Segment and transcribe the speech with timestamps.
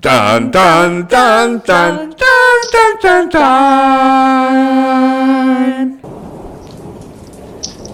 [0.00, 2.16] Tan, tan, tan, tan, tan,
[2.72, 4.68] tan, tan, tan.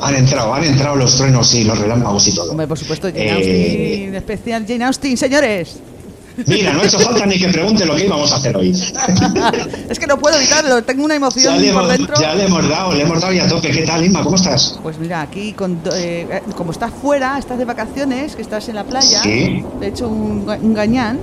[0.00, 2.50] Han entrado, han entrado los truenos y los relámpagos y todo.
[2.50, 5.78] Hombre, por supuesto, Jane Eh, Austen, especial Jane Austen, señores.
[6.46, 8.70] Mira, no ha hecho falta ni que pregunte lo que íbamos a hacer hoy.
[9.88, 12.20] es que no puedo evitarlo, tengo una Ya emoción por hemos, dentro.
[12.20, 13.70] ya le hemos dado, le hemos dado y a tope.
[13.70, 14.22] ¿Qué tal, Inma?
[14.24, 14.78] ¿Cómo estás?
[14.82, 18.74] Pues mira, aquí, con, eh, eh, como estás fuera, estás de vacaciones, que estás en
[18.76, 19.64] la playa, Sí.
[19.80, 21.18] he hecho un, un gañán,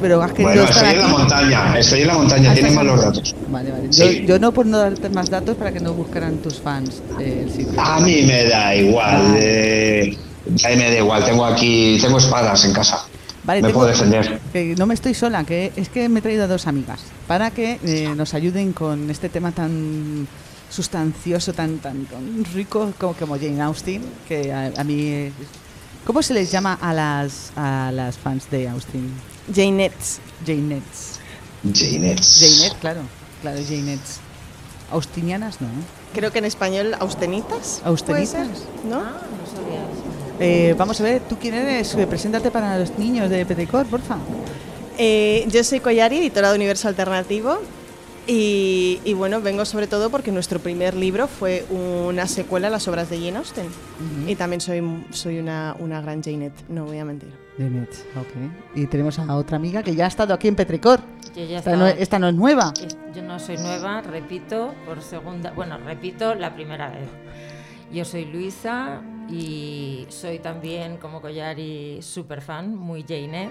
[0.00, 2.72] pero has querido Bueno, estar estoy en la montaña, estoy en la montaña, Ah, tienes
[2.72, 3.34] estás mal en- los datos.
[3.48, 3.86] Vale, vale.
[3.92, 4.02] Sí.
[4.22, 7.44] Yo, yo no por no darte más datos para que no buscaran tus fans eh,
[7.46, 7.80] el sitio.
[7.80, 9.34] A mí me da igual, Ah.
[9.38, 10.18] eh,
[10.64, 13.06] a mí me da igual, tengo aquí, tengo espadas en casa.
[13.44, 14.40] Vale, me tengo- puedo defender.
[14.52, 17.50] que no me estoy sola, que es que me he traído a dos amigas para
[17.50, 20.26] que eh, nos ayuden con este tema tan
[20.70, 24.94] sustancioso, tan tan, tan rico como, como Jane Austen, que a, a mí...
[25.08, 25.32] eh,
[26.06, 29.10] ¿Cómo se les llama a las, a las fans de Austen?
[29.54, 30.20] Janettes.
[30.46, 31.20] Janettes.
[31.72, 32.20] Janet.
[32.22, 33.00] Janet, claro,
[33.40, 34.20] claro, Janettes.
[34.90, 35.70] Austinianas no, ¿eh?
[36.14, 37.78] Creo que en español austenitas.
[37.80, 38.30] ¿puede Austenitas.
[38.30, 38.46] ser?
[38.88, 38.98] ¿No?
[38.98, 40.23] Ah, no sabía eso.
[40.40, 41.94] Eh, vamos a ver, ¿tú quién eres?
[41.94, 44.18] Eh, Preséntate para los niños de Petecor, porfa.
[44.98, 47.58] Eh, yo soy Collari, editora de Universo Alternativo.
[48.26, 52.88] Y, y bueno, vengo sobre todo porque nuestro primer libro fue una secuela a las
[52.88, 53.66] obras de Jane Austen.
[54.26, 57.28] Y también soy, soy una, una gran Janet, no voy a mentir.
[57.58, 58.76] Janet, ok.
[58.76, 61.00] Y tenemos a otra amiga que ya ha estado aquí en Petrecor.
[61.36, 62.72] Yo ya Esta no, esta no es nueva.
[63.14, 67.08] Yo no soy nueva, repito, por segunda, bueno, repito la primera vez.
[67.92, 73.50] Yo soy Luisa y soy también, como Collari, super fan, muy Jane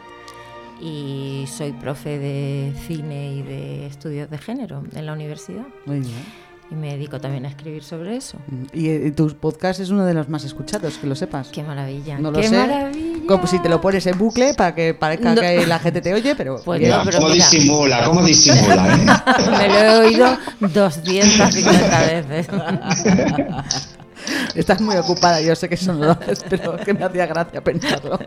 [0.81, 5.65] y soy profe de cine y de estudios de género en la universidad.
[5.85, 6.43] Muy bien.
[6.71, 8.37] Y me dedico también a escribir sobre eso.
[8.73, 11.49] Y eh, tu podcast es uno de los más escuchados, que lo sepas.
[11.49, 12.17] ¡Qué maravilla!
[12.17, 12.57] No lo ¡Qué sé.
[12.57, 13.19] maravilla!
[13.27, 15.41] Como si te lo pones en bucle para que parezca No.
[15.41, 16.59] que la gente te oye, pero...
[16.63, 17.49] Pues Mira, no, pero cómo mira.
[17.49, 19.05] disimula, cómo disimula, ¿eh?
[19.57, 22.47] Me lo he oído 250 veces.
[24.55, 27.63] Estás muy ocupada, yo sé que eso no lo haces, pero que me hacía gracia
[27.63, 28.19] pensarlo.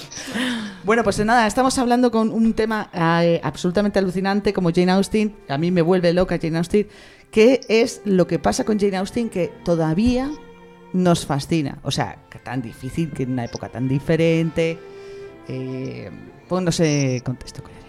[0.84, 5.36] bueno, pues nada, estamos hablando con un tema eh, absolutamente alucinante como Jane Austen.
[5.48, 6.88] A mí me vuelve loca Jane Austen.
[7.30, 10.30] ¿Qué es lo que pasa con Jane Austen que todavía
[10.92, 11.78] nos fascina?
[11.82, 14.78] O sea, que tan difícil, que en una época tan diferente.
[15.48, 16.10] Eh,
[16.48, 17.87] póngase contexto, Collari, por favor.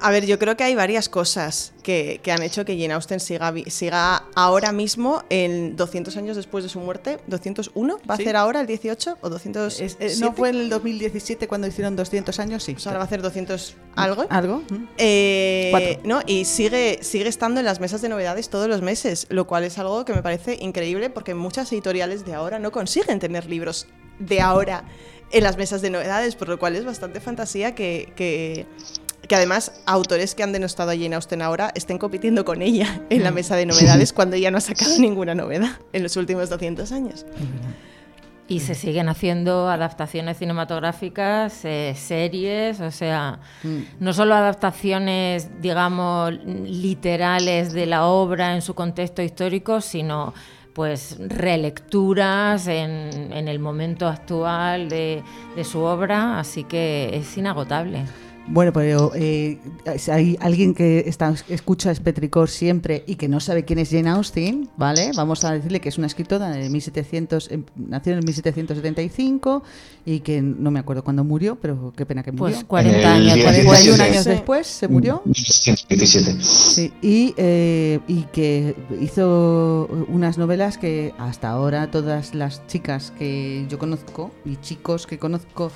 [0.00, 3.18] A ver, yo creo que hay varias cosas que, que han hecho que Jane Austen
[3.18, 7.18] siga, siga ahora mismo, en 200 años después de su muerte.
[7.28, 7.98] ¿201?
[8.08, 8.22] ¿Va Sí.
[8.22, 9.80] a ser ahora el 18 o 200?
[9.80, 12.62] Es- eh, ¿No fue en el 2017 cuando hicieron 200 años?
[12.62, 12.76] Sí.
[12.84, 14.26] Ahora va a hacer 200 algo.
[14.30, 14.62] ¿Algo?
[14.70, 14.84] ¿Mm?
[14.98, 19.46] Eh, no, y sigue, sigue estando en las mesas de novedades todos los meses, lo
[19.48, 23.46] cual es algo que me parece increíble porque muchas editoriales de ahora no consiguen tener
[23.46, 23.86] libros
[24.20, 24.84] de ahora
[25.30, 28.66] en las mesas de novedades, por lo cual es bastante fantasía que, que,
[29.28, 33.22] que además autores que han denostado a Jane Austen ahora estén compitiendo con ella en
[33.22, 36.90] la mesa de novedades cuando ella no ha sacado ninguna novedad en los últimos 200
[36.92, 37.26] años.
[38.50, 43.40] Y se siguen haciendo adaptaciones cinematográficas, eh, series, o sea,
[44.00, 50.32] no solo adaptaciones, digamos, literales de la obra en su contexto histórico, sino
[50.72, 55.22] pues relecturas en, en el momento actual de,
[55.54, 58.04] de su obra, así que es inagotable.
[58.50, 59.58] Bueno, pero eh,
[59.98, 64.08] si hay alguien que está, escucha Spetricor siempre y que no sabe quién es Jane
[64.08, 65.10] Austen, ¿vale?
[65.14, 69.62] Vamos a decirle que es una escritora de 1700, em, nació en 1775
[70.06, 72.54] y que no me acuerdo cuándo murió, pero qué pena que murió.
[72.54, 73.64] Pues 40 El años 17.
[73.64, 74.10] 41 después.
[74.10, 75.22] años después se murió.
[75.34, 76.36] 127.
[76.40, 83.66] Sí, y, eh, y que hizo unas novelas que hasta ahora todas las chicas que
[83.68, 85.70] yo conozco y chicos que conozco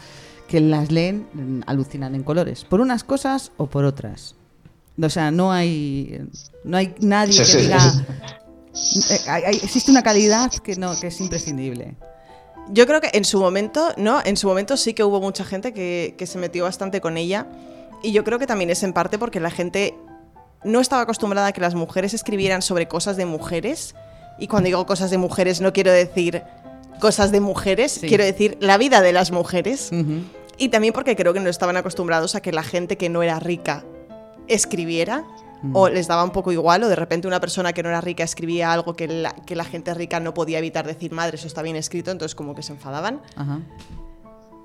[0.53, 4.35] que las leen alucinan en colores, por unas cosas o por otras.
[5.03, 6.21] O sea, no hay
[6.65, 7.81] no hay nadie Sí, que sí, diga
[8.75, 9.01] sí.
[9.11, 11.97] eh, existe una calidad que no que es imprescindible.
[12.71, 14.21] Yo creo que en su momento, ¿no?
[14.25, 17.47] En su momento sí que hubo mucha gente que, que se metió bastante con ella.
[18.03, 19.95] Y yo creo que también es en parte porque la gente
[20.65, 23.95] no estaba acostumbrada a que las mujeres escribieran sobre cosas de mujeres.
[24.39, 26.43] Y cuando digo cosas de mujeres no quiero decir
[27.01, 28.07] cosas de mujeres, Sí.
[28.07, 29.91] quiero decir la vida de las mujeres.
[30.63, 33.41] Y también porque creo que no estaban acostumbrados a que la gente que no era
[33.41, 33.85] rica
[34.47, 35.25] escribiera.
[35.73, 38.25] O les daba un poco igual, o de repente una persona que no era rica
[38.25, 41.63] escribía algo que la, que la gente rica no podía evitar decir, madre, eso está
[41.63, 43.23] bien escrito, entonces como que se enfadaban.
[43.37, 43.61] Ajá.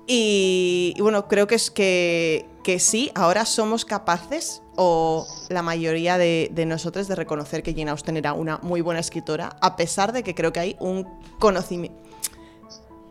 [0.08, 6.18] Y, y bueno, creo que es que, que sí, ahora somos capaces, o la mayoría
[6.18, 10.12] de, de nosotros, de reconocer que Jane Austen era una muy buena escritora, a pesar
[10.12, 11.06] de que creo que hay un
[11.38, 12.07] conocimiento.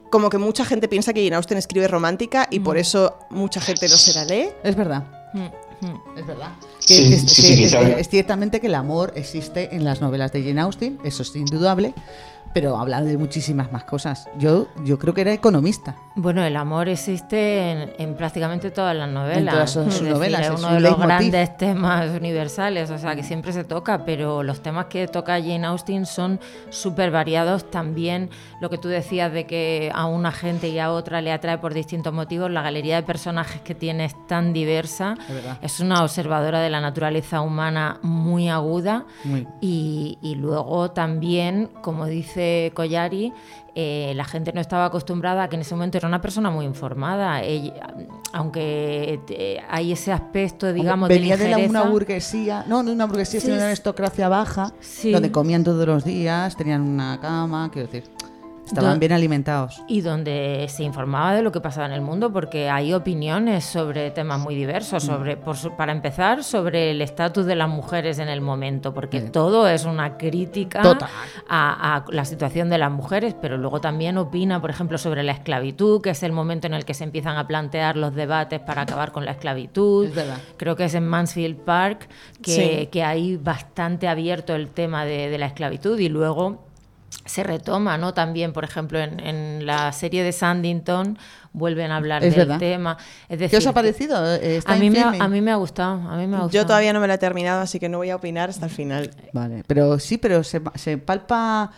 [0.09, 3.87] Como que mucha gente piensa que Jane Austen escribe romántica y por eso mucha gente
[3.89, 4.49] no se la lee.
[4.63, 5.03] Es verdad.
[5.33, 6.17] Mm, mm.
[6.17, 6.49] Es verdad.
[6.79, 7.81] Sí, Que es, sí, que sí, es- quizá.
[7.99, 11.93] es ciertamente que el amor existe en las novelas de Jane Austen, eso es indudable,
[12.53, 14.27] pero habla de muchísimas más cosas.
[14.37, 15.95] Yo, yo creo que era economista.
[16.15, 19.37] Bueno, el amor existe en, en prácticamente todas las novelas.
[19.39, 21.07] En todas sus Es decir, novelas, Es es uno un de los leitmotiv.
[21.07, 25.65] grandes temas universales, o sea, que siempre se toca, pero los temas que toca Jane
[25.67, 26.39] Austen son
[26.69, 27.69] súper variados.
[27.69, 28.29] También
[28.59, 31.73] lo que tú decías de que a una gente y a otra le atrae por
[31.73, 35.15] distintos motivos, la galería de personajes que tiene es tan diversa.
[35.61, 35.77] Es.
[35.77, 39.05] Es una observadora de la naturaleza humana muy aguda.
[39.23, 39.47] Muy.
[39.61, 42.36] Y, y luego también, como dice
[42.73, 43.33] Collari,
[43.75, 46.65] eh, la gente no estaba acostumbrada a que en ese momento era una persona muy
[46.65, 47.41] informada.
[47.43, 47.93] Ella-
[48.33, 51.69] aunque eh, hay ese aspecto, digamos, venía de la- ligereza.
[51.81, 55.11] una burguesía, no, no una burguesía, Sí, sino una aristocracia baja, Sí.
[55.11, 58.09] donde comían todos los días, tenían una cama, quiero decir,
[58.67, 59.81] estaban Do- bien alimentados.
[59.87, 64.11] Y donde se informaba de lo que pasaba en el mundo, porque hay opiniones sobre
[64.11, 65.03] temas muy diversos.
[65.03, 65.07] Mm.
[65.07, 69.21] Sobre, por su- para empezar, sobre el estatus de las mujeres en el momento, porque
[69.21, 69.29] Sí.
[69.29, 70.81] todo es una crítica
[71.47, 75.31] a, a la situación de las mujeres, pero luego también opina, por ejemplo, sobre la
[75.31, 78.83] esclavitud, que es el momento en el que se empiezan a plantear los debates para
[78.83, 80.05] acabar con la esclavitud.
[80.17, 80.25] Es.
[80.57, 82.07] Creo que es en Mansfield Park
[82.41, 82.87] que, Sí.
[82.87, 86.66] que hay bastante abierto el tema de, de la esclavitud y luego
[87.25, 88.13] se retoma, ¿no?
[88.13, 91.17] También, por ejemplo, en, en la serie de Sandington
[91.53, 92.59] vuelven a hablar Es del verdad.
[92.59, 92.97] tema.
[93.29, 94.35] Es decir, ¿Qué os ha parecido?
[94.35, 96.49] Eh, ¿Está A mí, me a mí me ha gustado, a mí me ha gustado.
[96.49, 98.71] Yo todavía no me la he terminado, así que no voy a opinar hasta el
[98.71, 99.11] final.
[99.33, 101.71] Vale, pero sí, pero se, se palpa,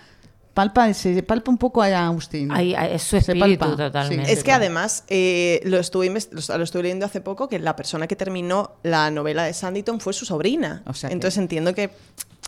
[0.54, 2.52] palpa, se palpa un poco a Austin.
[2.52, 4.26] Ahí- ahí es su Se espíritu palpa, totalmente.
[4.26, 4.32] sí.
[4.34, 8.08] Es que además eh, lo, estuve lo, lo estuve leyendo hace poco que la persona
[8.08, 10.84] que terminó la novela de Sanditon fue su sobrina.
[10.86, 11.92] O sea que- Entonces entiendo que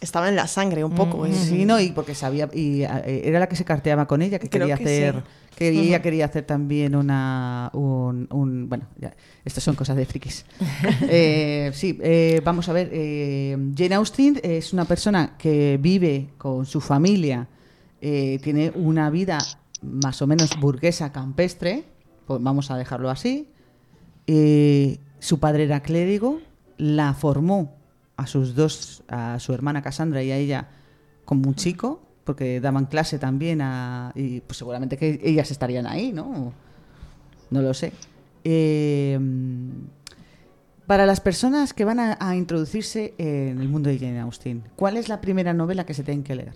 [0.02, 1.26] estaba en la sangre un poco.
[1.26, 1.34] ¿eh?
[1.34, 4.50] Sí, no, y porque sabía, y eh, era la que se carteaba con ella, que
[4.50, 5.56] Creo quería que hacer, sí.
[5.58, 9.14] que ella quería hacer también una, un, un- bueno, ya,
[9.46, 10.46] estas son cosas de frikis.
[11.08, 16.66] Eh, sí, eh, vamos a ver, eh, Jane Austen es una persona que vive con
[16.66, 17.48] su familia,
[18.00, 19.38] tiene una vida
[19.84, 21.84] más o menos burguesa campestre,
[22.26, 23.48] pues vamos a dejarlo así.
[25.20, 26.40] Su padre era clérigo,
[26.78, 27.76] la formó
[28.22, 30.68] a sus dos, a su hermana Cassandra y a ella
[31.26, 36.12] como un chico, porque daban clase también a, y pues seguramente que ellas estarían ahí,
[36.12, 36.54] ¿no?
[37.50, 37.94] No lo sé.
[38.44, 39.20] Eh,
[40.88, 44.98] para las personas que van a, a introducirse en el mundo de Jane Austen, ¿cuál
[44.98, 46.54] es la primera novela que se tienen que leer?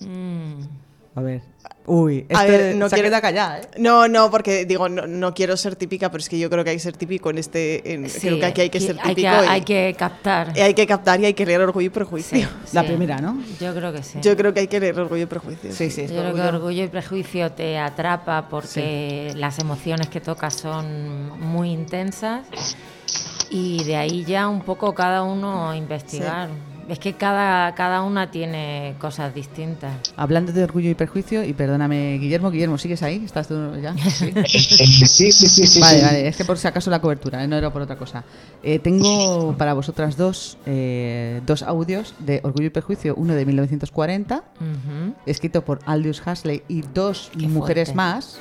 [0.00, 0.83] Mm.
[1.16, 1.42] A ver.
[1.86, 3.68] Uy, A este ver, no se quiero- queda callada, ¿eh?
[3.78, 6.70] No, no, porque digo, no, no quiero ser típica, pero es que yo creo que
[6.70, 7.92] hay que ser típico en este.
[7.92, 9.38] en- Sí, creo que aquí hay que ser hay típico.
[9.38, 10.52] que, y, hay que captar.
[10.56, 12.38] y hay que captar y hay que leer Orgullo y Prejuicio.
[12.38, 13.38] Sí, La primera, ¿no?
[13.60, 14.18] Yo creo que sí.
[14.22, 15.72] Yo creo que hay que leer Orgullo y Prejuicio.
[15.72, 16.02] Sí, sí.
[16.02, 16.84] es Yo creo que orgullo.
[16.84, 22.46] Y Prejuicio te atrapa porque las emociones que toca son muy intensas
[23.50, 26.48] y de ahí ya un poco cada uno investigar.
[26.88, 30.12] Es que cada, cada una tiene cosas distintas.
[30.16, 33.22] Hablando de orgullo y perjuicio, y perdóname, Guillermo, Guillermo, ¿sigues ahí?
[33.24, 33.94] ¿Estás tú ya?
[34.04, 34.32] Sí.
[35.06, 35.80] Sí, sí, sí, sí.
[35.80, 36.04] vale, sí.
[36.04, 37.48] vale, es que por si acaso la cobertura, ¿eh?
[37.48, 38.24] no era por otra cosa.
[38.62, 44.36] Eh, tengo para vosotras dos eh, dos audios de Orgullo y Perjuicio, uno de 1940,
[44.60, 45.14] Ujú.
[45.26, 47.96] escrito por Aldous Huxley, y dos Qué mujeres fuerte.
[47.96, 48.38] más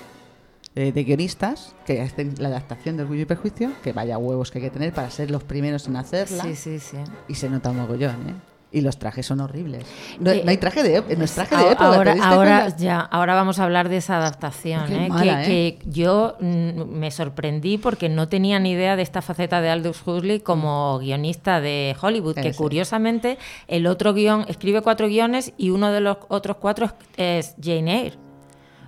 [0.76, 4.58] eh, de guionistas que hacen la adaptación de Orgullo y Perjuicio, que vaya huevos que
[4.60, 6.98] hay que tener para ser los primeros en hacerla, Sí, sí, sí.
[7.28, 8.34] y se nota un mogollón, ¿eh?
[8.76, 9.86] Y los trajes son horribles.
[10.20, 11.78] No, Eh, no hay traje de, no es traje de época.
[11.78, 14.92] ¿te ahora, ahora, ya, ahora vamos a hablar de esa adaptación.
[14.92, 15.10] ¿eh?
[15.10, 15.78] mala, que, ¿eh?
[15.78, 20.02] que yo mm, me sorprendí porque no tenía ni idea de esta faceta de Aldous
[20.04, 23.38] Huxley como guionista de Hollywood, que curiosamente
[23.68, 28.23] el otro guion escribe cuatro guiones y uno de los otros cuatro es Jane Eyre.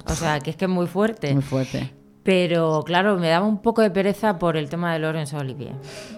[0.08, 1.34] O sea, que es que es muy fuerte.
[1.34, 1.92] Muy fuerte.
[2.24, 5.74] Pero claro, me daba un poco de pereza por el tema de Laurence Olivier.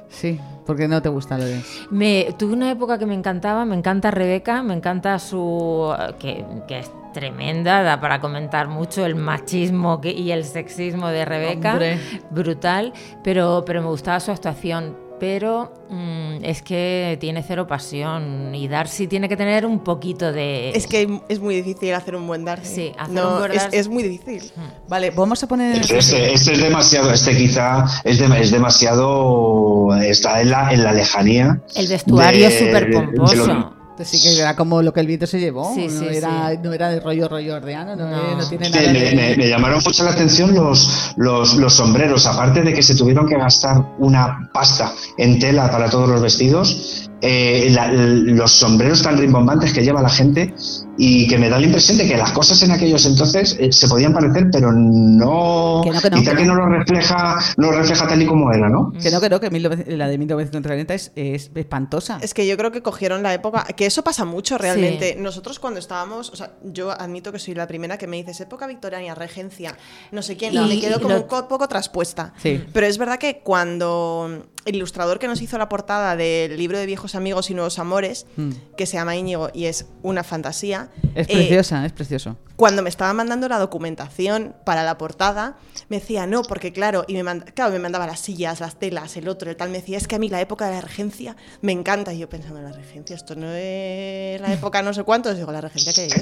[0.09, 1.61] Sí, porque no te gusta de...
[1.91, 5.93] Me, tuve una época que me encantaba, me encanta Rebeca, me encanta su...
[6.17, 11.25] que, que es tremenda, da para comentar mucho el machismo que- y el sexismo de
[11.25, 11.99] Rebeca, Hombre.
[12.29, 14.95] brutal, pero, pero me gustaba su actuación.
[15.19, 20.69] Pero mm, es que tiene cero pasión y Darcy tiene que tener un poquito de...
[20.71, 22.75] Es que es muy difícil hacer un buen Darcy.
[22.75, 23.77] Sí, hacer no, un buen es, Darcy.
[23.77, 24.51] es muy difícil.
[24.87, 25.81] Vale, vamos a poner...
[25.81, 31.61] Este, este es demasiado, este quizá es, es demasiado, está en la, en la lejanía.
[31.75, 33.76] El vestuario es súper pomposo.
[34.05, 35.73] Sí, que era como lo que el viento se llevó.
[35.73, 36.57] Sí, no, sí, era, sí.
[36.63, 38.35] no era de rollo, rollo ordeano, no, No.
[38.37, 39.15] no tiene Sí, nada me, de...
[39.15, 43.27] me- me llamaron mucho la atención los, los, los sombreros, aparte de que se tuvieron
[43.27, 49.17] que gastar una pasta en tela para todos los vestidos, eh, la- los sombreros tan
[49.17, 50.53] rimbombantes que lleva la gente
[50.99, 53.87] y que me da la impresión de que las cosas en aquellos entonces eh, se
[53.87, 56.55] podían parecer, pero no, Que no, que no, quizá que que no.
[56.55, 58.91] no lo refleja, no lo refleja tal y como era, ¿no?
[59.01, 62.19] Que no, que no, que 1900 la de 1940 es, es espantosa.
[62.21, 65.15] Es que yo creo que cogieron la época, que eso pasa mucho realmente.
[65.19, 68.67] Nosotros cuando estábamos, o sea, yo admito que soy la primera que me dices época
[68.67, 69.75] victoriana, regencia,
[70.11, 72.33] no sé quién, Y- me quedo como lo- un co- poco traspuesta.
[72.41, 72.63] Sí.
[72.73, 76.85] Pero es verdad que cuando el ilustrador que nos hizo la portada del libro de
[76.85, 78.51] viejos amigos y nuevos amores, Mm.
[78.77, 82.37] que se llama Íñigo y es una fantasía, Es eh, preciosa, es precioso.
[82.55, 85.57] cuando me estaba mandando la documentación para la portada,
[85.89, 89.15] me decía, no, porque claro, y me, manda- claro, me mandaba las sillas, las telas,
[89.17, 91.35] el otro, el tal, me decía, es que a mí la época de la regencia
[91.61, 92.13] me encanta.
[92.13, 95.61] Y yo pensando, la regencia, esto no es la época no sé cuántos, digo, la
[95.61, 96.21] regencia qué es.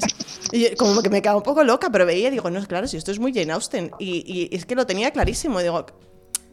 [0.52, 2.88] Y yo, como que me quedaba un poco loca, pero veía, y digo, no, claro,
[2.88, 3.92] si esto es muy Jane Austen.
[4.00, 5.86] Y, y es que lo tenía clarísimo, digo,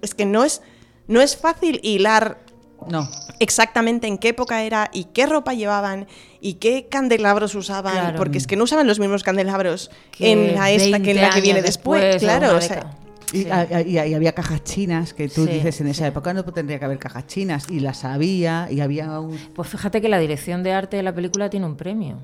[0.01, 0.62] es que no es,
[1.09, 2.42] no es fácil hilar
[2.91, 3.09] No.
[3.41, 6.07] exactamente en qué época era y qué ropa llevaban
[6.41, 8.17] y qué candelabros usaban, Claro.
[8.19, 11.29] porque es que no usaban los mismos candelabros Que en la esta que en la
[11.29, 12.93] que 20 viene después, claro, o sea.
[13.33, 13.51] Y, Sí.
[13.51, 16.09] a- y- y había cajas chinas que tú Sí, dices en esa sí.
[16.09, 20.03] época no tendría que haber cajas chinas y las había y había un Pues fíjate
[20.03, 22.19] que la dirección de arte de la película tiene un premio.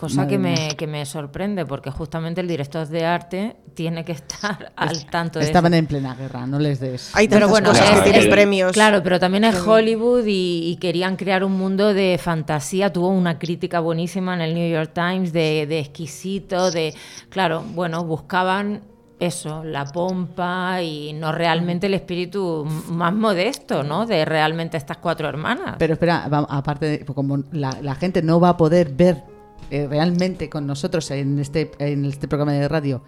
[0.00, 0.54] Cosa Madre que mía.
[0.70, 5.38] me, que me sorprende, porque justamente el director de arte tiene que estar al tanto
[5.38, 5.78] de estaban eso.
[5.80, 7.10] en plena guerra, no les des.
[7.14, 8.72] hay Pero bueno, cosas que tienes es- premios.
[8.72, 12.90] Claro, pero también es Hollywood y, y querían crear un mundo de fantasía.
[12.92, 16.94] Tuvo una crítica buenísima en el New York Times de, de exquisito, de...
[17.28, 18.80] Claro, bueno, buscaban
[19.18, 24.06] eso, la pompa y no realmente el espíritu m- más modesto, ¿no?
[24.06, 25.76] De realmente estas cuatro hermanas.
[25.78, 29.22] Pero espera, va- aparte, de- como la, la gente no va a poder ver
[29.70, 33.02] eh, realmente con nosotros en este, en este programa de radio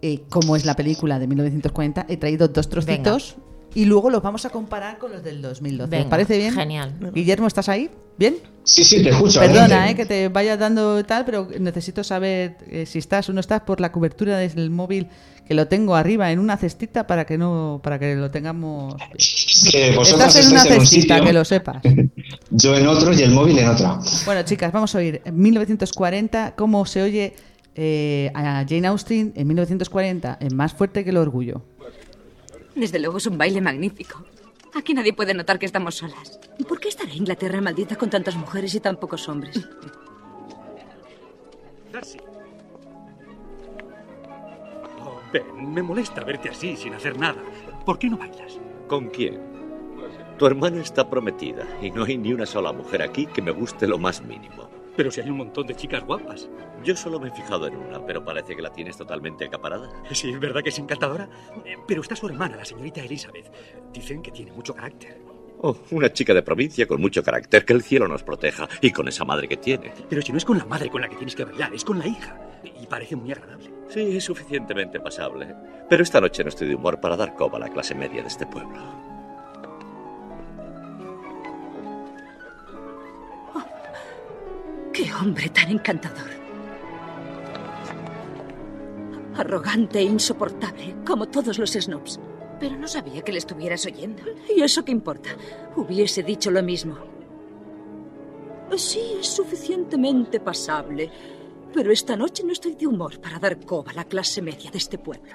[0.00, 3.36] eh, cómo es la película de 1940, he traído dos trocitos
[3.74, 5.90] y luego los vamos a comparar con los del 2012.
[5.90, 6.54] ¿Te Venga, parece bien?
[6.54, 6.94] genial.
[7.12, 7.90] Guillermo, ¿estás ahí?
[8.16, 8.36] ¿Bien?
[8.62, 9.40] Sí, sí, te escucho.
[9.40, 13.40] Perdona, eh, que te vaya dando tal, pero necesito saber eh, si estás o no
[13.40, 15.08] estás por la cobertura del móvil
[15.48, 18.94] que lo tengo arriba en una cestita para que no para que lo tengamos.
[19.96, 21.82] vosotras Estás en una estáis en un cestita, que lo sepas.
[22.50, 23.98] yo en otro y el móvil en otra.
[24.26, 27.34] Bueno, chicas, vamos a oír en 1940 cómo se oye
[27.74, 31.62] eh, a Jane Austen en 1940 en Más fuerte que el orgullo.
[32.74, 34.22] Desde luego es un baile magnífico.
[34.74, 36.38] Aquí nadie puede notar que estamos solas.
[36.68, 39.58] ¿Por qué estará Inglaterra maldita con tantas mujeres y tan pocos hombres?
[41.90, 42.18] Darcy.
[45.46, 47.42] Ben, me molesta verte así, sin hacer nada.
[47.84, 48.58] ¿Por qué no bailas?
[48.86, 49.40] ¿Con quién?
[50.38, 53.86] Tu hermana está prometida y no hay ni una sola mujer aquí que me guste
[53.86, 54.68] lo más mínimo.
[54.96, 56.48] Pero si hay un montón de chicas guapas.
[56.84, 59.88] Yo solo me he fijado en una, pero parece que la tienes totalmente acaparada.
[60.12, 61.28] Sí, ¿verdad que es encantadora?
[61.64, 63.50] Eh, Pero está su hermana, la señorita Elizabeth.
[63.92, 65.20] Dicen que tiene mucho carácter.
[65.60, 69.08] Oh, una chica de provincia con mucho carácter, que el cielo nos proteja, y con
[69.08, 69.92] esa madre que tiene.
[70.08, 71.98] Pero si no es con la madre con la que tienes que bailar, es con
[71.98, 72.38] la hija.
[72.80, 73.70] Y parece muy agradable.
[73.88, 75.54] Sí, es suficientemente pasable.
[75.88, 78.28] Pero esta noche no estoy de humor para dar coba a la clase media de
[78.28, 78.78] este pueblo.
[84.92, 86.28] ¡Qué hombre tan encantador!
[89.36, 92.20] Arrogante e insoportable, como todos los snobs.
[92.60, 94.22] Pero no sabía que le estuvieras oyendo.
[94.54, 95.30] ¿Y eso qué importa?
[95.76, 96.96] Hubiese dicho lo mismo.
[98.76, 101.10] Sí, es suficientemente pasable.
[101.72, 104.78] Pero esta noche no estoy de humor para dar coba a la clase media de
[104.78, 105.32] este pueblo.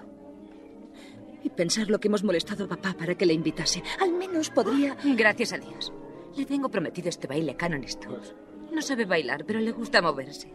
[1.44, 3.84] Y pensar lo que hemos molestado a papá para que le invitase.
[4.00, 4.96] Al menos podría...
[5.04, 5.92] Gracias a Dios.
[6.36, 8.34] Le tengo prometido este baile a Canon Stokes.
[8.72, 10.52] No sabe bailar, pero le gusta moverse.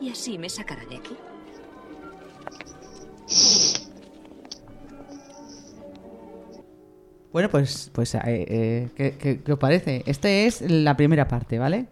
[0.00, 1.16] Y así me sacará de aquí.
[7.36, 10.02] Bueno, pues, pues eh, eh, ¿qué, qué- qué os parece?
[10.06, 11.84] Esta es la primera parte, ¿vale?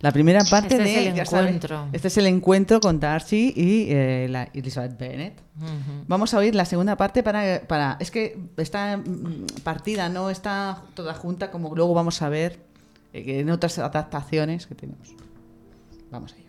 [0.00, 1.00] La primera parte Este de...
[1.02, 1.86] es el ya sabes, encuentro.
[1.92, 5.40] este es el encuentro con Darcy y eh, la Elizabeth Bennet.
[5.58, 6.04] Ujú.
[6.08, 7.96] Vamos a oír la segunda parte para, para...
[8.00, 12.58] Es que está mm, partida, no está toda junta como luego vamos a ver
[13.12, 15.14] eh, en otras adaptaciones que tenemos.
[16.10, 16.43] Vamos allá.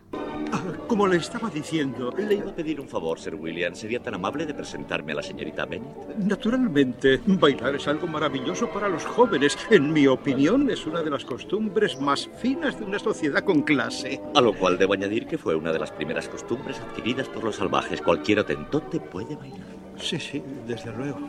[0.52, 3.74] Ah, como le estaba diciendo, Le iba a pedir un favor, Sir William.
[3.76, 6.16] ¿Sería tan amable de presentarme a la señorita Bennet?
[6.18, 9.58] Naturalmente, bailar es algo maravilloso para los jóvenes.
[9.70, 14.22] En mi opinión, es una de las costumbres más finas de una sociedad con clase.
[14.36, 17.56] A lo cual debo añadir que fue una de las primeras costumbres adquiridas por los
[17.56, 18.02] salvajes.
[18.02, 19.76] Cualquier otentote puede bailar.
[19.98, 21.20] Sí, sí, desde luego.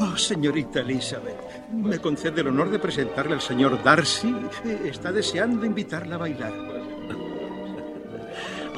[0.00, 4.32] Oh, señorita Elizabeth, me concede el honor de presentarle al señor Darcy.
[4.64, 6.52] Eh, Está deseando invitarla a bailar.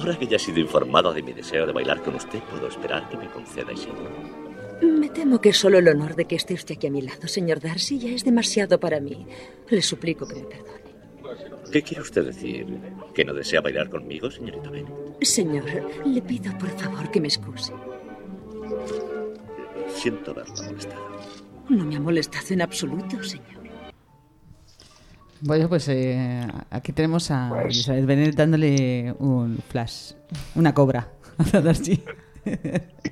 [0.00, 3.06] Ahora que ya he sido informada de mi deseo de bailar con usted, puedo esperar
[3.10, 4.10] que me conceda ese honor.
[4.82, 7.60] Me temo que solo el honor de que esté usted aquí a mi lado, señor
[7.60, 9.26] Darcy, ya es demasiado para mí.
[9.68, 10.80] Le suplico que me perdone.
[11.70, 12.66] ¿Qué quiere usted decir?
[13.14, 15.22] ¿Que no desea bailar conmigo, señorita Bennett?
[15.22, 15.66] Señor,
[16.06, 17.70] le pido por favor que me excuse.
[19.88, 21.10] Siento haberla molestado.
[21.68, 23.59] No me ha molestado en absoluto, señor.
[25.42, 30.12] Bueno, pues eh, aquí tenemos a Elizabeth Bennet dándole un flash,
[30.54, 31.08] una cobra
[31.54, 32.02] a Darcy.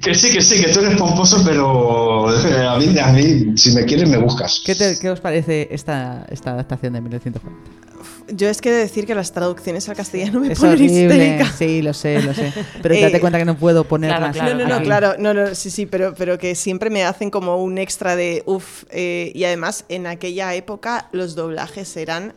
[0.00, 3.72] Que sí, que sí, que tú eres pomposo, pero eh, a mí, a mí si
[3.72, 4.62] me quieres, me buscas.
[4.64, 7.88] ¿Qué, te- qué os parece esta, esta adaptación de 1940?
[8.30, 11.02] Yo es que he de decir que las traducciones al castellano me Es ponen horrible,
[11.16, 11.52] histérica.
[11.56, 12.52] sí, lo sé, lo sé.
[12.82, 14.36] Pero Eh, date cuenta que no puedo ponerlas.
[14.36, 14.84] claro, no, no, no, aquí.
[14.84, 18.42] claro, no, no, sí, sí, pero, pero que siempre me hacen como un extra de
[18.46, 18.84] uff.
[18.94, 22.34] y además, en aquella época los doblajes eran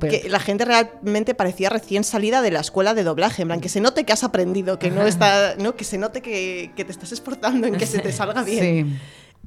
[0.00, 3.68] que la gente realmente parecía recién salida de la escuela de doblaje, en plan, que
[3.68, 6.92] se note que has aprendido, que no está, no, que se note que, que te
[6.92, 8.60] estás esforzando en que se te salga bien.
[8.60, 8.98] Sí.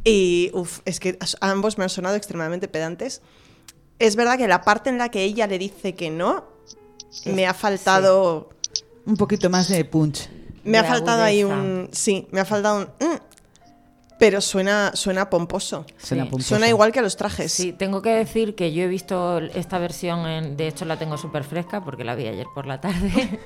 [0.04, 3.22] Y uff, es que ambos me han sonado extremadamente pedantes.
[4.00, 6.46] Es verdad que la parte en la que ella le dice que no,
[7.26, 8.50] me ha faltado.
[9.06, 10.30] Un poquito más de punch.
[10.64, 11.90] Me ha faltado ahí un.
[11.92, 13.08] Sí, me ha faltado un.
[13.08, 13.20] mm,
[14.20, 15.86] pero suena, suena pomposo.
[15.98, 16.30] Suena Sí.
[16.30, 16.50] pomposo.
[16.50, 17.52] Suena igual que a los trajes.
[17.52, 21.18] Sí, tengo que decir que yo he visto esta versión, en- de hecho la tengo
[21.18, 23.12] súper fresca porque la vi ayer por la tarde.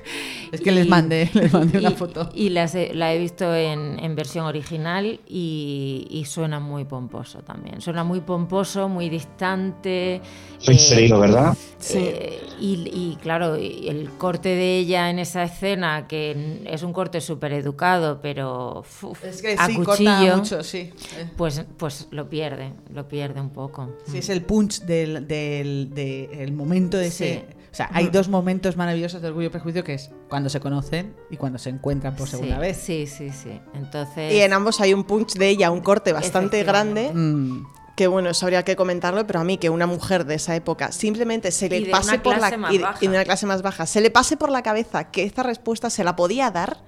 [0.52, 2.28] Es que les mandé- les mandé una y- foto.
[2.34, 7.38] Y las he- la he visto en, en versión original y, y suena muy pomposo
[7.40, 7.80] también.
[7.80, 10.20] Suena muy pomposo, muy distante.
[10.58, 11.56] Soy eh, serio, ¿verdad?
[11.94, 16.92] eh, y, y, claro, y el corte de ella en esa escena, que es un
[16.92, 20.92] corte súper educado, pero uf, Es que a sí, cuchillo, corta mucho, sí.
[21.16, 23.96] Eh, Pues, pues lo pierde, lo pierde un poco.
[24.10, 27.44] Sí, es el punch del, del, de- el momento de ese...
[27.48, 27.56] Sí.
[27.72, 31.14] O sea, hay dos momentos maravillosos de Orgullo y Prejuicio que es cuando se conocen
[31.30, 32.76] y cuando se encuentran por segunda sí, vez.
[32.76, 33.58] Sí, sí, sí.
[33.72, 34.30] Entonces.
[34.30, 37.10] Y en ambos hay un punch de ella, un corte bastante grande.
[37.14, 37.64] Mm,
[37.96, 40.92] Que bueno, eso habría que comentarlo, pero a mí que una mujer de esa época
[40.92, 44.02] simplemente se le pase por la y de- y de una clase más baja, se
[44.02, 46.78] le pase por la cabeza que esta respuesta se la podía dar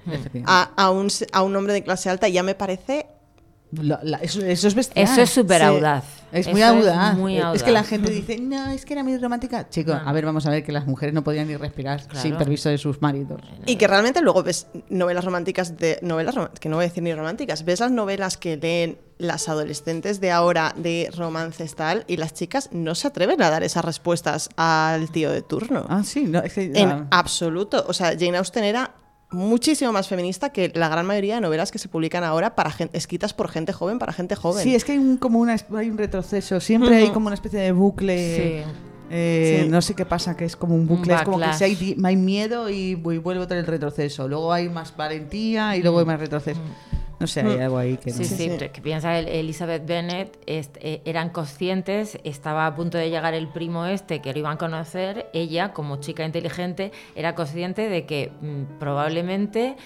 [0.47, 3.07] a, a un, a un hombre de clase alta, ya me parece
[3.83, 5.05] Lo- la- eso, eso es bestial.
[5.05, 5.67] Eso es súper Sí.
[5.67, 6.05] audaz.
[6.33, 7.17] Es muy audaz.
[7.17, 9.69] muy Es que la gente dice, no, es que era muy romántica.
[9.69, 10.01] Chico, No.
[10.09, 12.21] a ver, vamos a ver que las mujeres no podían ni respirar Claro.
[12.21, 13.41] sin permiso de sus maridos.
[13.67, 17.15] Y que realmente luego ves novelas románticas de novelas que no voy a decir ni
[17.15, 22.35] románticas, ves las novelas que leen las adolescentes de ahora de romances tal y las
[22.35, 25.87] chicas no se atreven a dar esas respuestas al tío de turno.
[25.89, 27.85] Ah, sí, no, es que, En absoluto.
[27.87, 28.91] O sea, Jane Austen era
[29.35, 32.91] muchísimo más feminista que la gran mayoría de novelas que se publican ahora para gen-
[32.93, 34.63] escritas por gente joven para gente joven.
[34.65, 36.61] Sí, es que hay un, como una, hay un retroceso.
[36.61, 38.17] Siempre hay como una especie de bucle.
[38.65, 38.71] Sí.
[39.11, 39.69] eh, Sí.
[39.69, 41.13] No sé qué pasa, que es como un bucle.
[41.13, 44.27] Un es como que si hay, hay miedo y, y vuelve otra vez el retroceso.
[44.29, 46.61] Luego hay más valentía y luego hay más retroceso.
[47.21, 48.37] No sé, hay algo ahí que no Sí, sé.
[48.37, 48.57] sí, sí.
[48.59, 53.35] pero que piensa el- Elizabeth Bennet, est- eh, eran conscientes, estaba a punto de llegar
[53.35, 58.05] el primo este que lo iban a conocer, ella como chica inteligente era consciente de
[58.07, 59.77] que mm, probablemente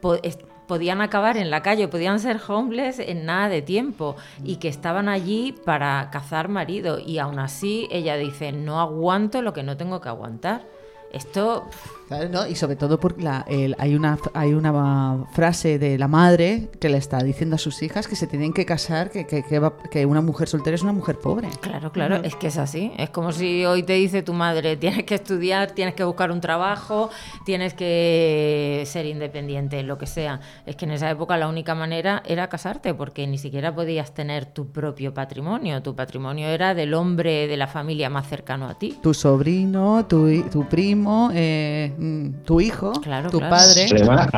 [0.00, 4.56] po- es- podían acabar en la calle, podían ser homeless en nada de tiempo y
[4.56, 9.62] que estaban allí para cazar marido y aún así ella dice, no aguanto lo que
[9.62, 10.66] no tengo que aguantar.
[11.10, 11.64] Esto
[12.08, 12.46] Claro, ¿no?
[12.46, 16.88] Y sobre todo porque la- el- hay, una, hay una frase de la madre que
[16.88, 19.74] le está diciendo a sus hijas que se tienen que casar, que, que, que va-
[19.90, 21.48] que una mujer soltera es una mujer pobre.
[21.60, 22.92] Claro, claro, es que es así.
[22.96, 26.40] Es como si hoy te dice tu madre, tienes que estudiar, tienes que buscar un
[26.40, 27.10] trabajo,
[27.44, 30.40] tienes que ser independiente, lo que sea.
[30.66, 34.46] Es que en esa época la única manera era casarte, porque ni siquiera podías tener
[34.46, 35.82] tu propio patrimonio.
[35.82, 38.98] Tu patrimonio era del hombre de la familia más cercano a ti.
[39.02, 43.56] Tu sobrino, tu, tu primo, eh, mm, tu hijo, Claro, tu claro.
[43.56, 43.86] padre.
[43.90, 44.28] Además,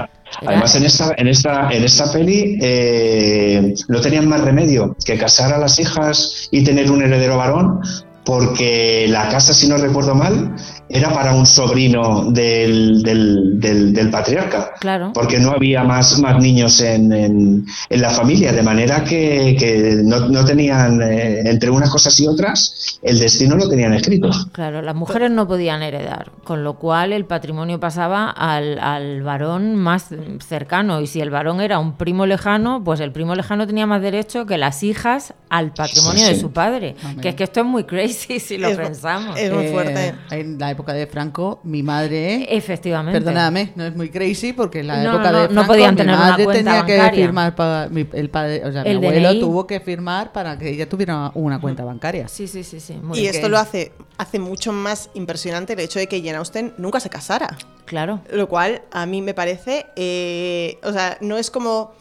[0.46, 5.53] además, en esta, en esta, en esta peli eh, no tenían más remedio que casar
[5.53, 7.81] a las hijas y tener un heredero varón,
[8.25, 10.55] porque la casa, si no recuerdo mal,
[10.92, 14.72] era para un sobrino del, del, del- del patriarca.
[14.81, 15.12] Claro.
[15.14, 20.00] Porque no había más, más niños en, en- en la familia, de manera que, que
[20.03, 24.31] no, no tenían, eh, entre unas cosas y otras, el destino lo tenían escrito.
[24.53, 29.76] Claro, las mujeres no podían heredar, con lo cual el patrimonio pasaba al, al varón
[29.76, 30.07] más
[30.46, 31.00] cercano.
[31.00, 34.44] Y si el varón era un primo lejano, pues el primo lejano tenía más derecho
[34.46, 36.96] que las hijas al patrimonio Sí, de su padre.
[37.22, 39.38] Que es que esto es muy crazy si lo Es pensamos.
[39.38, 40.14] es muy Eh, fuerte.
[40.31, 42.47] En la época de Franco, mi madre.
[42.57, 43.21] Efectivamente.
[43.21, 45.90] Perdóname, no es muy crazy porque en la No, época no, de no Franco podían
[45.95, 47.25] mi tener una madre cuenta tenía que bancaria.
[47.27, 49.40] firmar para mi, el padre, o sea, mi El abuelo DNI.
[49.40, 52.29] tuvo que firmar para que ella tuviera una cuenta bancaria.
[52.29, 52.95] Sí, sí, sí, sí.
[53.03, 53.35] Muy Y bien.
[53.35, 57.11] esto lo hace, hace mucho más impresionante el hecho de que Jane Austen nunca se
[57.11, 57.57] casara.
[57.85, 58.21] Claro.
[58.33, 61.93] Lo cual a mí me parece, eh, o sea, no es como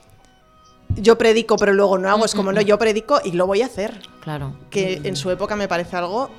[0.96, 3.68] yo predico pero luego no hago, es como no, yo predico y lo voy a
[3.68, 4.02] hacer.
[4.22, 4.56] Claro.
[4.70, 6.30] Que en su época me parece algo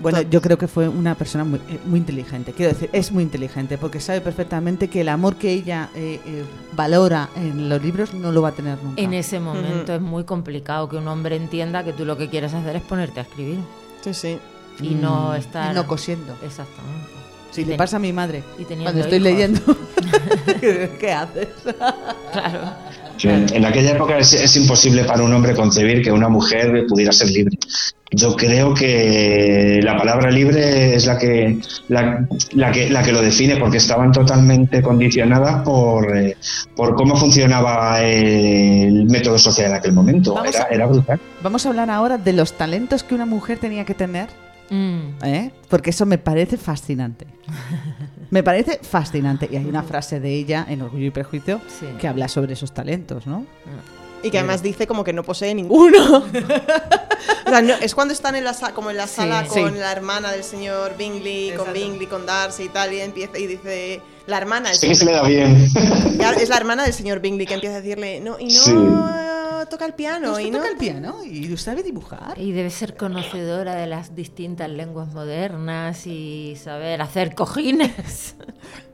[0.00, 2.52] Bueno, yo creo que fue una persona muy, eh, muy inteligente.
[2.52, 6.44] Quiero decir, es muy inteligente porque sabe perfectamente que el amor que ella eh, eh,
[6.72, 9.00] valora en los libros no lo va a tener nunca.
[9.00, 12.54] En ese momento es muy complicado que un hombre entienda que tú lo que quieres
[12.54, 13.58] hacer es ponerte a escribir
[14.02, 14.38] Sí, sí.
[14.80, 16.32] y no Mm, estar y no cosiendo.
[16.44, 17.08] Exactamente.
[17.50, 18.44] Si le pasa a mi madre
[18.82, 19.22] cuando estoy hijos.
[19.22, 19.60] leyendo,
[21.00, 21.48] ¿qué haces?
[22.32, 22.60] Claro.
[23.20, 27.28] En aquella época es, es imposible para un hombre concebir que una mujer pudiera ser
[27.30, 27.58] libre.
[28.10, 33.20] Yo creo que la palabra libre es la que la, la que la que lo
[33.20, 36.34] define porque estaban totalmente condicionadas por, eh,
[36.74, 40.32] por cómo funcionaba el método social en aquel momento.
[40.34, 41.20] Vamos Era, a- era brutal.
[41.42, 44.28] Vamos a hablar ahora de los talentos que una mujer tenía que tener,
[44.70, 45.24] Mm.
[45.24, 45.50] ¿eh?
[45.70, 47.26] porque eso me parece fascinante.
[48.30, 49.48] Me parece fascinante.
[49.50, 51.86] Y hay una frase de ella en Orgullo y Prejuicio Sí.
[51.98, 53.46] que habla sobre esos talentos, ¿no?
[54.22, 56.18] Y que además dice como que no posee ninguno.
[57.46, 59.16] o sea, no- es cuando están en la sa- como en la Sí.
[59.16, 59.60] sala Sí.
[59.60, 61.72] con la hermana del señor Bingley, con.
[61.72, 64.74] Bingley, con Darcy y tal, y empieza y dice la hermana.
[64.74, 65.68] Sí que se le da bien.
[66.40, 69.08] Es la hermana del señor Bingley que empieza a decirle, no, y no
[69.66, 70.58] Toca el piano, ¿Usted y no.
[70.58, 72.38] toca el piano y sabe dibujar?
[72.38, 78.34] Y debe ser conocedora de las distintas lenguas modernas y saber hacer cojines.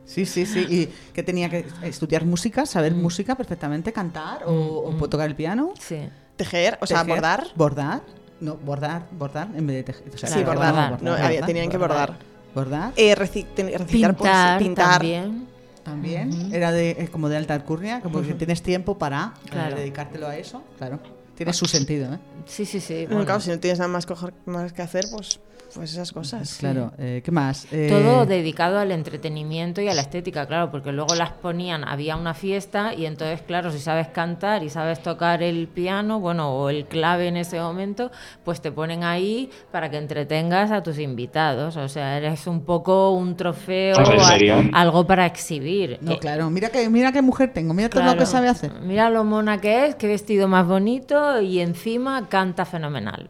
[0.07, 0.61] Sí, sí, sí.
[0.68, 5.35] Y que tenía que estudiar música, saber música perfectamente, cantar o, o puedo tocar el
[5.35, 5.72] piano.
[5.81, 5.98] Sí.
[6.37, 7.46] Tejer, o sea, tejer, bordar.
[7.57, 8.03] Bordar.
[8.38, 10.14] No, bordar, bordar en vez de tejer.
[10.14, 10.72] O sea, Sí, bordar.
[10.72, 12.16] bordar, No, bordar, había- tenían que bordar.
[12.55, 14.90] Bordar Eh, recitar, poesía, Pintar, pintar.
[14.98, 15.48] también.
[15.85, 16.53] También.
[16.53, 19.77] Era de, eh, como de alta alcurnia, como que tienes tiempo para eh, Claro.
[19.77, 20.62] dedicártelo a eso.
[20.79, 20.99] Claro.
[21.37, 22.18] Tiene su sentido, ¿eh?
[22.47, 22.94] Sí, sí, sí.
[22.94, 23.25] Bueno, bueno.
[23.27, 25.40] claro, si no tienes nada más, coger- más que hacer, pues,
[25.74, 26.56] pues esas cosas.
[26.58, 26.92] Claro.
[26.98, 27.66] Eh, ¿Qué más?
[27.72, 32.16] Eh, Todo dedicado al entretenimiento y a la estética, claro, porque luego las ponían, había
[32.16, 36.68] una fiesta y entonces, claro, si sabes cantar y sabes tocar el piano, bueno, o
[36.70, 38.10] el clave en ese momento,
[38.44, 41.76] pues te ponen ahí para que entretengas a tus invitados.
[41.76, 44.54] O sea, eres un poco un trofeo, Ah, ¿en a- serio?
[44.72, 45.98] algo para exhibir.
[46.00, 46.48] No, Eh, claro.
[46.50, 47.74] Mira que mira qué mujer tengo.
[47.74, 48.72] Mira todo lo que sabe hacer.
[48.82, 53.28] Mira lo mona que es, qué vestido más bonito y encima canta fenomenal.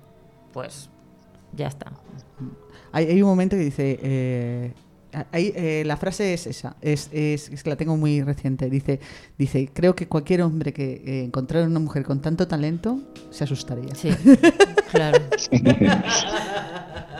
[0.52, 0.90] Pues
[1.52, 1.92] ya está.
[2.94, 3.98] Hay, hay un momento que dice.
[4.02, 4.72] eh,
[5.30, 8.68] hay, eh, la frase es esa, es, es, es que la tengo muy reciente.
[8.70, 8.98] Dice,
[9.38, 13.94] dice creo que cualquier hombre que eh, encontrara una mujer con tanto talento se asustaría.
[13.94, 14.10] Sí,
[14.90, 15.18] claro.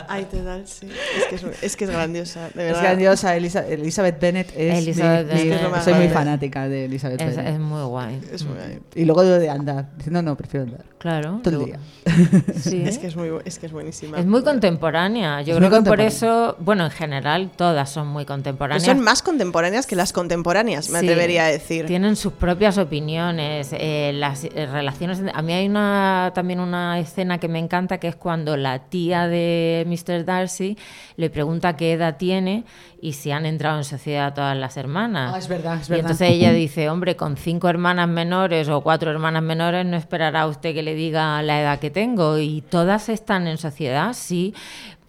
[0.07, 0.87] Ay, te da, sí.
[1.17, 5.27] Es que es, es que es grandiosa, de Es grandiosa, Elisa- Elizabeth Bennett es Elizabeth
[5.27, 7.53] mi- mi- Bennet, Es soy muy fanática de Elizabeth Es, Bennet.
[7.53, 8.19] es muy guay.
[8.31, 8.55] Es, muy-
[8.95, 9.89] Y luego de andar.
[9.97, 10.85] Dice, no, no, prefiero andar.
[10.97, 11.39] Claro.
[11.43, 11.79] Todo el día.
[12.55, 12.81] Sí.
[12.85, 14.17] es que es muy, es que es buenísima.
[14.19, 15.41] Es muy contemporánea.
[15.41, 18.83] Yo Es creo que por eso, bueno, en general todas son muy Pero contemporáneas.
[18.83, 21.85] son más contemporáneas que las contemporáneas, me Sí, atrevería a decir.
[21.85, 25.21] Tienen sus propias opiniones, eh, las eh, relaciones.
[25.33, 29.27] A mí hay una también una escena que me encanta que es cuando la tía
[29.27, 30.25] de Mr.
[30.25, 30.77] Darcy
[31.15, 32.63] le pregunta qué edad tiene
[33.01, 35.31] y si han entrado en sociedad todas las hermanas.
[35.33, 36.11] Ah, es verdad, es Y verdad.
[36.11, 40.73] entonces ella dice, hombre, con cinco hermanas menores o cuatro hermanas menores no esperará usted
[40.73, 42.37] que le diga la edad que tengo.
[42.39, 44.53] Y todas están en sociedad, sí.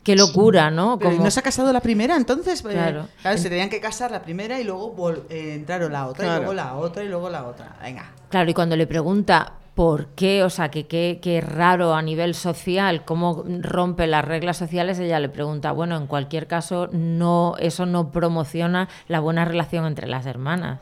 [0.03, 0.99] Qué locura, ¿no?
[0.99, 2.14] Pero ¿y Como- ¿No se ha casado la primera?
[2.14, 3.09] Entonces, eh, Claro.
[3.22, 6.38] claro, se tenían que casar la primera y luego vol- eh, entraron la otra, y
[6.38, 7.75] luego la otra, y luego la otra.
[7.83, 8.12] Venga.
[8.29, 13.05] Claro, y cuando le pregunta por qué, o sea, que qué raro a nivel social,
[13.05, 18.11] cómo rompe las reglas sociales, ella le pregunta, bueno, en cualquier caso, no, eso no
[18.11, 20.81] promociona la buena relación entre las hermanas,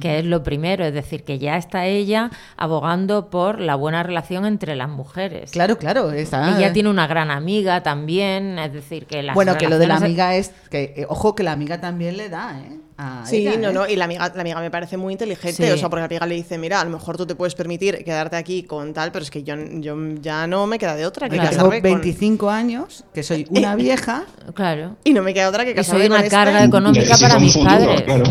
[0.00, 4.46] que es lo primero, es decir, que ya está ella abogando por la buena relación
[4.46, 5.50] entre las mujeres.
[5.50, 6.10] Claro, claro.
[6.12, 9.86] Está, Ella tiene una gran amiga también, es decir, que las bueno, que lo de
[9.86, 12.78] la amiga es que, eh, ojo, que la amiga también le da, ¿eh?
[13.24, 13.72] Sí, ella, no, ¿eh?
[13.72, 15.72] no, y la amiga, la amiga me parece muy inteligente, Sí.
[15.72, 18.04] o sea, porque la amiga le dice, mira, a lo mejor tú te puedes permitir
[18.04, 21.28] quedarte aquí con tal, pero es que yo, yo ya no me queda de otra
[21.28, 21.90] que Que tengo casarme con...
[22.00, 24.24] 25 años, que soy una vieja.
[24.54, 24.96] Claro.
[25.02, 26.36] Y no me queda otra que Y casarme soy con una este.
[26.36, 28.02] carga económica para mis futuro, padres.
[28.02, 28.24] Claro,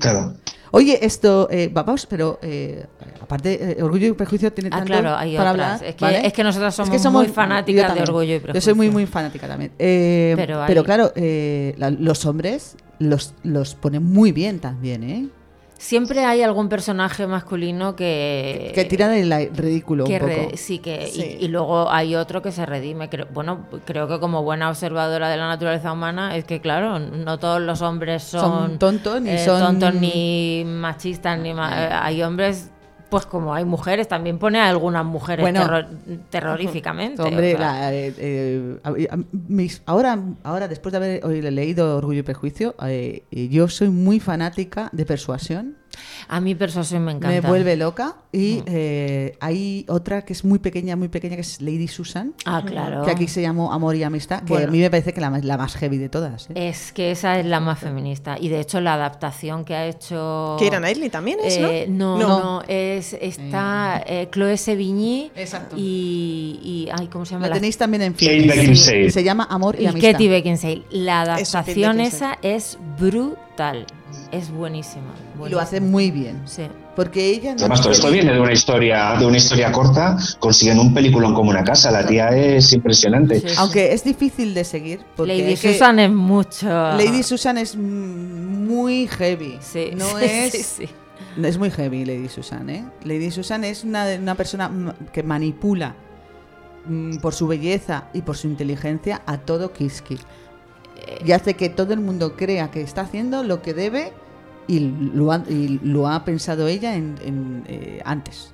[0.00, 0.34] claro.
[0.72, 2.86] Oye, esto, eh, vamos, pero eh,
[3.20, 5.66] aparte, eh, Orgullo y Prejuicio tiene Ah, tanto claro, hay para otras.
[5.80, 5.88] hablar.
[5.90, 6.26] Es que- ¿vale?
[6.26, 8.02] es que nosotras somos muy fanáticas de.
[8.02, 8.92] Orgullo y Yo soy muy, Prejuicio.
[8.92, 9.72] muy fanática también.
[9.78, 15.28] Eh, Pero pero, claro, eh, la- los hombres los, los ponen muy bien también, ¿eh?
[15.80, 18.70] Siempre hay algún personaje masculino que...
[18.74, 20.30] Que tira del ridículo que un poco.
[20.50, 21.36] re- sí, que y- Sí.
[21.40, 23.08] Y, luego hay otro que se redime.
[23.08, 27.38] Creo- bueno, creo que como buena observadora de la naturaleza humana es que, claro, no
[27.38, 32.22] todos los hombres son, Son tontos, ni eh, son- tontos, ni machistas, ni ma- hay
[32.22, 32.70] hombres,
[33.10, 35.60] pues como hay mujeres, también pone a algunas mujeres Bueno.
[35.60, 35.86] terror-
[36.30, 37.20] terroríficamente.
[37.22, 37.72] Hombre, o sea.
[37.72, 38.78] la, eh, eh,
[39.48, 44.88] mis- ahora, ahora, después de haber leído Orgullo y Prejuicio, eh, yo soy muy fanática
[44.92, 45.76] de Persuasión
[46.28, 47.28] A mí Persuasión me encanta.
[47.28, 48.16] Me vuelve loca.
[48.32, 52.32] Y eh, hay otra que es muy pequeña, muy pequeña, que es Lady Susan.
[52.44, 53.02] Ah, claro.
[53.04, 54.68] Que aquí se llamó Amor y Amistad, que Bueno.
[54.68, 56.48] a mí me parece que la, más- la más heavy de todas.
[56.50, 56.68] ¿eh?
[56.68, 58.36] Es que esa es la más feminista.
[58.40, 60.56] Y de hecho, la adaptación que ha hecho.
[60.60, 61.68] Keira Knightley también es, ¿no?
[61.68, 62.28] Eh, no, No.
[62.28, 65.74] no, es, está eh, Chloe Sevigny Exacto.
[65.76, 66.88] y, y.
[66.96, 67.48] Ay, ¿cómo se llama?
[67.48, 68.46] La tenéis también en Kate film.
[68.48, 69.10] Beckinsale.
[69.10, 70.12] Se llama Amor y, y Amistad.
[70.12, 70.82] Katie Beckinsale.
[70.90, 73.86] La adaptación esa es brutal.
[74.32, 75.12] Es buenísima.
[75.44, 76.42] Y lo hace muy bien.
[76.44, 76.62] Sí.
[76.94, 77.52] Porque ella...
[77.54, 81.34] no Además, todo esto viene de una historia, de una historia corta, consiguen un peliculón
[81.34, 81.90] como una casa.
[81.90, 83.40] La tía es impresionante.
[83.40, 83.54] Sí, sí.
[83.58, 85.00] Aunque es difícil de seguir.
[85.16, 86.66] Porque Lady que- Susan es mucho.
[86.68, 89.58] Lady Susan es muy heavy.
[89.60, 90.52] Sí, No sí, es...
[90.52, 90.88] sí, sí.
[91.36, 92.84] No Es muy heavy Lady Susan, ¿eh?
[93.04, 94.70] Lady Susan es una, una persona
[95.12, 95.94] que manipula
[96.86, 100.18] mm, por su belleza y por su inteligencia a todo Kiski.
[101.24, 104.12] Y hace que todo el mundo crea que está haciendo lo que debe
[104.66, 108.52] y lo ha, y lo ha pensado ella en, en, eh, antes.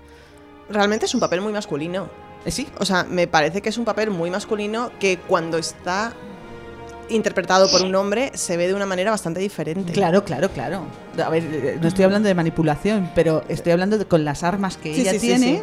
[0.70, 2.08] Realmente es un papel muy masculino.
[2.44, 6.14] Eh, sí, O sea, me parece que es un papel muy masculino que cuando está
[7.08, 9.92] interpretado por un hombre se ve de una manera bastante diferente.
[9.92, 10.86] claro, claro, claro.
[11.22, 14.76] A ver, eh, no estoy hablando de manipulación, pero estoy hablando de con las armas
[14.76, 15.62] que Sí, ella sí, sí, tiene.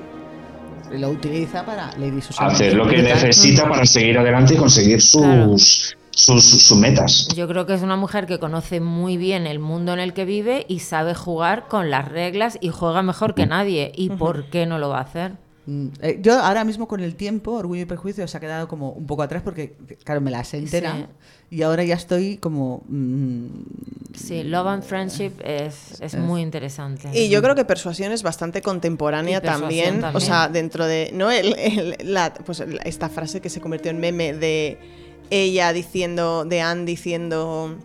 [0.91, 2.47] Lo utiliza para Lady Susan.
[2.47, 7.27] Hacer lo que necesita para seguir adelante y conseguir sus, sus, sus metas.
[7.35, 10.25] Yo creo que es una mujer que conoce muy bien el mundo en el que
[10.25, 13.91] vive y sabe jugar con las reglas y juega mejor que nadie.
[13.95, 15.33] ¿Y por qué no lo va a hacer?
[15.65, 18.91] Mm, eh, yo ahora mismo con el tiempo, Orgullo y Prejuicio se ha quedado como
[18.91, 21.05] un poco atrás porque, claro, me la sé entera Sí.
[21.57, 22.83] y ahora ya estoy como...
[22.89, 23.45] mm,
[24.13, 27.09] Sí, Love and Friendship es, es muy interesante.
[27.19, 30.15] Y yo creo que Persuasión es bastante contemporánea también, también.
[30.15, 31.09] O sea, dentro de.
[31.13, 31.31] ¿No?
[31.31, 34.77] El, el- la- pues esta frase que se convirtió en meme de
[35.33, 37.75] ella diciendo, de Anne diciendo.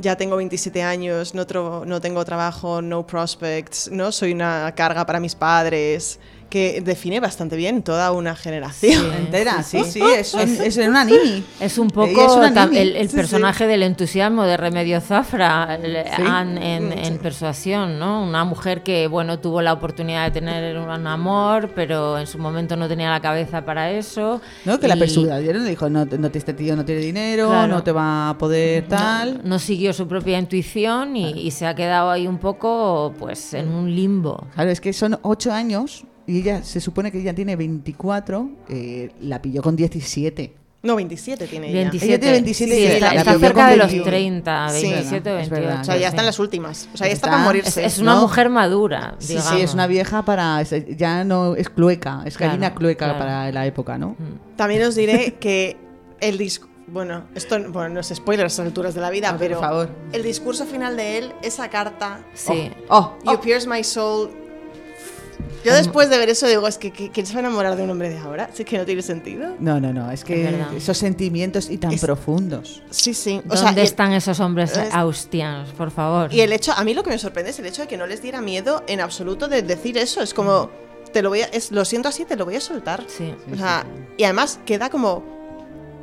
[0.00, 1.44] Ya tengo 27 años, no,
[1.84, 7.56] no tengo trabajo, no prospects, no soy una carga para mis padres, que define bastante
[7.56, 9.12] bien toda una generación.
[9.14, 11.44] entera, sí, sí, sí, es, un- es una nini.
[11.60, 13.16] Es un poco es una el, el Sí, sí.
[13.16, 16.22] personaje del entusiasmo de Remedio Zafra el- Sí.
[16.26, 18.22] Anne en, en Persuasión, ¿no?
[18.24, 22.76] Una mujer que, bueno, tuvo la oportunidad de tener un amor, pero en su momento
[22.76, 24.40] no tenía la cabeza para eso.
[24.64, 24.78] ¿No?
[24.80, 27.74] Que la y persuadieron, le dijo, no, no, este tío no tiene dinero, Claro.
[27.74, 29.40] no te va a poder tal.
[29.44, 33.68] No siguió su propia intuición y, y se ha quedado ahí un poco, pues, en
[33.68, 34.46] un limbo.
[34.54, 39.10] Claro, es que son ocho años y ella se supone que ella tiene 24, eh,
[39.22, 40.54] la pilló con 17.
[40.80, 41.78] No, 27 tiene ella.
[41.90, 42.06] 27.
[42.06, 44.04] Ella tiene 27 Sí, y está, está cerca de los 21.
[44.04, 45.80] 30, Sí, 27 o es verdad, 28.
[45.80, 46.04] O sea, ya sí.
[46.06, 46.88] está en las últimas.
[46.94, 47.84] O sea, ya está, Está- para morirse.
[47.84, 48.20] es una ¿no?
[48.20, 49.50] mujer madura, Sí, digamos.
[49.54, 50.60] sí, es una vieja para.
[50.60, 53.18] es- Ya no es clueca, es Claro, gallina clueca claro.
[53.18, 54.14] para la época, ¿no?
[54.54, 55.76] También os diré que
[56.20, 56.68] el discurso.
[56.90, 59.60] Bueno, esto bueno, no es spoiler a estas alturas de la vida, Ah, por pero
[59.60, 59.90] favor.
[60.12, 62.70] el discurso final de él, esa carta, Sí.
[62.88, 64.30] Oh, You oh, pierce my soul.
[65.64, 67.82] Yo después de ver eso digo, es que que- ¿quién se va a enamorar de
[67.82, 68.48] un hombre de ahora?
[68.54, 69.54] Si es que no tiene sentido.
[69.58, 72.82] No, no, no, es que Es esos sentimientos y tan Es- profundos.
[72.90, 73.38] Sí, sí.
[73.44, 76.32] O ¿Dónde sea, y el- están esos hombres es- austianos, por favor?
[76.32, 78.06] Y el hecho, a mí lo que me sorprende es el hecho de que no
[78.06, 80.22] les diera miedo en absoluto de decir eso.
[80.22, 80.70] Es como,
[81.12, 83.04] te lo voy a, es, lo siento así, te lo voy a soltar.
[83.08, 83.34] Sí.
[83.52, 83.84] O sea,
[84.16, 85.24] y además queda como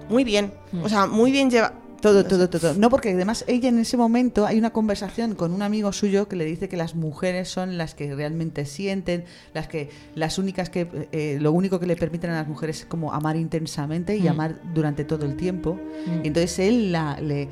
[0.09, 0.53] muy bien.
[0.83, 1.73] O sea, muy bien lleva.
[2.05, 2.75] Todo, todo, todo.
[2.75, 6.35] No, porque además ella en ese momento hay una conversación con un amigo suyo que
[6.35, 9.23] le dice que las mujeres son las que realmente sienten,
[9.55, 12.85] las que, las únicas que, eh, lo único que le permiten a las mujeres es
[12.85, 14.27] como amar intensamente y Mm.
[14.27, 15.79] amar durante todo el tiempo.
[16.05, 16.25] Mm.
[16.25, 17.47] Entonces él la, le,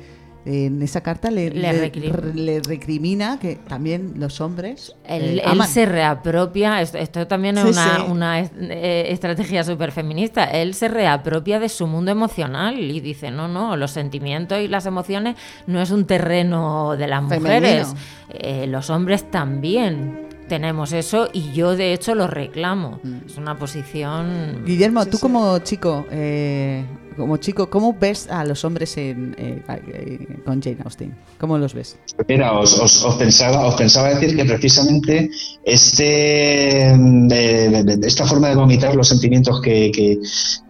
[0.46, 5.42] en esa carta le, Le le, recrim- le recrimina que también los hombres Él, eh,
[5.50, 8.02] él se reapropia, esto, esto también es Sí, una, sí.
[8.10, 13.48] una eh, estrategia súper feminista, él se reapropia de su mundo emocional y dice, no,
[13.48, 17.94] no, los sentimientos y las emociones no es un terreno de las mujeres.
[18.30, 23.26] Eh, los hombres también tenemos eso y yo de hecho lo reclamo, Mm.
[23.26, 24.62] es una posición...
[24.64, 25.22] Guillermo, Sí, tú sí.
[25.22, 26.84] como chico, eh,
[27.16, 31.14] como chico, ¿cómo ves a los hombres en, eh, eh, con Jane Austen?
[31.38, 31.96] ¿Cómo los ves?
[32.28, 35.30] Mira, os, os- os pensaba, os pensaba decir que precisamente
[35.64, 40.18] este, mm, de- de- de- esta forma de vomitar los sentimientos que, que-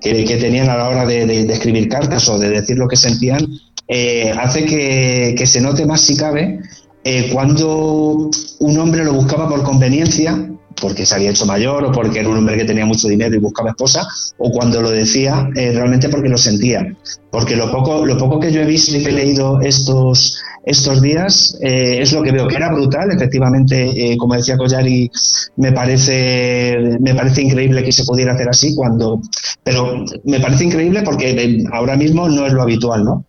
[0.00, 2.88] que- que tenían a la hora de, de- de escribir cartas o de decir lo
[2.88, 3.46] que sentían,
[3.88, 6.60] eh, hace que, que se note más si cabe
[7.04, 12.20] eh, cuando un hombre lo buscaba por conveniencia, porque se había hecho mayor o porque
[12.20, 15.72] era un hombre que tenía mucho dinero y buscaba esposa, o cuando lo decía eh,
[15.72, 16.96] realmente porque lo sentía.
[17.30, 21.02] Porque lo poco, lo poco que yo he visto y que he leído estos, estos
[21.02, 25.10] días eh, es lo que veo, que era brutal, efectivamente, como decía Collari,
[25.56, 29.20] me parece, me parece increíble que se pudiera hacer así, cuando,
[29.62, 33.26] pero me parece increíble porque ahora mismo no es lo habitual, ¿no?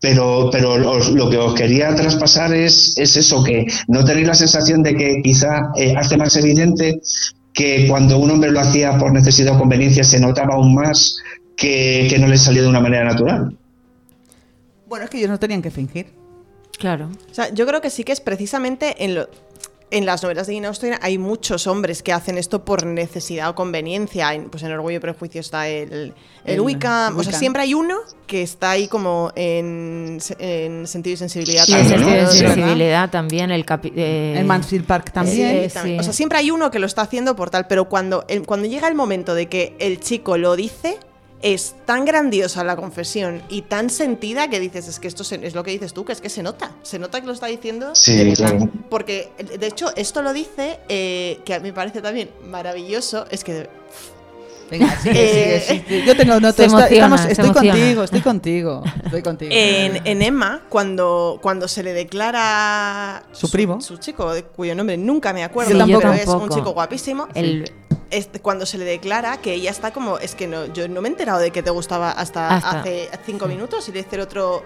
[0.00, 4.34] Pero, pero os- lo que os quería traspasar es, es eso, que no tenéis la
[4.34, 7.00] sensación de que quizá eh, hace más evidente
[7.52, 11.18] que cuando un hombre lo hacía por necesidad o conveniencia se notaba aún más
[11.56, 13.56] que, que no le salía de una manera natural.
[14.88, 16.06] Bueno, es que ellos no tenían que fingir.
[16.78, 17.10] Claro.
[17.30, 19.28] O sea, yo creo que sí que es precisamente en lo.
[19.90, 23.54] En las novelas de Jane Austen hay muchos hombres que hacen esto por necesidad o
[23.54, 24.34] conveniencia.
[24.34, 26.60] En, pues en Orgullo y Prejuicio está el, el, El.
[26.60, 27.96] O sea, siempre hay uno
[28.26, 31.64] que está ahí como en, se- en sentido y sensibilidad.
[31.66, 31.88] Y el ¿no?
[31.88, 32.38] sentido de Sí.
[32.38, 35.56] sensibilidad también, el capi- eh, En Mansfield Park también.
[35.56, 35.96] Eh, También.
[35.96, 36.00] sí.
[36.00, 38.68] O sea, siempre hay uno que lo está haciendo por tal, pero cuando, el- cuando
[38.68, 40.98] llega el momento de que el chico lo dice,
[41.42, 45.54] es tan grandiosa la confesión y tan sentida que dices, es que esto se- es
[45.54, 47.94] lo que dices tú, que es que se nota, se nota que lo está diciendo.
[47.94, 48.56] Sí, de verdad.
[48.56, 48.70] claro.
[48.90, 53.44] Porque, de hecho, esto lo dice, eh, que a mí me parece también maravilloso, es
[53.44, 53.68] que
[54.70, 56.04] Venga, sigue, Eh, sigue, sigue.
[56.06, 58.82] Yo emociona, estamos- se estoy contigo, estoy contigo.
[59.04, 59.50] Estoy contigo.
[59.54, 63.80] en, en Emma, cuando, cuando se le declara Su primo.
[63.80, 66.36] su, chico, de cuyo nombre nunca me acuerdo, Sí, yo pero tampoco.
[66.44, 67.70] es un chico guapísimo, el-
[68.10, 71.08] este, cuando se le declara que ella está como, es que no, yo no me
[71.08, 72.80] he enterado de que te gustaba hasta, Hasta.
[72.80, 74.64] hace cinco minutos y le dice el otro,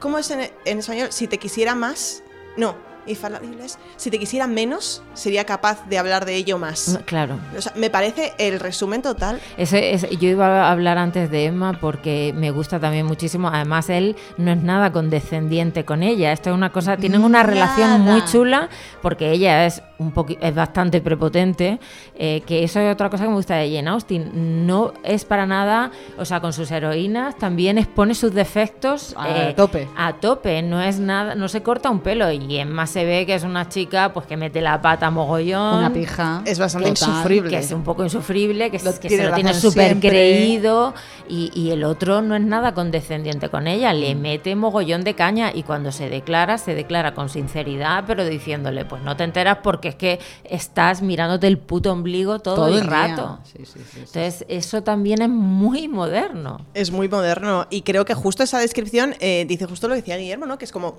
[0.00, 1.08] ¿cómo es en, en español?
[1.10, 2.22] Si te quisiera más,
[2.56, 2.76] no,
[3.06, 7.00] infalibles, si te quisiera menos, sería capaz de hablar de ello más.
[7.06, 7.38] Claro.
[7.56, 9.40] O sea, me parece el resumen total.
[9.56, 13.48] Ese, ese- yo iba a hablar antes de Emma porque me gusta también muchísimo.
[13.48, 16.32] Además, él no es nada condescendiente con ella.
[16.32, 16.98] Esto es una cosa.
[16.98, 18.68] Tienen una relación muy chula
[19.00, 21.78] porque ella es un es bastante prepotente.
[22.14, 24.66] eh, que eso es otra cosa que me gusta de Jane Austen.
[24.66, 25.90] No es para nada.
[26.18, 29.88] O sea, con sus heroínas también expone sus defectos A eh, tope.
[29.96, 30.62] A tope.
[30.62, 31.34] No es nada.
[31.34, 32.30] No se corta un pelo.
[32.30, 35.78] Y Emma se ve que es una chica pues que mete la pata mogollón.
[35.78, 36.42] Una pija.
[36.44, 37.08] Es bastante Total.
[37.08, 37.50] insufrible.
[37.50, 40.94] Que es un poco insufrible, que, Lo es- que se lo tiene súper creído
[41.28, 45.50] y, y el otro no es nada condescendiente con ella, le mete mogollón de caña
[45.54, 49.87] y cuando se declara, se declara con sinceridad, pero diciéndole, pues no te enteras porque
[49.88, 53.38] es que estás mirándote el puto ombligo todo, Todo el, rato.
[53.44, 53.98] Sí, sí, sí, sí.
[53.98, 56.64] Entonces, eso también es muy moderno.
[56.74, 60.16] Es muy moderno y creo que justo esa descripción eh, dice justo lo que decía
[60.16, 60.58] Guillermo, ¿no?
[60.58, 60.98] Que es como,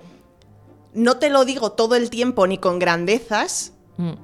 [0.94, 3.74] no te lo digo todo el tiempo ni con grandezas.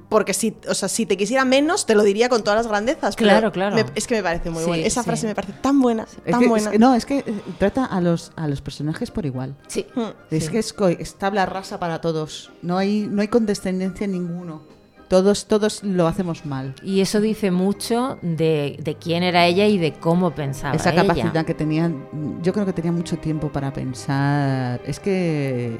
[0.08, 3.14] Porque si, o sea, si te quisiera menos, te lo diría con todas las grandezas.
[3.16, 3.76] pero Claro, claro.
[3.76, 4.86] me- es que me parece muy Sí, buena.
[4.86, 5.06] Esa sí.
[5.06, 6.64] frase me parece tan buena, Es tan que- buena.
[6.66, 7.24] es que- no, es que eh,
[7.58, 9.54] trata a los, a los personajes por igual.
[9.66, 9.86] Sí.
[9.94, 10.00] Mm.
[10.30, 12.50] Es que es, es tabla rasa para todos.
[12.62, 14.62] No hay, no hay condescendencia en ninguno.
[15.08, 16.74] Todos, todos lo hacemos mal.
[16.82, 21.02] Y eso dice mucho de, de quién era ella y de cómo pensaba Esa ella.
[21.06, 22.08] capacidad que tenían,
[22.42, 24.80] yo creo que tenía mucho tiempo para pensar.
[24.84, 25.78] Es que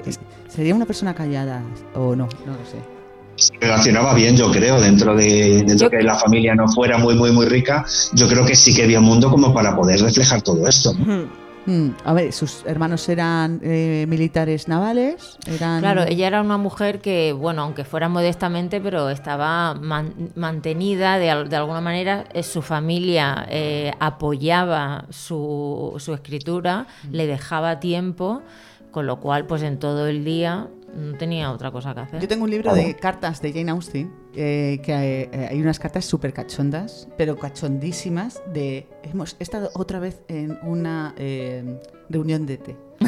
[0.48, 1.60] sería una persona callada
[1.96, 2.95] o no, no lo sé.
[3.36, 7.14] Se relacionaba bien, yo creo, dentro de dentro Yo- que la familia no fuera muy,
[7.14, 10.42] muy, muy rica, yo creo que sí que había un mundo como para poder reflejar
[10.42, 10.92] todo esto.
[10.94, 11.04] ¿no?
[11.22, 11.26] Mm.
[11.68, 17.00] Mm, a ver, sus hermanos eran eh, militares navales, eran Claro, ella era una mujer
[17.00, 22.22] que, bueno, aunque fuera modestamente, pero estaba man- mantenida de, al- de alguna manera.
[22.34, 28.42] eh, su familia eh, apoyaba su, su escritura, le dejaba tiempo,
[28.92, 32.20] con lo cual, pues en todo el día no tenía otra cosa que hacer.
[32.20, 35.78] Yo tengo un libro de cartas de Jane Austen, eh, que hay, eh, hay unas
[35.78, 42.56] cartas súper cachondas, pero cachondísimas, de hemos estado otra vez en una eh, reunión de
[42.58, 42.76] té.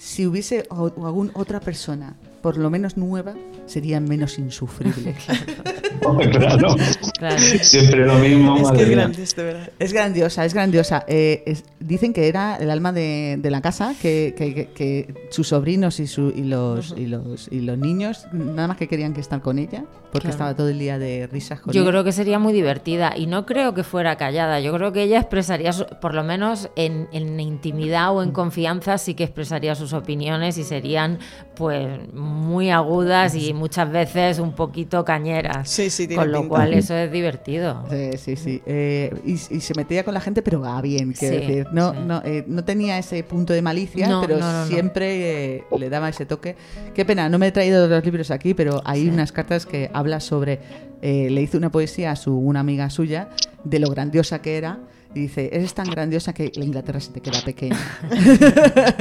[0.00, 3.34] Si hubiese o- o algún otra persona, por lo menos nueva,
[3.66, 5.14] sería menos insufrible.
[6.30, 6.76] claro.
[7.18, 7.38] Claro.
[7.38, 8.96] Siempre lo mismo, Es madre que es mía.
[8.98, 9.70] grande, de verdad.
[9.78, 11.04] Es grandiosa, es grandiosa.
[11.08, 15.14] Eh, es- dicen que era el alma de, de la casa, que, que- que- que
[15.30, 19.14] sus sobrinos y, su- y los, y, los, y los niños nada más que querían
[19.14, 20.30] que estar con ella, porque Claro.
[20.30, 21.90] estaba todo el día de risas con Yo ella.
[21.90, 24.60] creo que sería muy divertida y no creo que fuera callada.
[24.60, 28.98] Yo creo que ella expresaría, su- por lo menos en, en intimidad o en confianza,
[28.98, 31.18] sí que expresaría sus opiniones y serían
[31.56, 31.98] pues
[32.28, 35.68] muy agudas y muchas veces un poquito cañeras.
[35.68, 36.48] Sí, sí, tiene Con lo pinta.
[36.56, 37.84] cual eso es divertido.
[37.90, 38.62] Sí, sí, sí.
[38.66, 41.66] Eh, y, y se metía con la gente, pero va bien, quiero Sí, decir.
[41.72, 41.98] No, sí.
[42.06, 44.66] no, eh, no tenía ese punto de malicia, No, pero no, no, no.
[44.66, 46.56] siempre eh, le daba ese toque.
[46.94, 49.08] Qué pena, no me he traído los libros aquí, pero hay Sí.
[49.08, 50.60] unas cartas que habla sobre.
[51.00, 53.28] eh, le hizo una poesía a su, una amiga suya
[53.64, 54.78] de lo grandiosa que era.
[55.14, 57.78] Y dice, eres tan grandiosa que la Inglaterra se te queda pequeña.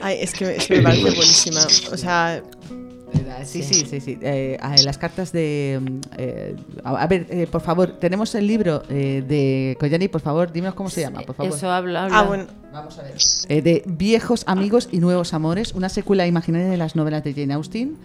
[0.00, 1.60] Ay, es que, es que me parece buenísima.
[1.92, 2.42] O sea,
[3.44, 4.18] Sí, sí, sí, sí.
[4.22, 5.78] Eh, las cartas de...
[5.80, 10.20] mm, eh, a a ver, eh, por favor, tenemos el libro eh, de Koyani, por
[10.20, 11.52] favor, dinos cómo se llama, por favor.
[11.52, 12.18] Eso habla, habla.
[12.18, 12.46] ah, bueno.
[12.72, 13.14] Vamos a ver.
[13.48, 17.54] Eh, de Viejos Amigos y Nuevos Amores, una secuela imaginaria de las novelas de Jane
[17.54, 17.96] Austen.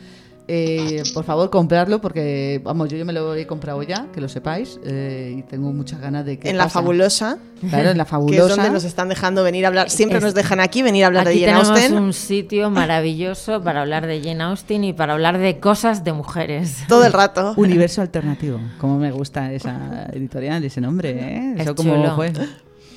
[0.49, 4.27] Eh, por favor, comprarlo porque, vamos, yo, yo me lo he comprado ya, que lo
[4.27, 6.79] sepáis, eh, y tengo muchas ganas de que En la pasa.
[6.79, 7.37] fabulosa,
[7.69, 8.55] Claro, en la que es fabulosa.
[8.55, 9.89] donde nos están dejando venir a hablar.
[9.89, 11.97] Siempre Es- nos dejan aquí venir a hablar Aquí de Jane tenemos Austen.
[12.03, 16.77] un sitio maravilloso para hablar de Jane Austen y para hablar de cosas de mujeres.
[16.87, 17.53] Todo el rato.
[17.55, 18.59] Universo alternativo.
[18.79, 21.53] Cómo me gusta esa editorial, ese nombre, ¿eh?
[21.57, 22.15] Es Eso chulo.
[22.15, 22.31] fue.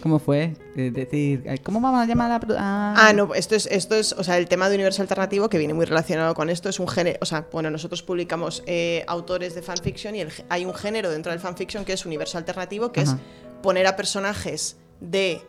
[0.03, 0.55] ¿Cómo fue?
[0.77, 3.95] Es decir, ¿cómo vamos a llamar a la pro- a- Ah, no, esto es, esto
[3.95, 6.81] es, o sea, el tema de universo alternativo que viene muy relacionado con esto es
[6.81, 10.75] un género, o sea, bueno, nosotros publicamos eh, autores de fanfiction y el hay un
[10.75, 13.13] género dentro del fanfiction que es universo alternativo, que Ajá.
[13.13, 15.41] es poner a personajes de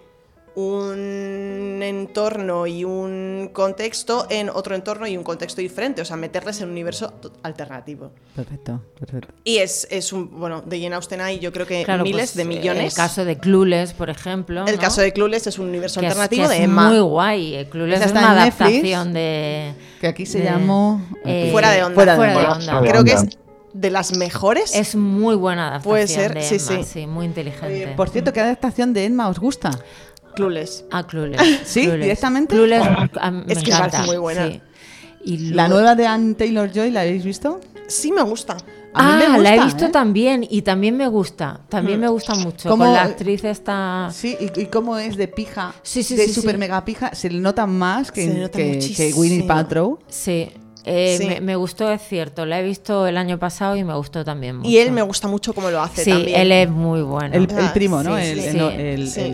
[0.56, 6.60] un entorno y un contexto en otro entorno y un contexto diferente, o sea, meterles
[6.60, 8.12] en un universo alternativo.
[8.36, 9.34] Perfecto, perfecto.
[9.44, 12.36] Y es, es un, bueno, de Jane Austen hay yo creo que Claro, miles pues,
[12.36, 12.94] de millones.
[12.94, 14.66] El caso de Clueless, por ejemplo.
[14.68, 14.82] El ¿no?
[14.82, 16.90] caso de Clueless es un universo que es, alternativo que de es Emma.
[16.90, 17.56] muy guay.
[17.56, 19.74] eh, Clueless es una Netflix, adaptación de.
[20.02, 21.96] que aquí se de- llamó- eh, Fuera de onda.
[21.96, 22.82] Fuera de Fuera de onda.
[22.82, 23.26] Creo que es
[23.74, 24.76] de las mejores.
[24.76, 25.92] Es muy buena adaptación.
[25.92, 27.08] Puede ser, de sí, Emma, sí.
[27.08, 27.94] muy inteligente.
[27.98, 29.72] Por cierto, ¿qué adaptación de Enma os gusta?
[30.36, 30.86] Clueless.
[30.92, 31.42] Ah, Clueless.
[31.66, 31.82] ¿Sí?
[31.84, 32.02] Clueless.
[32.02, 32.56] ¿Directamente?
[32.56, 32.88] Clueless
[33.20, 34.48] a mí me Es que encanta, muy buena.
[34.48, 34.62] sí.
[35.26, 37.62] Y La luego- nueva de Anne Taylor Joy, ¿la habéis visto?
[37.88, 38.58] Sí me gusta.
[38.96, 39.90] A mí me ah, la he gusta, visto ¿eh?
[39.90, 41.62] también y también me gusta.
[41.70, 42.70] También me gusta mucho.
[42.70, 44.10] ¿Cómo- Con la actriz esta.
[44.14, 46.58] Sí, y, y cómo es de pija, Sí, sí, de sí, super sí.
[46.60, 49.14] mega pija, se le nota más que, nota que, que.
[49.16, 50.00] Winnie Paltrow.
[50.08, 50.52] Sí.
[50.86, 51.26] Eh, Sí.
[51.28, 52.46] Me, me gustó, es cierto.
[52.46, 54.70] La he visto el año pasado y me gustó también mucho.
[54.70, 56.40] Y él me gusta mucho cómo lo hace Sí, también.
[56.42, 57.34] él es muy bueno.
[57.34, 58.18] El, el Ah, primo, ¿no?
[58.18, 59.34] sí, el, sí.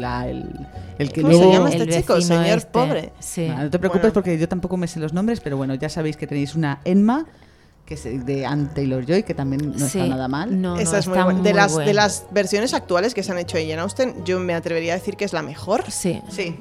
[0.99, 2.21] El- que ¿Cómo se llama este El chico?
[2.21, 2.71] Señor este.
[2.71, 3.11] pobre.
[3.19, 3.47] Sí.
[3.49, 4.13] No te preocupes Bueno.
[4.13, 7.25] porque yo tampoco me sé los nombres, pero bueno, ya sabéis que tenéis una Enma,
[7.85, 9.99] que es de Anne Taylor Joy, que también no Sí.
[9.99, 10.61] está nada mal.
[10.61, 11.41] No, Esa no, es muy buena.
[11.41, 14.39] De muy las, de las versiones actuales que se han hecho de Jane Austen, yo
[14.39, 15.83] me atrevería a decir que es la mejor.
[15.89, 16.21] Sí.
[16.29, 16.55] Sí,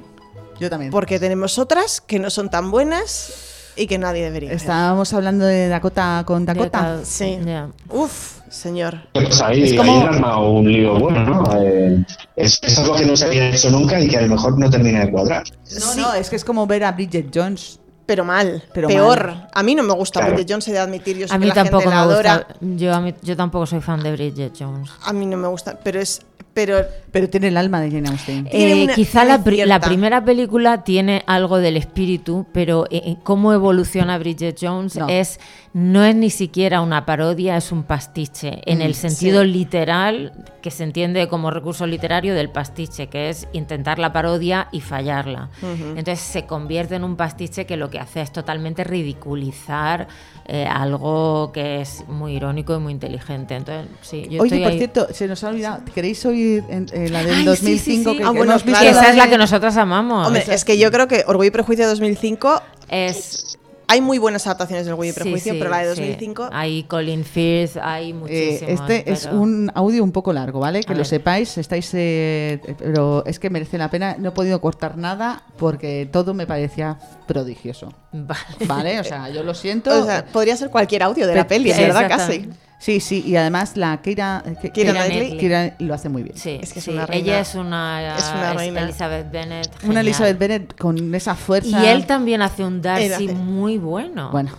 [0.58, 0.90] yo también.
[0.90, 4.52] Porque tenemos otras que no son tan buenas y que nadie debería.
[4.52, 7.00] Estábamos hablando de Dakota con Dakota.
[7.04, 7.38] Sí.
[7.44, 7.68] ya.
[7.90, 8.98] Uf, señor.
[9.12, 11.62] Pues ahí, Es como- ahí armado un lío bueno, ¿no?
[11.62, 12.04] Eh,
[12.36, 14.68] es, es algo que no se había hecho nunca y que a lo mejor no
[14.70, 15.44] termina de cuadrar.
[15.74, 16.00] No, Sí.
[16.00, 17.80] no, es que es como ver a Bridget Jones.
[18.06, 19.26] Pero mal, Pero peor.
[19.26, 19.48] mal.
[19.52, 20.32] A mí no me gusta Claro.
[20.34, 22.00] Bridget Jones, he de admitir, yo sé A que mí la tampoco gente me la
[22.00, 22.36] adora.
[22.38, 22.56] gusta.
[22.62, 24.90] Yo, a mí- yo tampoco soy fan de Bridget Jones.
[25.04, 26.22] A mí no me gusta, pero es...
[26.54, 26.78] Pero
[27.12, 28.48] Pero tiene el alma de Jane Austen.
[28.50, 33.16] Eh, una- quizá la, pri- la primera película tiene algo del espíritu, pero eh, eh,
[33.22, 35.08] cómo evoluciona Bridget Jones No.
[35.08, 35.38] es
[35.74, 40.32] no es ni siquiera una parodia, es un pastiche, en el sentido literal
[40.62, 45.50] que se entiende como recurso literario del pastiche, que es intentar la parodia y fallarla.
[45.62, 50.08] Entonces se convierte en un pastiche que lo que hace es totalmente ridiculizar
[50.46, 53.54] eh, algo que es muy irónico y muy inteligente.
[53.54, 54.78] Entonces, sí, yo Oye, estoy por ahí.
[54.78, 55.82] cierto, se nos ha olvidado.
[55.94, 57.80] ¿Queréis oír en- eh, la del Ay, sí, 2005?
[57.84, 58.18] sí, sí.
[58.18, 58.98] Que, Ah, que bueno, hemos visto claro.
[58.98, 60.26] esa es la de- que nosotras amamos.
[60.26, 63.44] Hombre, es que yo creo que Orgullo y Prejuicio de 2005 es
[63.90, 66.02] hay muy buenas adaptaciones del Orgullo y Prejuicio, sí, pero la de sí.
[66.02, 68.80] 2005 Hay Colin Firth, hay Eh, muchísimos.
[68.82, 70.80] este es un audio un poco largo, ¿vale?
[70.82, 71.06] Que A lo ver.
[71.06, 74.14] sepáis, estáis, eh, pero es que merece la pena.
[74.18, 78.40] No he podido cortar nada porque todo me parecía prodigioso, Vale.
[78.66, 79.00] ¿vale?
[79.00, 79.90] O sea, yo lo siento.
[80.02, 82.08] o sea, podría ser cualquier audio de la Pe- peli, ¿verdad?
[82.08, 82.46] Casi.
[82.78, 85.38] Sí, sí, y además la Keira, eh, Ke- Keira Keira Knightley.
[85.38, 86.36] Keira lo hace muy bien.
[86.36, 87.24] Sí, Es que es sí, una reina.
[87.24, 88.82] Ella es una, Es una reina.
[88.82, 89.66] Elizabeth Bennet.
[89.68, 89.98] Una genial.
[90.06, 91.84] Elizabeth Bennet con esa fuerza.
[91.84, 94.30] Y él también hace un Darcy hace- muy bueno.
[94.30, 94.52] Bueno.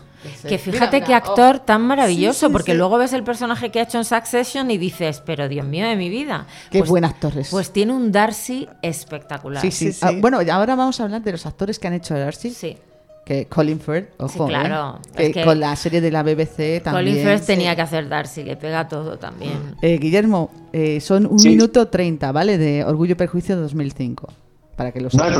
[0.46, 1.30] Que fíjate Mira, qué mira, oh.
[1.30, 2.78] actor tan maravilloso, Sí, sí, porque sí.
[2.78, 5.96] luego ves el personaje que ha hecho en Succession y dices, pero Dios mío de
[5.96, 6.46] mi vida.
[6.70, 7.50] Qué Pues- buen actor es.
[7.50, 9.62] Pues tiene un Darcy espectacular.
[9.62, 9.94] Sí, sí.
[9.94, 12.50] Sí, Ah, bueno, ahora vamos a hablar de los actores que han hecho a Darcy.
[12.50, 12.78] Sí.
[13.26, 14.98] Que Colin Firth, ojo, Sí, claro.
[14.98, 15.16] ¿eh?
[15.16, 17.16] que Es que con la serie de la BBC también.
[17.16, 19.76] Colin Firth tenía que hacer Darcy, le pega todo también.
[19.84, 21.50] Eh, Guillermo, eh, son un Sí.
[21.50, 22.58] minuto treinta, ¿vale?
[22.58, 24.28] De Orgullo y Perjuicio 2005.
[24.76, 25.32] Para que lo sepas.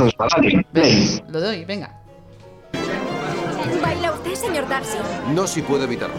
[1.30, 1.96] Lo doy, venga.
[3.82, 4.98] ¿Baila usted, señor Darcy?
[5.34, 6.16] No si puedo evitarlo.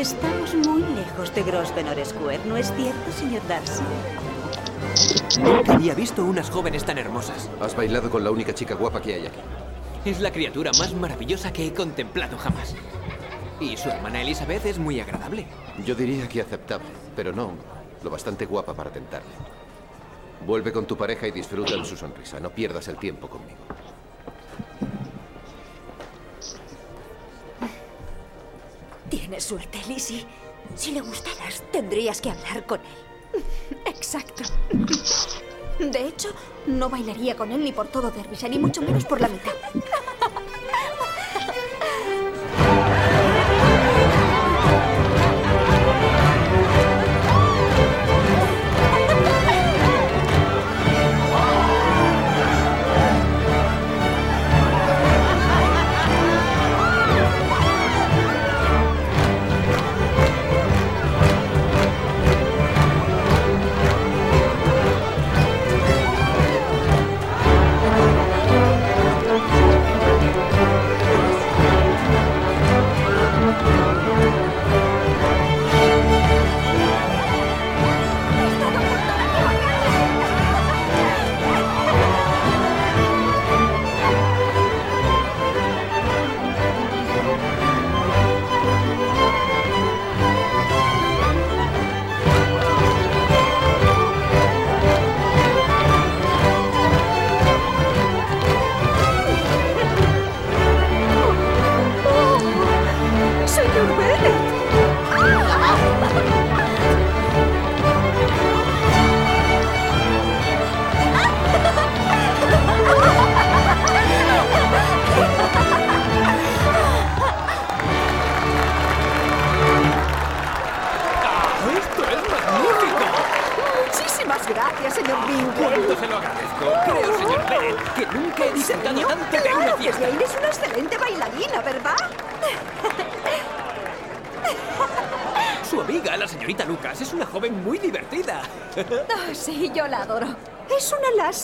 [0.00, 3.82] Estamos muy lejos de Grosvenor Square, ¿no es cierto, señor Darcy?
[5.38, 7.50] Nunca había visto unas jóvenes tan hermosas.
[7.60, 9.40] Has bailado con la única chica guapa que hay aquí.
[10.06, 12.74] Es la criatura más maravillosa que he contemplado jamás.
[13.60, 15.46] Y su hermana Elizabeth es muy agradable.
[15.84, 17.52] Yo diría que aceptable, pero no
[18.02, 19.28] lo bastante guapa para tentarle.
[20.46, 22.40] Vuelve con tu pareja y disfruta de su sonrisa.
[22.40, 23.58] No pierdas el tiempo conmigo.
[29.10, 30.24] Tienes suerte, Lizzie.
[30.76, 33.42] Si le gustaras, tendrías que hablar con él.
[33.86, 34.44] Exacto.
[35.78, 36.28] De hecho,
[36.66, 39.52] no bailaría con él ni por todo Derbyshire, ni mucho menos por la mitad.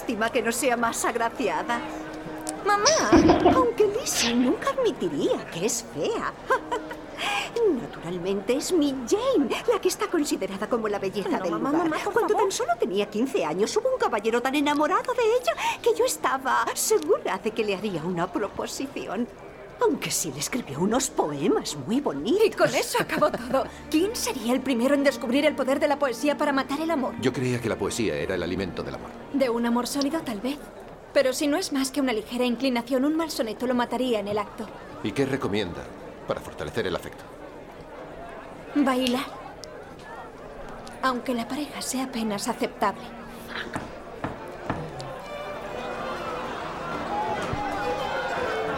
[0.06, 1.80] Lástima que no sea más agraciada.
[2.64, 3.10] Mamá,
[3.54, 6.32] aunque Lizzie nunca admitiría que es fea.
[7.82, 11.88] Naturalmente es mi Jane, la que está considerada como la belleza No, del mamá, lugar.
[11.88, 12.36] mamá, Cuando favor.
[12.44, 16.64] tan solo tenía 15 años, hubo un caballero tan enamorado de ella que yo estaba
[16.74, 19.26] segura de que le haría una proposición.
[20.06, 22.46] Aunque sí le escribió unos poemas muy bonitos.
[22.46, 23.64] Y con eso acabó todo.
[23.90, 27.16] ¿Quién sería el primero en descubrir el poder de la poesía para matar el amor?
[27.20, 29.10] Yo creía que la poesía era el alimento del amor.
[29.32, 30.58] De un amor sólido, tal vez.
[31.12, 34.28] Pero si no es más que una ligera inclinación, un mal soneto lo mataría en
[34.28, 34.68] el acto.
[35.02, 35.82] ¿Y qué recomienda
[36.28, 37.24] para fortalecer el afecto?
[38.76, 39.26] Bailar.
[41.02, 43.02] Aunque la pareja sea apenas aceptable.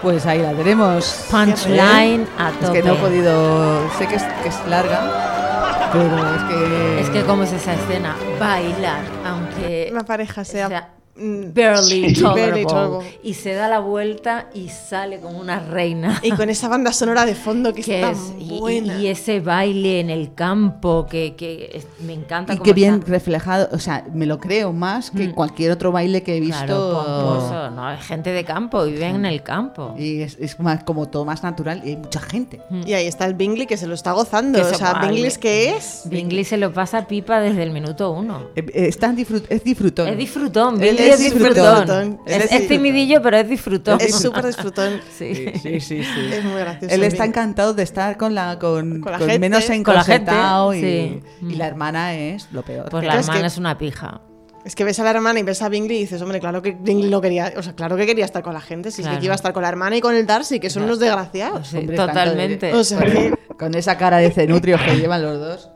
[0.03, 1.27] Pues ahí la tenemos.
[1.31, 3.01] Punchline a Es que no he tope.
[3.01, 3.91] podido.
[3.99, 7.01] Sé que es, que es larga, pero es que.
[7.01, 10.89] Es que como es esa escena, bailar, aunque La pareja sea, sea
[11.19, 12.21] barely Sí.
[12.21, 13.19] tolerable, Barely tolerable.
[13.23, 16.21] y se da la vuelta y sale como una reina.
[16.23, 19.01] Y con esa banda sonora de fondo que, que está es, y, buena.
[19.01, 22.55] y ese baile en el campo que, que es- me encanta.
[22.55, 23.11] Y qué bien está.
[23.11, 25.33] reflejado, o sea, me lo creo más que Mm.
[25.33, 26.65] cualquier otro baile que he visto.
[26.67, 29.95] Claro, pomposo, no, hay gente de campo, viven en el campo.
[29.99, 32.61] Y es, es más como todo más natural y hay mucha gente.
[32.87, 34.59] Y ahí está el Bingley que se lo está gozando.
[34.59, 35.09] Que o se sea, baile.
[35.09, 36.03] Bingley es que es.
[36.07, 38.43] Bingley se lo pasa pipa desde el minuto uno.
[38.55, 40.09] Eh, eh, Es, tan disfrut- es disfrutón.
[40.09, 42.21] Es disfrutón, Él Es disfrutón.
[42.27, 43.99] Es, es es timidillo, pero es disfrutón.
[44.01, 45.01] Es súper disfrutón.
[45.19, 45.35] Sí.
[45.63, 46.31] Sí, sí, sí.
[46.33, 46.95] Es muy gracioso.
[46.95, 49.39] Él está encantado de estar con la con, Con la con gente.
[49.39, 51.21] menos Con la gente, encorsetado y, sí.
[51.43, 52.89] y la hermana es lo peor.
[52.91, 54.21] Pues la es hermana que- es una pija.
[54.65, 56.73] Es que ves a la hermana y ves a Bingley y dices, hombre, claro que
[56.79, 59.19] Bingley no quería, o sea, claro que quería estar con la gente, si es Claro.
[59.21, 61.69] que iba a estar con la hermana y con el Darcy, que son unos desgraciados.
[61.69, 62.75] Sí, Hombre, tanto de- totalmente.
[62.75, 65.71] O sea con, que- con esa cara de cenutrios que llevan los dos.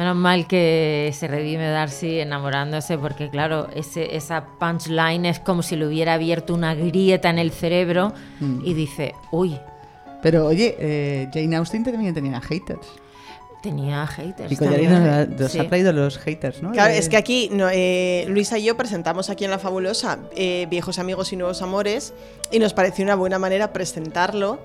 [0.00, 5.76] Menos mal que se redime Darcy enamorándose, porque claro, ese, esa punchline es como si
[5.76, 8.62] le hubiera abierto una grieta en el cerebro Mm.
[8.64, 9.58] y dice, uy,
[10.22, 12.86] Pero oye, eh, Jane Austen también tenía haters.
[13.62, 14.50] tenía haters.
[14.52, 15.58] Y nos, nos Sí.
[15.58, 16.72] ha traído los haters, ¿no?
[16.72, 20.66] Claro, es que aquí no, eh, Luisa y yo presentamos aquí en La Fabulosa eh,
[20.70, 22.14] Viejos Amigos y Nuevos Amores
[22.50, 24.60] y nos pareció una buena manera presentarlo,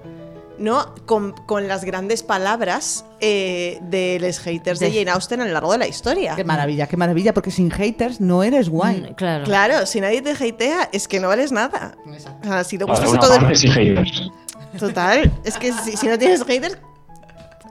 [0.60, 0.94] ¿no?
[1.06, 5.54] Con, con las grandes palabras eh, de los haters de De- Jane Austen a lo
[5.54, 6.36] largo de la historia.
[6.36, 9.02] Qué maravilla, qué maravilla, porque sin haters no eres guay.
[9.12, 9.44] Mm, Claro.
[9.46, 11.96] Claro, si nadie te hatea, es que no vales nada.
[12.42, 14.32] O sea, si te Para gustas a todo el- haters.
[14.80, 16.78] Total, es que si, si no tienes haters,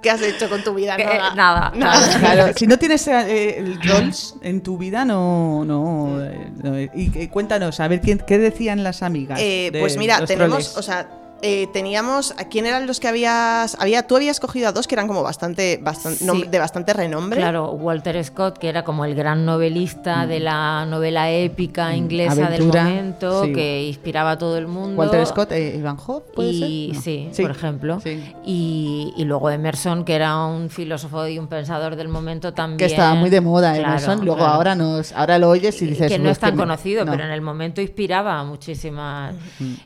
[0.02, 0.96] ¿qué has hecho con tu vida?
[0.96, 1.34] Que- Nada.
[1.34, 2.18] nada, Nada.
[2.18, 5.64] Claro, si no tienes eh, el trolls en tu vida, no.
[5.66, 9.38] no, eh, no, y, eh, cuéntanos, a ver, ¿quién, ¿qué decían las amigas?
[9.42, 10.76] Eh, de pues mira, los tenemos, troles?
[10.78, 11.08] o sea,
[11.46, 12.32] eh, teníamos.
[12.38, 13.76] ¿A quién eran los que habías.
[13.78, 15.78] Había, tú habías cogido a dos que eran como bastante.
[15.82, 16.24] bastante Sí.
[16.26, 17.38] nom- de bastante renombre.
[17.40, 22.44] Claro, Walter Scott, que era como el gran novelista de la novela épica inglesa Mm.
[22.44, 23.52] Aventura, del momento, sí.
[23.52, 24.98] que inspiraba a todo el mundo.
[25.00, 26.94] Walter Scott, eh, Ivan Hope, ¿puede y, ser?
[26.96, 27.00] No.
[27.02, 27.42] sí, Sí.
[27.42, 27.98] por ejemplo.
[28.44, 32.78] Y, y luego Emerson, que era un filósofo y un pensador del momento también.
[32.78, 34.24] Que estaba muy de moda Claro, Emerson.
[34.24, 34.52] Luego claro.
[34.54, 36.62] ahora nos, ahora lo oyes y dices que no "Pues es tan me-".
[36.62, 37.12] conocido, No.
[37.12, 39.34] pero en el momento inspiraba a muchísimas.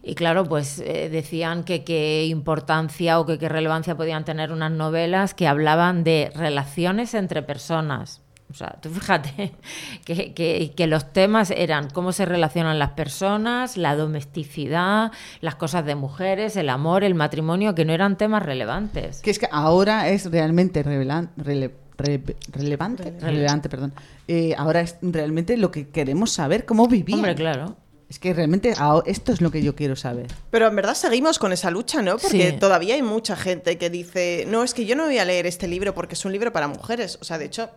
[0.03, 1.09] Y claro, pues eh,
[1.49, 6.31] decían que qué importancia o que qué relevancia podían tener unas novelas que hablaban de
[6.35, 8.21] relaciones entre personas.
[8.51, 9.53] O sea, tú fíjate
[10.05, 15.85] que, que- que los temas eran cómo se relacionan las personas, la domesticidad, las cosas
[15.85, 19.21] de mujeres, el amor, el matrimonio, que no eran temas relevantes.
[19.21, 21.29] Que es que ahora es realmente rele-
[21.99, 22.23] re-
[22.53, 23.93] relevante, relevante, perdón.
[24.29, 27.19] Eh, ahora es realmente lo que queremos saber, cómo vivían.
[27.19, 27.77] Hombre, claro.
[28.09, 28.73] Es que realmente
[29.07, 30.29] esto es lo que yo quiero saber.
[30.51, 32.17] Pero en verdad seguimos con esa lucha, ¿no?
[32.19, 32.57] Porque Sí.
[32.59, 35.69] todavía hay mucha gente que dice, no, es que yo no voy a leer este
[35.69, 37.19] libro porque es un libro para mujeres.
[37.21, 37.69] O sea, de hecho...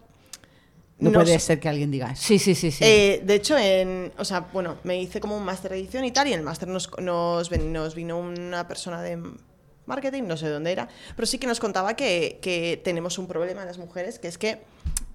[1.00, 2.22] No, no puede sé- ser que alguien diga eso.
[2.24, 2.84] Sí, sí, sí, sí.
[2.84, 6.12] Eh, de hecho, en, o sea, bueno, me hice como un máster de edición y
[6.12, 9.18] tal, y en el máster nos, nos, ven- nos vino una persona de
[9.88, 13.62] marketing, no sé dónde era, pero sí que nos contaba que, que tenemos un problema
[13.62, 14.62] en las mujeres, que es que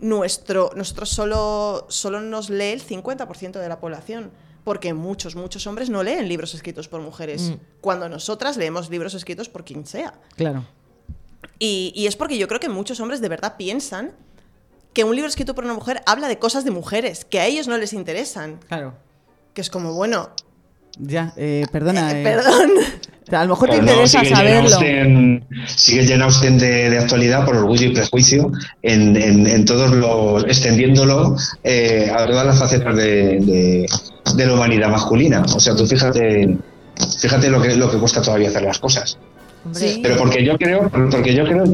[0.01, 4.31] nuestro, nosotros solo, solo nos lee el 50% de la población.
[4.67, 7.55] Porque muchos, muchos hombres no leen libros escritos por mujeres, Mm.
[7.81, 10.13] cuando nosotras leemos libros escritos por quien sea.
[10.35, 10.65] Claro.
[11.61, 14.11] Y, y es porque yo creo que muchos hombres de verdad piensan
[14.93, 17.69] que un libro escrito por una mujer habla de cosas de mujeres que a ellos
[17.69, 18.59] no les interesan.
[18.67, 18.95] Claro.
[19.55, 20.31] Que es como, bueno,
[20.99, 22.11] Ya, eh, perdona.
[22.11, 22.71] Eh, eh, perdón.
[23.31, 24.77] A lo mejor te interesa sigue saberlo.
[24.79, 28.51] Austen- sigue Jane Austen de, de actualidad por orgullo y prejuicio
[28.83, 33.87] en, en- en todos los extendiéndolo eh, a todas las facetas de, de-
[34.35, 35.43] de la humanidad masculina.
[35.55, 36.57] O sea, tú fíjate,
[37.21, 39.19] fíjate lo que lo que cuesta todavía hacer las cosas.
[39.73, 39.99] Sí.
[40.01, 41.65] Pero porque yo creo, porque yo creo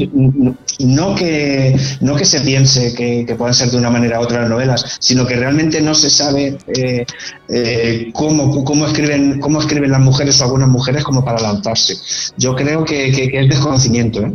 [0.79, 4.41] no que no que se piense que, que puedan ser de una manera u otra
[4.41, 7.05] las novelas, sino que realmente no se sabe eh,
[7.51, 11.95] eh, cómo, cómo escriben cómo escriben las mujeres o algunas mujeres como para lanzarse.
[12.39, 14.23] Yo creo que, que- que es desconocimiento.
[14.23, 14.33] ¿eh?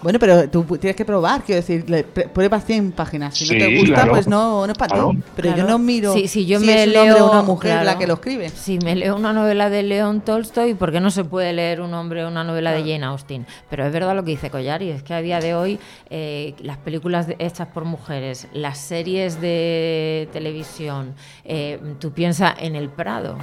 [0.00, 3.36] Bueno, pero tú tienes que probar, quiero decir, le- pre- prueba 100 páginas.
[3.36, 4.10] Si Sí, no te gusta, claro.
[4.12, 5.10] pues no, no es para Claro.
[5.10, 5.18] ti.
[5.34, 7.42] Pero yo no miro Si, si yo si me es un leo hombre o una
[7.42, 8.48] mujer la que lo escribe.
[8.50, 11.92] Si me leo una novela de León Tolstoy, ¿por qué no se puede leer un
[11.94, 13.44] hombre o una novela de Jane Austen?
[13.68, 15.80] Pero es verdad lo que dice Collari, es que a día de hoy
[16.10, 22.88] eh, las películas hechas por mujeres, las series de televisión, eh, tú piensas en El
[22.88, 23.36] Prado.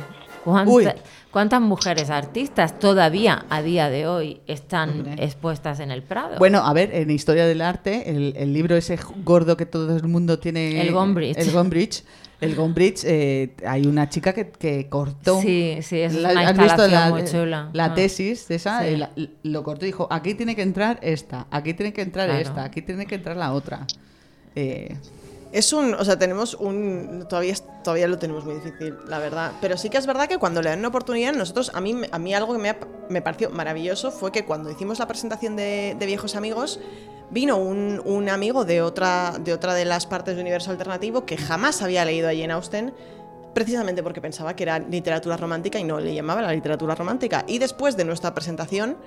[0.46, 0.88] ¿Cuánta- Uy.
[1.32, 6.38] ¿Cuántas mujeres artistas todavía a día de hoy están expuestas en El Prado?
[6.40, 10.08] Bueno, a ver, en Historia del Arte, el, el libro ese gordo que todo el
[10.08, 10.80] mundo tiene...
[10.82, 11.38] El Gombrich.
[11.38, 12.04] El Gombrich.
[12.40, 15.42] El Gombrich, eh, hay una chica que, que cortó...
[15.42, 17.70] Sí, sí, es La- una ¿has visto la, muy chula.
[17.74, 17.94] La Ah.
[17.94, 19.30] tesis de esa, Sí.
[19.44, 22.42] lo cortó y dijo, aquí tiene que entrar esta, aquí tiene que entrar Claro.
[22.42, 23.86] esta, aquí tiene que entrar la otra.
[24.56, 24.96] Eh,
[25.52, 29.54] Es un, o sea, tenemos un, todavía, todavía lo tenemos muy difícil, la verdad.
[29.62, 32.20] Pero sí que es verdad que cuando le dan una oportunidad, nosotros, a mí, a
[32.20, 32.76] mí algo que me,
[33.10, 36.80] me pareció maravilloso fue que cuando hicimos la presentación de, de Viejos Amigos,
[37.30, 41.38] vino un, un amigo de otra, de otra de las partes de Universo Alternativo que
[41.38, 42.94] jamás había leído a Jane Austen,
[43.54, 47.46] precisamente porque pensaba que era literatura romántica y no le llamaba la literatura romántica.
[47.48, 48.98] Y después de nuestra presentación,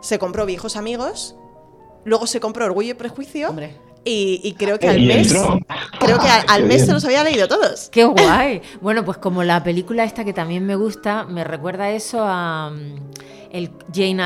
[0.00, 1.36] se compró Viejos Amigos,
[2.04, 3.54] luego se compró Orgullo y Prejuicio.
[4.04, 5.34] Y, y creo que al Y mes.
[5.98, 7.88] Creo que al, al mes se los había leído todos.
[7.90, 8.62] Qué guay.
[8.80, 12.72] Bueno, pues como la película esta que también me gusta, me recuerda eso a
[13.52, 14.22] el Jane,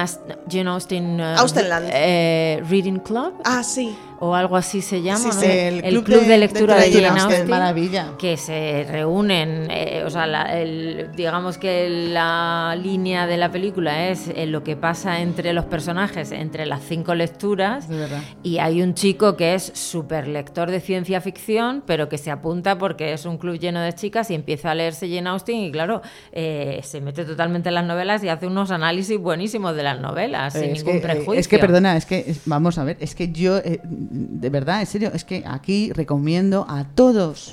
[0.69, 1.89] Austen eh, Austenland.
[1.93, 3.35] eh, Reading Club.
[3.45, 3.97] Ah, sí.
[4.21, 5.19] O algo así se llama.
[5.19, 5.33] Sí, ¿no?
[5.33, 7.51] sí, el, el Club, Club de, de- Lectura de de, Jane Jane Austen, Austen.
[7.51, 8.07] maravilla.
[8.19, 14.09] Que se reúnen, eh, o sea, la- el- digamos que la línea de la película
[14.09, 17.89] es eh, lo que pasa entre los personajes, entre las cinco lecturas.
[17.89, 18.21] de verdad.
[18.43, 22.79] Y hay un chico que es súper lector de ciencia ficción, pero que se apunta
[22.79, 26.01] porque es un club lleno de chicas y empieza a leerse Jane Austen y claro,
[26.33, 30.53] eh, se mete totalmente en las novelas y hace unos análisis buenísimos de las novelas,
[30.55, 31.35] sin Eh, es, ningún que, eh, prejuicio.
[31.35, 34.81] es que, perdona, es que, es- vamos a ver, es que yo, eh, de verdad,
[34.81, 37.53] en serio, es que aquí recomiendo a todos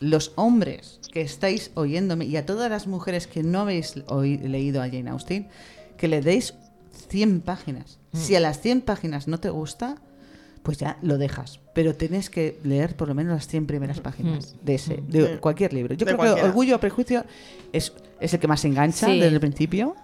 [0.00, 4.82] los hombres que estáis oyéndome y a todas las mujeres que no habéis oí- leído
[4.82, 5.48] a Jane Austen,
[5.96, 6.54] que le deis
[7.08, 7.98] 100 páginas.
[8.12, 8.18] Mm.
[8.18, 9.96] Si a las 100 páginas no te gusta,
[10.62, 11.60] pues ya lo dejas.
[11.74, 14.64] Pero tienes que leer por lo menos las 100 primeras páginas Mm.
[14.66, 15.38] de ese, de Mm.
[15.38, 15.94] cualquier libro.
[15.94, 16.42] Yo De creo cualquiera.
[16.42, 17.24] que Orgullo o Prejuicio
[17.72, 19.20] es, es el que más engancha Sí.
[19.20, 19.94] desde el principio.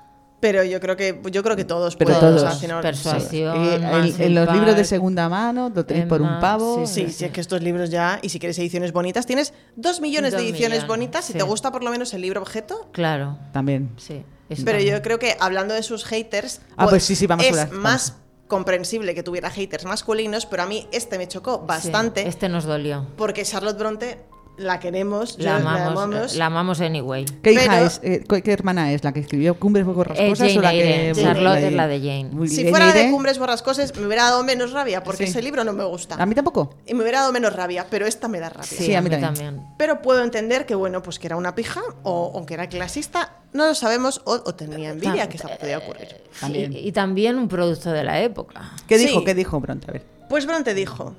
[0.41, 2.51] Pero yo creo que yo creo que todos Pero pueden, o todos.
[2.51, 3.57] sea, final- Persuasión.
[3.63, 6.87] Eh, el- los libros de segunda mano lo tenéis por un pavo.
[6.87, 10.01] sí, Sí, sí, es que estos libros ya, y si quieres ediciones bonitas, tienes dos
[10.01, 11.25] millones Dos de ediciones millones, bonitas.
[11.27, 13.91] Si te gusta por lo menos el libro objeto, Claro, También.
[13.99, 14.23] sí.
[14.49, 14.97] Eso Pero también.
[14.97, 17.73] yo creo que hablando de sus haters, Ah, pues sí, sí, vamos a es hablar.
[17.79, 18.17] más
[18.49, 22.65] comprensible que tuviera haters masculinos, pero a mí este me chocó Sí, bastante este nos
[22.65, 23.07] dolió.
[23.17, 24.19] porque Charlotte Bronte
[24.61, 27.25] la queremos, La yo amamos, la amamos anyway.
[27.43, 28.01] ¿Qué hija Pero- es?
[28.03, 29.03] Eh, ¿qué, hermana es?
[29.03, 31.09] ¿La que escribió Cumbres Borrascosas Eh, o la que...
[31.11, 31.23] Eyre.
[31.23, 32.29] Charlotte es la de Jane.
[32.33, 33.11] Muy- Si Jane fuera de.
[33.11, 35.31] Cumbres Borrascosas me hubiera dado menos rabia porque Sí.
[35.31, 36.15] ese libro no me gusta.
[36.17, 36.75] A mí tampoco.
[36.87, 38.65] Y me hubiera dado menos rabia, pero esta me da rabia.
[38.71, 39.63] Sí, a mí también.
[39.79, 43.37] Pero puedo entender que, bueno, pues que era una pija o, o que era clasista,
[43.53, 46.09] no lo sabemos, o, o tenía envidia, que se podía ocurrir.
[46.49, 48.73] Y, y también un producto de la época.
[48.87, 49.07] ¿Qué Sí.
[49.07, 49.25] dijo?
[49.25, 49.87] ¿Qué dijo Bronte?
[49.89, 50.05] A ver.
[50.29, 51.15] Pues Bronte dijo,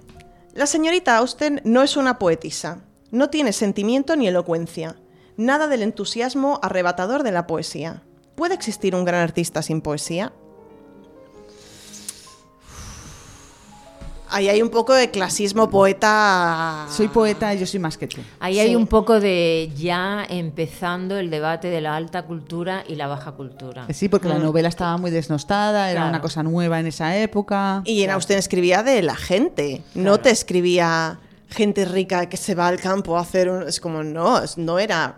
[0.53, 2.79] la señorita Austen no es una poetisa,
[3.11, 4.95] no tiene sentimiento ni elocuencia,
[5.37, 8.03] nada del entusiasmo arrebatador de la poesía.
[8.35, 10.33] ¿Puede existir un gran artista sin poesía?
[14.33, 16.85] Ahí hay un poco de clasismo poeta.
[16.89, 18.21] Soy poeta y yo soy más que tú.
[18.39, 18.59] Ahí Sí.
[18.61, 23.33] hay un poco de ya empezando el debate de la alta cultura y la baja
[23.33, 23.87] cultura.
[23.91, 24.43] Sí, porque la Mm.
[24.43, 26.09] novela estaba muy desnostada, era Claro.
[26.11, 27.81] una cosa nueva en esa época.
[27.83, 31.19] Y en Austen escribía de la gente, no te escribía
[31.51, 33.63] gente rica que se va al campo a hacer un...
[33.63, 35.17] Es como, no, no era...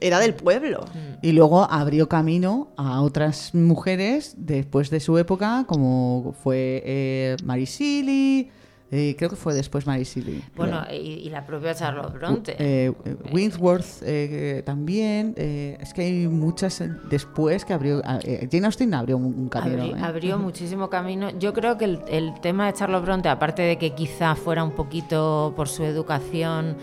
[0.00, 0.84] Era del pueblo.
[1.22, 8.50] Y luego abrió camino a otras mujeres después de su época, como fue eh, Shelley,
[8.96, 10.42] eh, creo que fue después Mary Shelley.
[10.56, 12.52] Bueno, y, y la propia Charlotte Bronte.
[12.58, 15.34] Eh, eh, Winsworth eh, también.
[15.36, 18.00] eh, es que hay muchas después que abrió.
[18.22, 19.84] eh, Jane Austen abrió un, un camino.
[19.84, 20.02] Abri- ¿eh?
[20.02, 21.30] abrió muchísimo camino.
[21.38, 24.72] Yo creo que el, el tema de Charlotte Bronte, aparte de que quizá fuera un
[24.72, 26.76] poquito por su educación,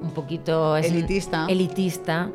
[0.00, 1.46] un poquito Elitista.
[1.48, 2.30] elitista,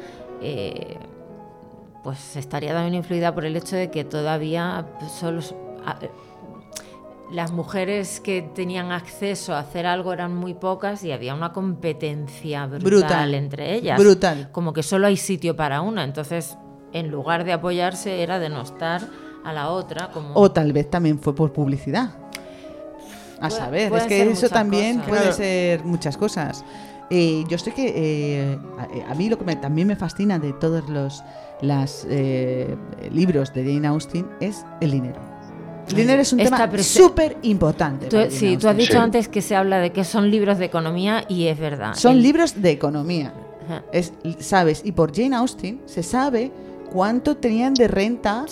[2.03, 4.87] pues estaría también influida por el hecho de que todavía
[5.19, 5.41] solo
[7.31, 12.65] las mujeres que tenían acceso a hacer algo eran muy pocas y había una competencia
[12.67, 13.33] brutal, Brutal.
[13.35, 13.99] entre ellas.
[13.99, 14.49] Brutal.
[14.51, 16.03] Como que solo hay sitio para una.
[16.03, 16.57] Entonces,
[16.93, 19.01] en lugar de apoyarse, era denostar
[19.45, 20.33] a la otra como...
[20.35, 22.11] O tal vez también fue por publicidad.
[23.39, 25.09] A saber, es que eso también cosas.
[25.09, 25.35] puede Claro.
[25.37, 26.63] ser muchas cosas.
[27.09, 28.59] Eh, yo sé que eh,
[29.07, 31.23] a, a mí lo que me- también me fascina de todos los
[31.61, 32.75] las, eh,
[33.11, 35.19] libros de Jane Austen es el dinero.
[35.91, 38.07] El dinero es un Está tema súper importante.
[38.07, 41.25] Tú- sí, tú has dicho antes que se habla de que son libros de economía
[41.29, 41.93] y es verdad.
[41.95, 43.33] Son El- libros de economía.
[43.65, 43.83] Ajá.
[43.93, 46.51] Es, sabes, y por Jane Austen se sabe
[46.91, 48.45] cuánto tenían de renta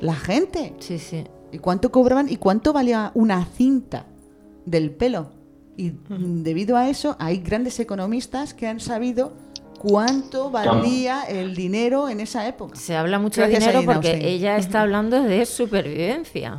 [0.00, 0.74] la gente.
[0.80, 1.24] Sí, sí.
[1.52, 4.04] Y cuánto cobraban y cuánto valía una cinta
[4.64, 5.30] del pelo.
[5.76, 9.32] Y debido a eso hay grandes economistas que han sabido
[9.78, 12.76] cuánto valía el dinero en esa época.
[12.76, 16.58] Se habla mucho Gracias de dinero porque ella está hablando de supervivencia.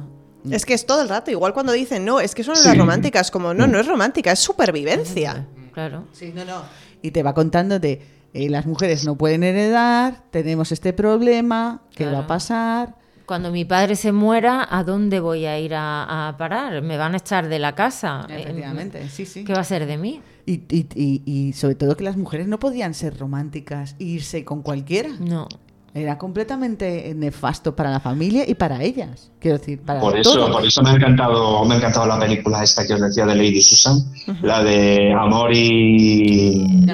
[0.51, 3.31] Es que es todo el rato, igual cuando dicen, no, es que son las románticas,
[3.31, 5.45] como, no, no es romántica, es supervivencia.
[5.73, 6.05] Claro.
[6.11, 6.61] Sí, no, no.
[7.01, 8.01] Y te va contando de
[8.33, 12.95] eh, las mujeres no pueden heredar, tenemos este problema, ¿qué va a pasar?
[13.25, 16.81] Cuando mi padre se muera, ¿a dónde voy a ir a, a parar?
[16.81, 18.25] ¿Me van a echar de la casa?
[18.29, 19.43] Efectivamente, Eh, sí, sí.
[19.43, 20.21] ¿Qué va a ser de mí?
[20.45, 24.45] Y, y- y- y sobre todo que las mujeres no podían ser románticas e irse
[24.45, 25.09] con cualquiera.
[25.19, 25.47] No.
[25.93, 29.31] Era completamente nefasto para la familia y para ellas.
[29.39, 30.51] Quiero decir, para Por eso, todos.
[30.51, 33.33] por eso me ha encantado, me ha encantado la película esta que os decía de
[33.35, 33.97] Lady Susan,
[34.43, 36.85] la de Amor y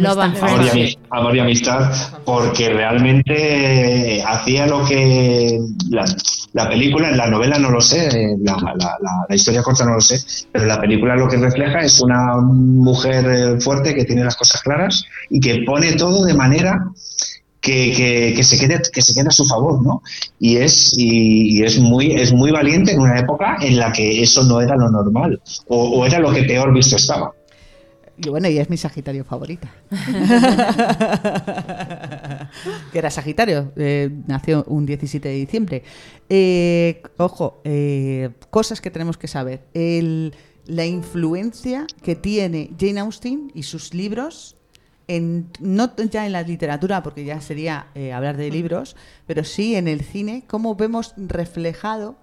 [0.48, 1.92] Amor y, Amor y amistad,
[2.24, 6.06] porque realmente hacía lo que la,
[6.54, 8.10] la película, en la novela no lo sé,
[8.42, 10.18] la, la- la- la historia corta no lo sé,
[10.52, 14.62] pero la película lo que refleja es una mujer eh, fuerte que tiene las cosas
[14.62, 16.86] claras y que pone todo de manera
[17.64, 20.02] que, que- que se quede que se quede a su favor, ¿no?
[20.40, 24.22] Y es y, y es muy es muy valiente en una época en la que
[24.22, 27.32] eso no era lo normal o, o era lo que peor visto estaba.
[28.16, 29.74] Y bueno, y es mi Sagitario favorita.
[32.92, 35.84] que era Sagitario, eh, nació un 17 de diciembre.
[36.30, 39.64] Eh, ojo, eh, cosas que tenemos que saber.
[39.74, 40.34] El-
[40.66, 44.56] la influencia que tiene Jane Austen y sus libros,
[45.08, 48.96] en, no ya en la literatura, porque ya sería eh, hablar de libros,
[49.28, 52.16] pero sí en el cine, cómo vemos reflejado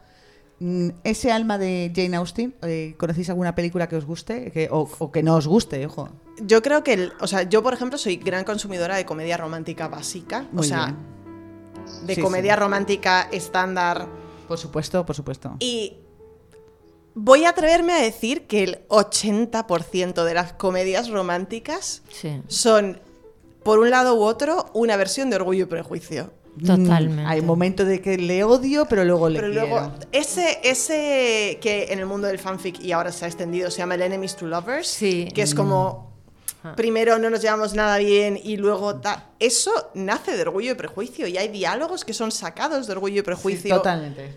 [0.60, 2.54] mm, ese alma de Jane Austen.
[2.62, 5.84] Eh, ¿Conocéis alguna película que os guste que, o, o que no os guste?
[5.86, 6.08] Ojo.
[6.42, 9.88] Yo creo que, el- o sea, yo por ejemplo soy gran consumidora de comedia romántica
[9.88, 12.06] básica, o sea, bien.
[12.06, 12.60] de Sí, comedia sí.
[12.60, 14.06] romántica estándar.
[14.48, 15.54] Por supuesto, por supuesto.
[15.60, 15.98] Y
[17.14, 22.40] voy a atreverme a decir que el 80% de las comedias románticas Sí.
[22.48, 23.00] son,
[23.62, 26.30] por un lado u otro, una versión de Orgullo y Prejuicio.
[26.58, 27.22] Totalmente.
[27.22, 29.66] Mm, hay momentos de que le odio, pero luego le Pero quiero.
[29.68, 33.78] luego, ese, ese que en el mundo del fanfic y ahora se ha extendido, se
[33.78, 35.28] llama el Enemies to Lovers, Sí.
[35.34, 36.10] que es como
[36.76, 41.26] primero no nos llevamos nada bien y luego ta- eso nace de orgullo y prejuicio
[41.26, 43.76] y hay diálogos que son sacados de orgullo y prejuicio.
[43.76, 44.34] totalmente.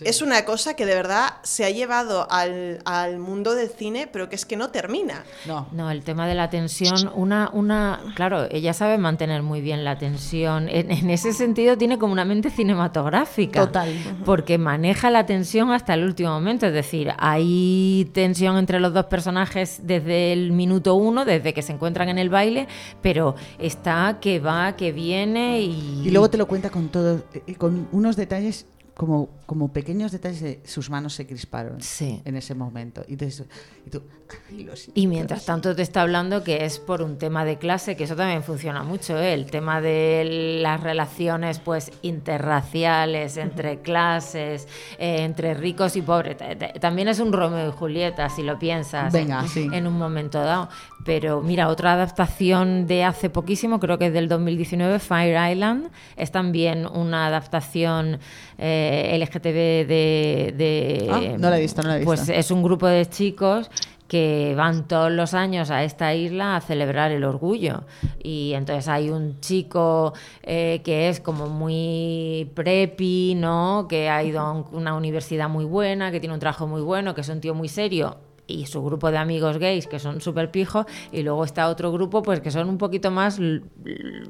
[0.00, 4.28] Es una cosa que de verdad se ha llevado al, al mundo del cine, pero
[4.28, 5.24] que es que no termina.
[5.46, 5.68] No.
[5.72, 9.98] No, el tema de la tensión, una, una, claro, ella sabe mantener muy bien la
[9.98, 10.68] tensión.
[10.68, 13.66] En, en ese sentido tiene como una mente cinematográfica.
[13.66, 13.92] Total.
[14.24, 16.66] Porque maneja la tensión hasta el último momento.
[16.66, 21.72] Es decir, hay tensión entre los dos personajes desde el minuto uno, desde que se
[21.72, 22.68] encuentran en el baile,
[23.02, 26.02] pero está que va, que viene y.
[26.04, 28.66] Y luego te lo cuenta con todo, eh, con unos detalles
[28.98, 32.20] como, como pequeños detalles de sus manos se crisparon Sí.
[32.24, 33.04] en ese momento.
[33.06, 33.46] Y, entonces-
[33.86, 34.02] y tú,
[34.50, 37.58] "Ay, lo siento, Y mientras tanto te está hablando que es por un tema de
[37.58, 39.34] clase, que eso también funciona mucho, ¿eh?
[39.34, 44.66] el tema de las relaciones pues interraciales, entre clases,
[44.98, 46.36] eh, entre ricos y pobres.
[46.80, 49.68] También es un Romeo y Julieta, si lo piensas, Venga, en, sí.
[49.72, 50.68] en un momento dado.
[51.04, 56.32] Pero mira, otra adaptación de hace poquísimo, creo que es del 2019, Fire Island, es
[56.32, 58.18] también una adaptación
[58.60, 58.87] eh,
[59.18, 60.54] LGTB de...
[60.56, 62.32] de- Ah, no la he visto, no la he Pues visto.
[62.34, 63.70] es un grupo de chicos
[64.08, 67.82] que van todos los años a esta isla a celebrar el orgullo.
[68.22, 73.86] Y entonces hay un chico eh, que es como muy preppy, ¿no?
[73.88, 77.14] Que ha ido a un- una universidad muy buena, que tiene un trabajo muy bueno,
[77.14, 78.16] que es un tío muy serio.
[78.48, 80.86] Y su grupo de amigos gays que son súper pijos.
[81.12, 83.38] Y luego está otro grupo pues que son un poquito más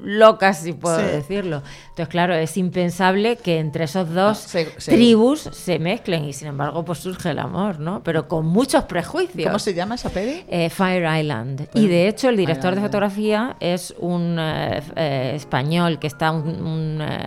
[0.03, 1.05] locas, si puedo Sí.
[1.05, 1.63] decirlo.
[1.89, 6.25] Entonces, claro, es impensable que entre esos dos se- se- tribus se mezclen.
[6.25, 8.03] Y sin embargo, pues surge el amor, ¿no?
[8.03, 9.45] Pero con muchos prejuicios.
[9.47, 10.43] ¿Cómo se llama esa peli?
[10.49, 11.67] Eh, Fire Island.
[11.73, 16.49] Y de hecho, el director de fotografía es un eh, eh, español que está, un,
[16.61, 17.17] un, eh,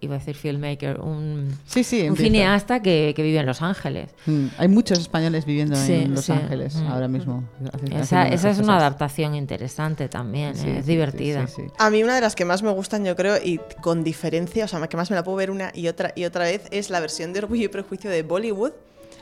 [0.00, 2.24] iba a decir filmmaker, un, Sí, sí, un empieza.
[2.30, 4.10] cineasta que, que vive en Los Ángeles.
[4.26, 6.32] Mm, Hay muchos españoles viviendo Sí, en Los sí.
[6.32, 6.86] Ángeles Mm.
[6.88, 7.44] ahora mismo.
[7.92, 11.46] Esa, es una adaptación interesante también, Sí, eh, es sí, divertida.
[11.46, 11.72] sí, sí.
[11.78, 14.68] A mí una de las que más me gustan, yo creo, y con diferencia, o
[14.68, 17.00] sea, que más me la puedo ver una y otra y otra vez, es la
[17.00, 18.72] versión de Orgullo y Prejuicio de Bollywood.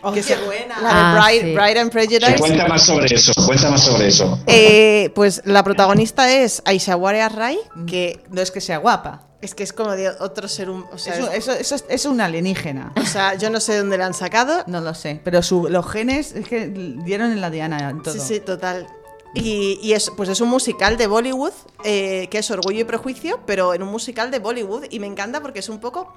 [0.04, 0.80] Oh, que qué es buena.
[0.80, 1.54] La de Ah, Bride, sí.
[1.54, 2.36] Bride and Prejudice.
[2.38, 4.38] Cuenta más sobre eso, cuenta más sobre eso.
[4.46, 9.22] Eh, pues la protagonista es Aishwarya Rai, que No es que sea guapa.
[9.40, 10.88] es que es como de otro ser humano.
[10.92, 12.92] O sea, Eso, es- eso, eso es, es un alienígena.
[13.02, 14.64] o sea, yo no sé dónde la han sacado.
[14.66, 15.20] No lo sé.
[15.24, 18.14] Pero su, los genes es que dieron en la diana en todo.
[18.14, 18.86] Sí, sí, total.
[19.34, 21.52] Y, y es, pues es un musical de Bollywood,
[21.84, 24.84] eh, que es Orgullo y Prejuicio, pero en un musical de Bollywood.
[24.90, 26.14] Y me encanta porque es un poco...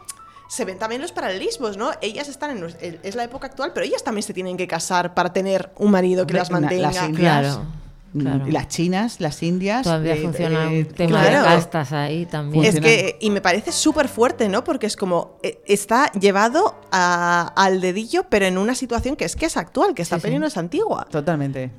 [0.50, 1.92] Se ven también los paralelismos, ¿no?
[2.02, 2.66] Ellas están en...
[3.04, 6.26] Es la época actual, pero ellas también se tienen que casar para tener un marido
[6.26, 6.84] que las mantenga.
[6.92, 7.66] las indias, Claro,
[8.14, 8.46] mm, claro.
[8.48, 9.84] las chinas, las indias.
[9.84, 11.38] Todavía eh, funciona eh, un tema claro.
[11.50, 12.64] de castas ahí también.
[12.64, 12.98] Es funcionan.
[12.98, 14.64] que, y me parece súper fuerte, ¿no?
[14.64, 19.36] Porque es como, eh, está llevado a- al dedillo, pero en una situación que es
[19.36, 20.40] que es actual, que esta Sí, peli sí.
[20.40, 21.06] no es antigua.
[21.12, 21.72] Totalmente.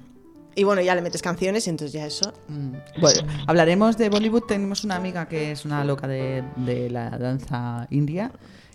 [0.59, 2.32] Y bueno, ya le metes canciones y entonces ya eso.
[2.48, 2.72] Mm.
[3.00, 4.42] Bueno, hablaremos de Bollywood.
[4.42, 8.32] Tenemos una amiga que es una loca de, de la danza india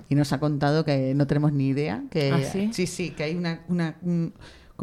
[0.08, 2.02] y nos ha contado que no tenemos ni idea.
[2.10, 2.72] Que, ¿Ah, sí?
[2.88, 4.34] sí, que hay una, una un-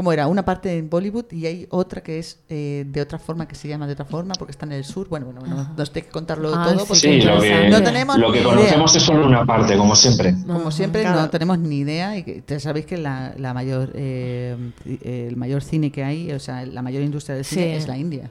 [0.00, 0.28] ¿cómo era?
[0.28, 3.68] Una parte en Bollywood y hay otra que es eh, de otra forma, que se
[3.68, 5.06] llama de otra forma porque está en el sur.
[5.10, 8.16] Bueno, bueno, bueno nos tiene que contarlo Ah, todo porque Sí, lo que, no tenemos
[8.16, 8.98] lo que conocemos idea.
[8.98, 10.34] es solo una parte, como siempre.
[10.46, 11.20] Como siempre, Claro.
[11.20, 14.56] no tenemos ni idea y que, ya sabéis que la, la mayor eh,
[15.02, 17.82] el mayor cine que hay, o sea, la mayor industria del cine Sí.
[17.82, 18.30] es la India,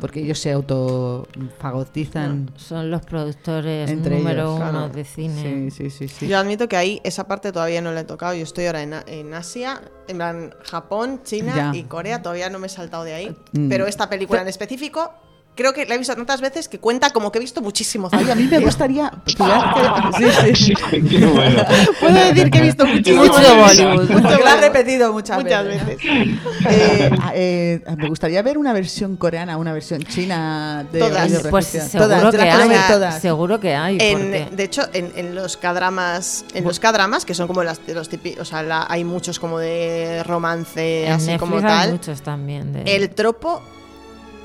[0.00, 4.56] porque ellos se autofagotizan Son los productores entre número ellos.
[4.60, 4.88] uno claro.
[4.88, 5.70] de cine.
[5.70, 6.28] Sí, sí, sí, sí.
[6.28, 8.32] Yo admito que ahí esa parte todavía no la he tocado.
[8.34, 10.54] Yo estoy ahora en, en Asia, en plan
[10.94, 11.76] Japón, China Ya.
[11.78, 12.22] y Corea.
[12.22, 13.36] Todavía no me he saltado de ahí.
[13.52, 13.68] Mm.
[13.68, 15.12] Pero esta película en específico,
[15.54, 18.08] creo que la he visto tantas veces que cuenta como que he visto muchísimo.
[18.12, 19.74] A mí me gustaría cuidar
[20.18, 20.74] que- sí, sí.
[21.08, 21.62] Qué bueno.
[22.00, 24.10] Puedo decir que he visto muchísimo Mucho Bollywood.
[24.10, 25.86] Lo has repetido muchas, Muchas veces.
[25.86, 26.04] veces.
[26.66, 31.32] Eh, eh, me gustaría ver una versión coreana, una versión china de Todas.
[31.50, 32.78] Pues seguro Todas, que hay.
[32.88, 33.20] todas.
[33.20, 33.98] Seguro que hay.
[34.00, 37.94] En- de hecho, en, en los cadramas, en los cadramas, que son como las, de
[37.94, 41.62] los típicos, o sea, la- hay muchos como de romance, en así Netflix como hay
[41.62, 41.90] tal.
[41.92, 42.72] muchos también.
[42.72, 42.96] De...
[42.96, 43.62] El tropo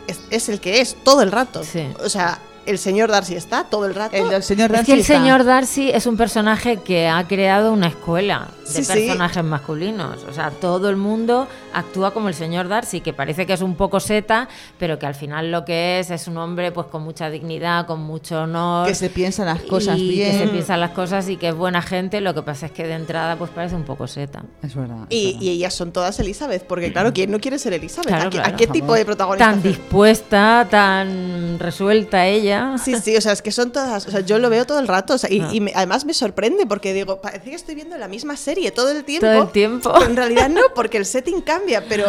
[0.09, 1.63] es, es el que es todo el rato.
[1.63, 1.87] Sí.
[2.03, 2.39] O sea,
[2.69, 4.15] el señor Darcy está todo el rato.
[4.15, 7.27] El, el señor Es Darcy que el está- señor Darcy es un personaje que ha
[7.27, 8.93] creado una escuela de Sí, sí.
[8.93, 10.23] personajes masculinos.
[10.29, 13.75] O sea, todo el mundo actúa como el señor Darcy, que parece que es un
[13.75, 14.47] poco seta,
[14.77, 17.99] pero que al final lo que es es un hombre pues con mucha dignidad, con
[18.01, 18.87] mucho honor.
[18.87, 20.31] que se piensa las cosas y bien.
[20.31, 22.21] que se piensan las cosas y que es buena gente.
[22.21, 24.43] Lo que pasa es que de entrada pues parece un poco seta.
[24.61, 24.97] Es verdad.
[25.09, 25.41] es Y, verdad.
[25.41, 28.07] y ellas son todas Elizabeth, porque claro, ¿quién no quiere ser Elizabeth?
[28.07, 29.49] Claro, ¿A, qué- a tipo de protagonista?
[29.49, 32.58] Tan dispuesta, tan resuelta ella.
[32.83, 34.87] Sí, sí, o sea, es que son todas, o sea, yo lo veo todo el
[34.87, 35.49] rato, o sea, y, Ah.
[35.51, 38.89] y me- además me sorprende porque digo, parece que estoy viendo la misma serie todo
[38.91, 39.25] el tiempo.
[39.27, 39.91] Todo el tiempo.
[39.93, 42.05] pero en realidad no, porque el setting cambia, pero...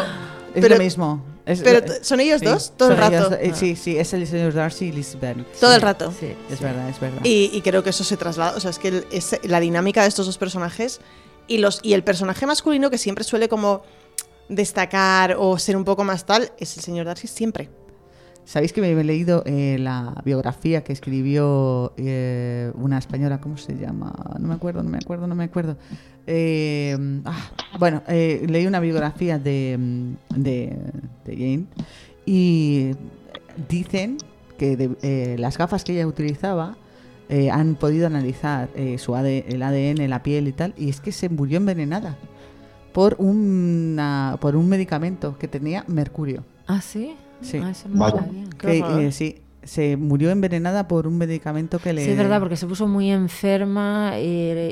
[0.55, 1.24] Es pero lo mismo.
[1.46, 2.72] Es- Pero ¿son ellos sí, dos?
[2.76, 3.30] Todo el ellos rato.
[3.30, 5.16] do- eh, sí, sí, es el señor Darcy y Liz.
[5.59, 6.12] Todo Sí, el rato.
[6.18, 7.20] Sí, es verdad, es verdad.
[7.24, 8.57] Y, y creo que eso se traslada.
[8.57, 11.01] O sea, es que el- es- la dinámica de estos dos personajes
[11.48, 13.82] y, los, y el personaje masculino que siempre suele como
[14.48, 17.68] destacar o ser un poco más tal es el señor Darcy siempre.
[18.51, 23.40] ¿Sabéis que me he leído eh, la biografía que escribió eh, una española?
[23.40, 24.12] ¿Cómo se llama?
[24.40, 25.76] No me acuerdo, no me acuerdo, no me acuerdo.
[26.26, 29.78] Eh, ah, bueno, eh, leí una biografía de,
[30.34, 30.76] de,
[31.26, 31.66] de Jane
[32.26, 32.90] y
[33.68, 34.18] dicen
[34.59, 36.76] que las gafas que ella utilizaba
[37.53, 41.28] han podido analizar su AD el ADN, la piel y tal, y es que se
[41.28, 42.18] murió envenenada
[42.92, 46.42] por, una, por un medicamento que tenía mercurio.
[46.66, 47.14] ¿Ah, sí?
[47.43, 47.59] Sí.
[47.62, 48.45] Ah, eso no sabía.
[48.59, 52.05] Que, eh, sí, se murió envenenada por un medicamento que le...
[52.05, 54.24] Sí, es verdad, porque se puso muy enferma y,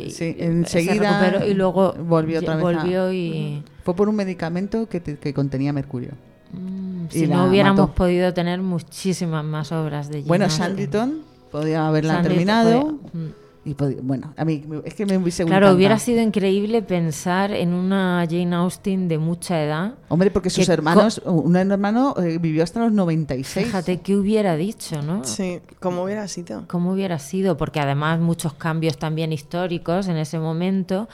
[0.07, 2.65] y- Sí, se enseguida recuperó y luego volvió otra vez.
[2.65, 6.11] a- volvió y Fue por un medicamento que, te- que contenía mercurio.
[6.53, 7.95] mm, Y si no hubiéramos mató.
[7.95, 10.51] podido tener muchísimas más obras de Jane Bueno.
[10.51, 11.19] Sanditon
[11.51, 12.99] podía haberla Sanditon terminado.
[13.13, 13.33] fue- mm.
[13.69, 18.27] Y bueno, a mí es que me hubiese Claro, hubiera sido increíble pensar en una
[18.27, 19.95] Jane Austen de mucha edad.
[20.09, 23.67] Hombre, porque sus hermanos, un hermano eh, vivió hasta los 96.
[23.67, 25.23] Fíjate qué hubiera dicho, ¿no?
[25.25, 26.65] Sí, ¿cómo hubiera sido?
[26.67, 27.59] ¿Cómo hubiera sido?
[27.59, 31.09] Porque además muchos cambios también históricos en ese momento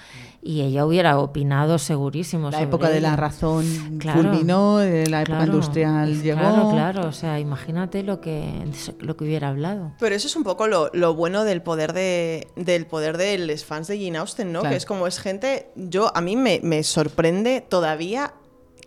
[0.46, 2.50] y ella hubiera opinado segurísimo.
[2.50, 6.38] La sobre época de la razón Claro, culminó, eh, la época claro, industrial llegó.
[6.38, 7.08] Claro, claro.
[7.08, 8.62] O sea, imagínate lo que,
[9.00, 9.92] lo que hubiera hablado.
[9.98, 13.64] Pero eso es un poco lo, lo bueno del poder de del poder de los
[13.64, 14.60] fans de Jane Austen, ¿no?
[14.60, 14.74] Claro.
[14.74, 15.70] Que es como es gente.
[15.76, 18.34] Yo a mí me, me sorprende todavía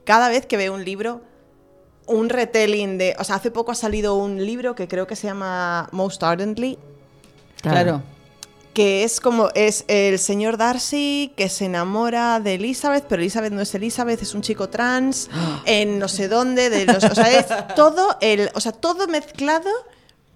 [0.04, 1.22] cada vez que veo un libro,
[2.06, 3.16] un retelling de.
[3.18, 6.78] O sea, hace poco ha salido un libro que creo que se llama Most Ardently.
[7.64, 8.04] Claro.
[8.78, 13.62] Que es como, es el señor Darcy que se enamora de Elizabeth, pero Elizabeth no
[13.62, 15.32] es Elizabeth, es un chico trans,
[15.66, 19.72] en no sé dónde, de los, o sea, es todo el, o sea, todo mezclado.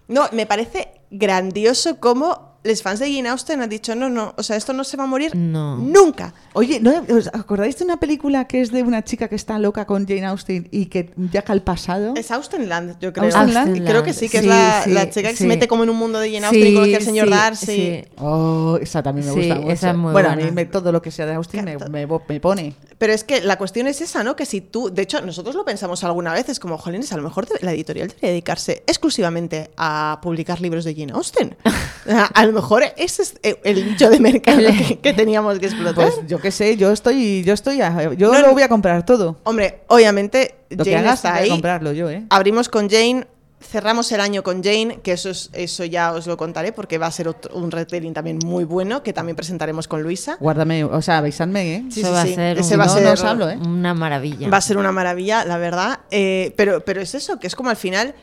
[0.08, 4.44] No, me parece grandioso como los fans de Jane Austen han dicho, no, no, o
[4.44, 6.34] sea, esto no se va a morir nunca.
[6.54, 9.86] Oye, ¿no os acordáis de una película que es de una chica que está loca
[9.86, 12.14] con Jane Austen y que viaja al pasado?
[12.16, 13.26] Es Austenland, yo creo.
[13.36, 13.78] Austenland.
[13.78, 15.44] Y Creo que sí, que es la, sí, la chica que sí.
[15.44, 18.04] se mete como en un mundo de Jane Austen y conoce al señor Darcy.
[18.18, 19.72] Oh, esa también me Sí, gusta mucho.
[19.72, 22.08] esa es muy bueno, a mí me- todo lo que sea de Austen me, me,
[22.28, 22.76] me pone.
[23.02, 24.36] Pero es que la cuestión es esa, ¿no?
[24.36, 27.24] Que si tú, de hecho, nosotros lo pensamos alguna vez, es como, jolines, a lo
[27.24, 31.58] mejor la editorial debería dedicarse exclusivamente a publicar libros de Jane Austen.
[32.36, 33.34] a lo mejor ese es
[33.64, 35.96] el nicho de mercado que, que teníamos que explotar.
[35.96, 39.04] Pues yo qué sé, yo estoy, yo estoy, a- yo No, lo voy a comprar
[39.04, 39.40] todo.
[39.46, 41.50] Hombre, obviamente, Lo que hagas está ahí.
[41.50, 42.24] comprarlo yo, ¿eh?
[42.30, 43.26] Abrimos con Jane,
[43.62, 47.08] cerramos el año con Jane, que eso, es, eso ya os lo contaré porque va
[47.08, 50.38] a ser otro- un retelling también muy bueno, que también presentaremos con Luisa.
[50.40, 51.84] Guárdame, o sea, avisadme, ¿eh?
[51.90, 52.32] Sí, Eso sí, va sí.
[52.32, 53.58] a ser, Ese un- va a no, ser- no os hablo, ¿eh?
[53.58, 54.50] una maravilla.
[54.50, 56.00] Va a ser una maravilla, la verdad.
[56.12, 58.16] Eh, pero, pero es eso, que es como al final.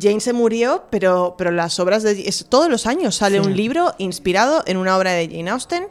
[0.00, 2.28] Jane se murió, pero, pero las obras de.
[2.28, 3.46] es- todos los años sale Sí.
[3.46, 5.86] un libro inspirado en una obra de Jane Austen.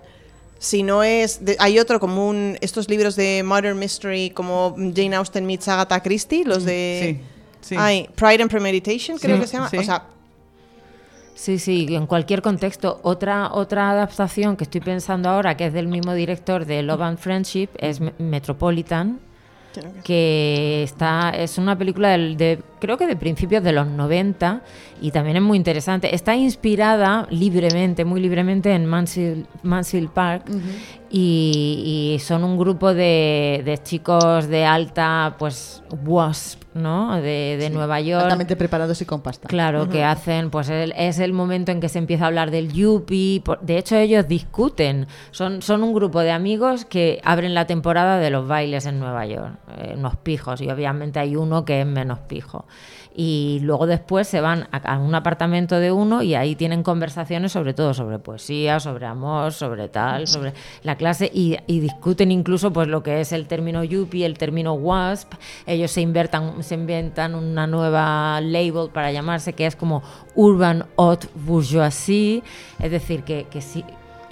[0.59, 1.43] Si no es.
[1.43, 2.57] de- hay otro como un.
[2.61, 7.17] Estos libros de Modern Mystery, como Jane Austen meets Agatha Christie, los de.
[7.19, 7.25] Sí,
[7.61, 7.75] sí.
[7.77, 9.69] Ay, Pride and Premeditation, creo Sí, que se llama.
[9.69, 9.77] sí.
[9.77, 10.03] O sea,
[11.33, 12.99] Sí, sí, en cualquier contexto.
[13.01, 17.17] Otra, otra adaptación que estoy pensando ahora, que es del mismo director de Love and
[17.17, 19.19] Friendship, es Me- Metropolitan,
[20.03, 24.61] que está es una película del- de, creo que de principios de los 90
[25.01, 26.13] y también es muy interesante.
[26.13, 30.43] Está inspirada libremente, muy libremente en Mansfield, Mansfield Park
[31.09, 37.15] y, y son un grupo de, de chicos de alta, pues, WASP, ¿no?
[37.17, 38.23] De, de Sí, Nueva York.
[38.23, 39.47] Altamente preparados y con pasta.
[39.49, 42.71] Claro, que hacen, pues el- es el momento en que se empieza a hablar del
[42.71, 43.41] Yuppie.
[43.41, 45.07] por- De hecho, ellos discuten.
[45.31, 49.25] Son, son un grupo de amigos que abren la temporada de los bailes en Nueva
[49.25, 49.57] York.
[49.77, 52.65] eh, unos pijos, y obviamente hay uno que es menos pijo.
[53.13, 57.51] Y luego después se van a, a un apartamento de uno y ahí tienen conversaciones
[57.51, 60.53] sobre todo, sobre poesía, sobre amor, sobre tal, sobre
[60.83, 64.73] la clase y, y discuten incluso pues lo que es el término yuppie, el término
[64.75, 65.33] wasp.
[65.65, 70.01] Ellos se inventan, se inventan una nueva label para llamarse que es como
[70.35, 72.43] urban haute bourgeoisie,
[72.79, 73.83] es decir, que, que sí.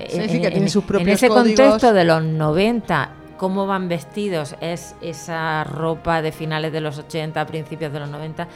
[0.08, 1.60] Sí, sí, que tienen sus en propios ese códigos.
[1.60, 3.10] contexto de los 90,
[3.40, 8.48] cómo van vestidos es esa ropa de finales de los 80, principios de los 90,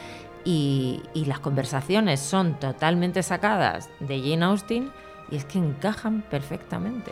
[0.44, 4.92] y, y las conversaciones son totalmente sacadas de Jane Austen
[5.30, 7.10] y es que encajan perfectamente.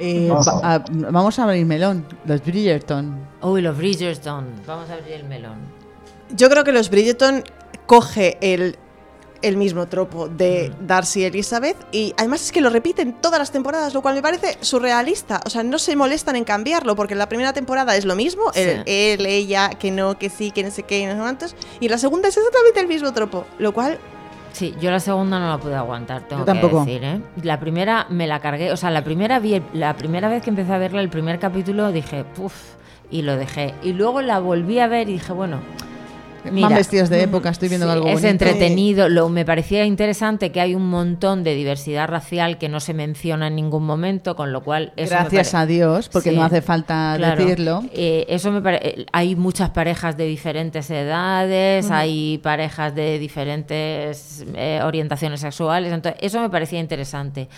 [0.00, 3.16] Eh, Vamos va- a a- vamos a abrir melón, los Bridgerton.
[3.42, 4.46] Uy, los Bridgerton.
[4.66, 5.58] Vamos a abrir el melón.
[6.36, 7.44] yo creo que los Bridgerton
[7.86, 8.76] coge el,
[9.48, 13.52] el mismo tropo de Darcy y Elizabeth y además es que lo repiten todas las
[13.52, 15.40] temporadas, lo cual me parece surrealista.
[15.46, 18.42] O sea, no se molestan en cambiarlo porque en la primera temporada es lo mismo,
[18.52, 18.60] Sí.
[18.60, 21.86] el- él, ella, que no, que sí, que no sé qué, no sé cuántos, y
[21.86, 23.98] en la segunda es exactamente el mismo tropo, lo cual
[24.52, 26.84] Sí, yo la segunda no la pude aguantar, tengo Yo tampoco.
[26.84, 27.20] que decir, ¿eh?
[27.42, 30.72] La primera me la cargué, o sea, la primera vi, la primera vez que empecé
[30.72, 32.54] a verla, el primer capítulo, dije, puff,
[33.10, 33.74] y lo dejé.
[33.82, 35.58] Y luego la volví a ver y dije, bueno,
[36.50, 38.28] mira, Más vestidos de época, estoy viendo sí, algo es bonito.
[38.28, 42.94] entretenido, lo, me parecía interesante que hay un montón de diversidad racial que no se
[42.94, 44.92] menciona en ningún momento, con lo cual...
[44.96, 47.42] eso Gracias pare- a Dios, porque Sí, no hace falta claro.
[47.44, 47.82] decirlo.
[47.92, 54.44] Eh, eso me pare- eh, Hay muchas parejas de diferentes edades, hay parejas de diferentes
[54.54, 57.48] eh, orientaciones sexuales, entonces eso me parecía interesante.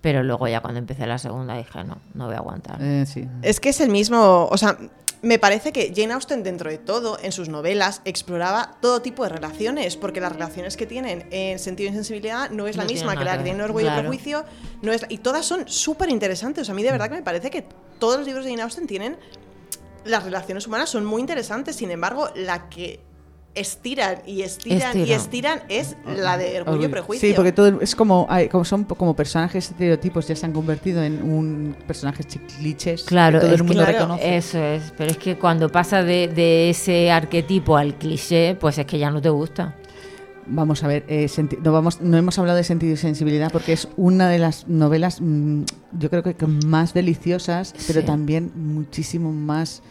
[0.00, 2.76] Pero luego ya cuando empecé la segunda dije, no, no voy a aguantar.
[2.78, 3.26] Eh, sí.
[3.40, 4.76] Es que es el mismo, o sea,
[5.24, 9.30] me parece que Jane Austen dentro de todo, en sus novelas, exploraba todo tipo de
[9.30, 13.06] relaciones, porque las relaciones que tienen en sentido y sensibilidad no es la No tienen
[13.06, 14.00] misma que la que que tiene ver, Orgullo y.
[14.00, 14.44] Prejuicio,
[14.82, 16.68] no es, y todas son súper interesantes.
[16.68, 17.64] A mí de verdad que me parece que
[17.98, 19.16] todos los libros de Jane Austen tienen,
[20.04, 23.00] las relaciones humanas son muy interesantes, sin embargo, la que
[23.54, 25.60] estiran y estiran y Estiran.
[25.68, 27.28] es la de Orgullo y Prejuicio.
[27.28, 31.02] Sí, porque todo es como, hay- como son como personajes estereotipos, ya se han convertido
[31.02, 32.26] en un personajes
[32.58, 34.36] clichés Claro, que todo el mundo claro, reconoce.
[34.36, 34.92] eso es.
[34.96, 39.10] Pero es que cuando pasa de, de ese arquetipo al cliché, pues es que ya
[39.10, 39.74] no te gusta.
[40.46, 43.72] Vamos a ver, eh, senti- no, vamos, no hemos hablado de sentido y sensibilidad porque
[43.72, 45.62] es una de las novelas, mm,
[45.98, 48.06] yo creo que que más deliciosas, pero Sí.
[48.06, 49.82] también muchísimo más...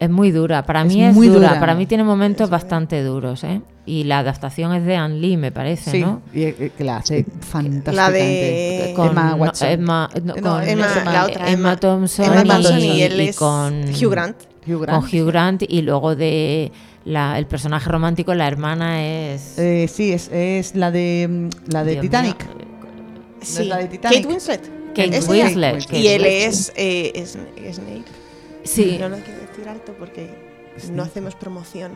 [0.00, 1.48] Es muy dura, para Es mí es muy dura.
[1.48, 1.60] dura.
[1.60, 3.60] para mí tiene momentos bastante duros, ¿eh?
[3.84, 6.22] Y la adaptación es de Anne Lee, me parece, Sí, ¿no?
[6.32, 7.92] y, eh, que la hace fantásticamente.
[7.92, 9.68] La de- Con Emma no, Watson.
[9.68, 13.02] Emma, no, No, con Emma- Emma- la otra, Emma Emma- Thompson, Emma y, Thompson y
[13.02, 14.36] él es con Hugh Grant.
[14.66, 15.00] Hugh Grant.
[15.10, 16.70] Con Hugh Grant y luego de
[17.04, 21.82] la, el personaje romántico, la hermana es Eh, sí, es, es la de mm, la
[21.82, 22.38] de Dios Titanic.
[22.46, 22.54] mío,
[23.38, 24.18] ¿No es Sí, la de Titanic?
[24.18, 24.70] Kate Winslet.
[24.94, 25.28] Kate Es.
[25.28, 26.48] Winslet, Kate Y él Winslet.
[26.48, 27.38] es, eh, es
[27.76, 28.04] Snape.
[28.68, 28.96] Sí.
[29.00, 30.30] No lo quiero decir alto porque
[30.78, 30.96] Snape.
[30.96, 31.92] no hacemos promoción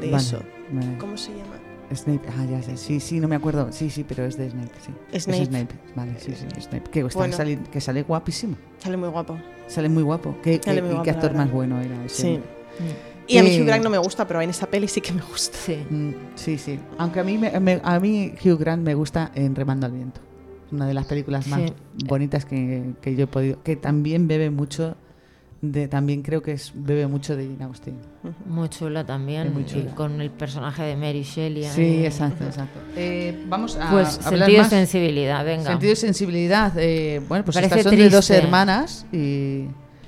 [0.00, 0.40] de Vale, eso.
[0.70, 0.96] vale.
[0.98, 1.56] ¿Cómo se llama?
[1.94, 3.68] Snape, ah, ya sé, sí, sí, no me acuerdo.
[3.70, 5.18] Sí, sí, pero es de Snape, sí.
[5.20, 5.42] Snape.
[5.42, 6.90] Es Snape, vale, sí, sí, Snape.
[6.90, 7.36] Que, está Bueno.
[7.36, 8.56] sali- que sale guapísimo.
[8.78, 9.38] Sale muy guapo.
[9.66, 10.36] Sale muy guapo.
[10.42, 12.28] ¿Qué, Sale qué- muy y guapo, qué actor más bueno era ese Sí.
[12.28, 12.42] hombre.
[13.26, 15.12] Y a mí Eh, Hugh Grant no me gusta, pero en esa peli sí que
[15.12, 15.56] me gusta.
[15.58, 15.76] Sí.
[15.88, 16.78] Mm, Sí, sí.
[16.98, 20.20] Aunque a mí, me- me- a mí Hugh Grant me gusta en Remando al Viento.
[20.72, 21.72] Una de las películas más Sí.
[22.06, 23.62] bonitas que, que yo he podido.
[23.62, 24.96] Que también bebe mucho.
[25.72, 27.96] De, también creo que es, bebe mucho de Jane Austen.
[28.46, 29.46] Muy chula también.
[29.46, 29.94] Es muy y chula.
[29.94, 31.64] con el personaje de Mary Shelley.
[31.64, 32.80] Sí, exacto, exacto.
[32.96, 34.68] Eh, vamos a Pues hablar sentido y más.
[34.70, 35.70] sensibilidad, venga.
[35.70, 36.72] Sentido y sensibilidad.
[36.76, 39.66] eh, bueno, pues Parece estas son de dos hermanas y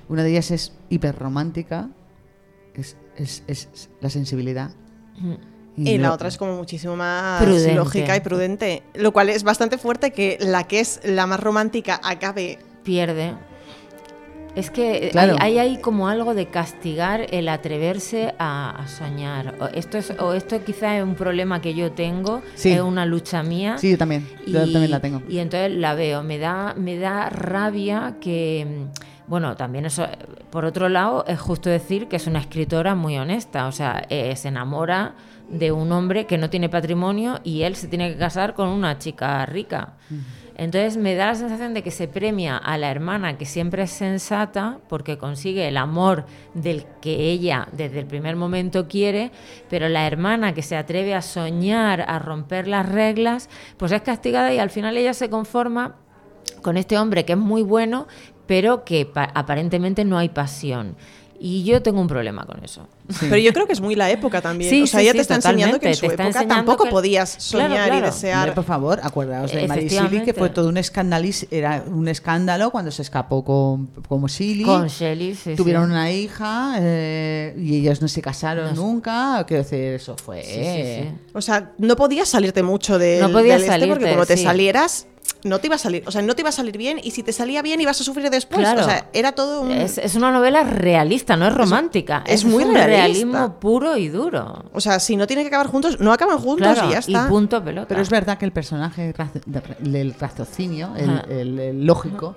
[0.09, 1.89] una de ellas es hiperromántica.
[2.75, 4.73] Es, es, es la sensibilidad.
[5.77, 7.75] Y la no- otra es como muchísimo más Prudente.
[7.75, 8.83] lógica y prudente.
[8.95, 12.59] Lo cual es bastante fuerte que la que es la más romántica acabe.
[12.83, 13.35] Pierde.
[14.57, 15.37] Es que Claro.
[15.39, 19.55] hay, hay ahí como algo de castigar el atreverse a, a soñar.
[19.61, 22.73] O esto, es, o esto quizá es un problema que yo tengo, Sí.
[22.73, 23.77] es una lucha mía.
[23.79, 24.27] Sí, yo también.
[24.47, 25.23] Yo también la tengo.
[25.29, 30.09] Y entonces la veo, me da, me da rabia que, mm, bueno, también eso, eh,
[30.51, 34.35] por otro lado, es justo decir que es una escritora muy honesta, o sea, eh,
[34.37, 35.15] se enamora
[35.51, 38.99] de un hombre que no tiene patrimonio y él se tiene que casar con una
[38.99, 39.93] chica rica.
[40.59, 43.91] Entonces me da la sensación de que se premia a la hermana que siempre es
[43.91, 49.33] sensata porque consigue el amor del que ella desde el primer momento quiere,
[49.69, 54.55] pero la hermana que se atreve a soñar, a romper las reglas, pues es castigada
[54.55, 55.97] y al final ella se conforma
[56.63, 58.07] con este hombre que es muy bueno,
[58.47, 60.97] pero que pa- aparentemente no hay pasión.
[61.41, 62.87] Y yo tengo un problema con eso.
[63.21, 64.71] Pero yo creo que es muy la época también.
[64.71, 66.47] Sí, o sea, sí, ella sí, te está enseñando que en su Te está época
[66.49, 68.39] tampoco que- podías Claro, soñar y desear.
[68.41, 72.71] Hombre, por favor, acordaos de Mary Shelley, que fue todo un escándalo, era un escándalo
[72.71, 74.65] cuando se escapó con, con Shelley.
[74.65, 75.91] Con Shelley, sí, Tuvieron sí.
[75.93, 79.45] una hija eh, y ellos no se casaron No nunca.
[79.47, 80.43] Quiero decir, eso fue.
[80.43, 81.19] Sí, sí, sí.
[81.35, 84.37] O sea, no podías salirte mucho del, No podías del este porque salirte, como te
[84.37, 84.43] sí.
[84.43, 85.07] salieras,
[85.47, 86.03] no te iba a salir.
[86.07, 88.05] O sea, no te iba a salir bien y si te salía bien ibas a
[88.05, 88.61] sufrir después.
[88.61, 88.83] Claro.
[88.83, 89.71] O sea, era todo un.
[89.71, 92.23] Es, es una novela realista, no es romántica.
[92.27, 92.87] es muy un realista.
[92.97, 94.65] realismo puro y duro.
[94.73, 97.29] O sea, si no tienen que acabar juntos, no acaban juntos Claro, y ya está.
[97.29, 97.89] punto pelota.
[97.89, 99.15] Pero es verdad que el personaje
[99.81, 102.37] del raciocinio, el, el- el lógico,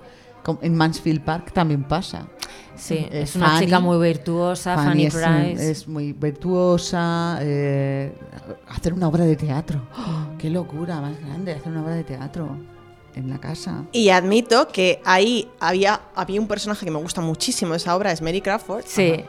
[0.62, 2.26] en Mansfield Park también pasa.
[2.74, 5.70] Sí, Eh, es una Fanny- chica muy virtuosa, Fanny, es, Price.
[5.70, 7.38] es muy virtuosa.
[7.42, 8.12] eh,
[8.68, 9.82] hacer una obra de teatro.
[9.98, 10.28] ¡Oh!
[10.38, 11.52] ¡Qué locura más grande!
[11.52, 12.56] Hacer una obra de teatro
[13.14, 13.84] en la casa.
[13.92, 18.12] Y admito que ahí había, había un personaje que me gusta muchísimo de esa obra,
[18.12, 18.84] es Mary Crawford.
[18.86, 19.24] Sí.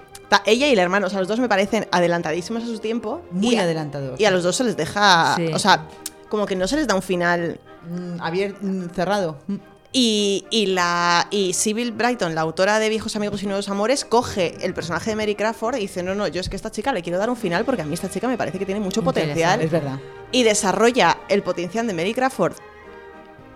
[0.45, 3.21] Ella y el hermano, o sea, los dos me parecen adelantadísimos a su tiempo.
[3.31, 4.19] Muy y a- adelantados.
[4.19, 5.33] Y a los dos se les deja.
[5.35, 5.47] Sí.
[5.53, 5.87] O sea,
[6.29, 9.39] como que no se les da un final Mm, abier- mm, cerrado.
[9.47, 9.55] Mm.
[9.93, 14.55] Y, y la, y Sybil Brighton, la autora de Viejos Amigos y Nuevos Amores, coge
[14.61, 16.93] el personaje de Mary Crawford y dice, no, no, yo es que a esta chica
[16.93, 19.01] le quiero dar un final porque a mí esta chica me parece que tiene mucho
[19.03, 19.59] potencial.
[19.59, 19.99] Es verdad.
[20.31, 22.53] Y desarrolla el potencial de Mary Crawford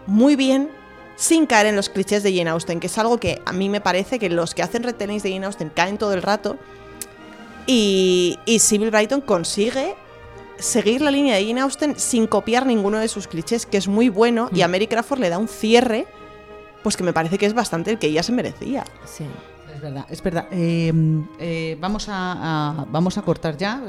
[0.07, 0.69] muy bien,
[1.15, 3.82] sin caer en los clichés de Jane Austen, que es algo que a mí me
[3.82, 6.57] parece que los que hacen retellings de Jane Austen caen todo el rato.
[7.68, 9.95] Y, y Sybil Brighton consigue
[10.57, 14.10] seguir la línea de Jane Austen sin copiar ninguno de sus clichés, que es muy
[14.10, 16.06] bueno, y a Mary Crawford le da un cierre,
[16.84, 18.84] pues que me parece que es bastante el que ella se merecía.
[19.06, 19.26] Sí.
[19.86, 20.45] Es verdad, es verdad.
[20.52, 20.91] Eh,
[21.40, 23.82] eh, vamos a, a- vamos a cortar ya.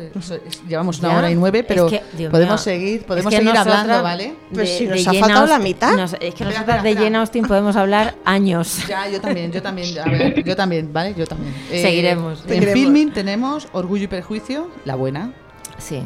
[0.69, 1.19] Llevamos una ¿Ya?
[1.19, 4.35] hora y nueve, pero Es que, podemos mío, seguir, podemos es que seguir hablando, ¿vale?
[4.53, 5.97] Pues de- si nos ha faltado la Austen- mitad.
[5.97, 7.17] nos- es que Espera, nosotras espera, de Jane.
[7.17, 8.83] Austen podemos hablar años.
[8.89, 9.99] Ya, yo también, yo también.
[9.99, 11.15] A ver, yo también, ¿vale?
[11.17, 11.55] Yo también.
[11.71, 12.41] Eh, Seguiremos.
[12.43, 12.75] En Seguiremos.
[12.75, 15.33] filming tenemos Orgullo y Perjuicio, la buena.
[15.79, 16.03] Sí.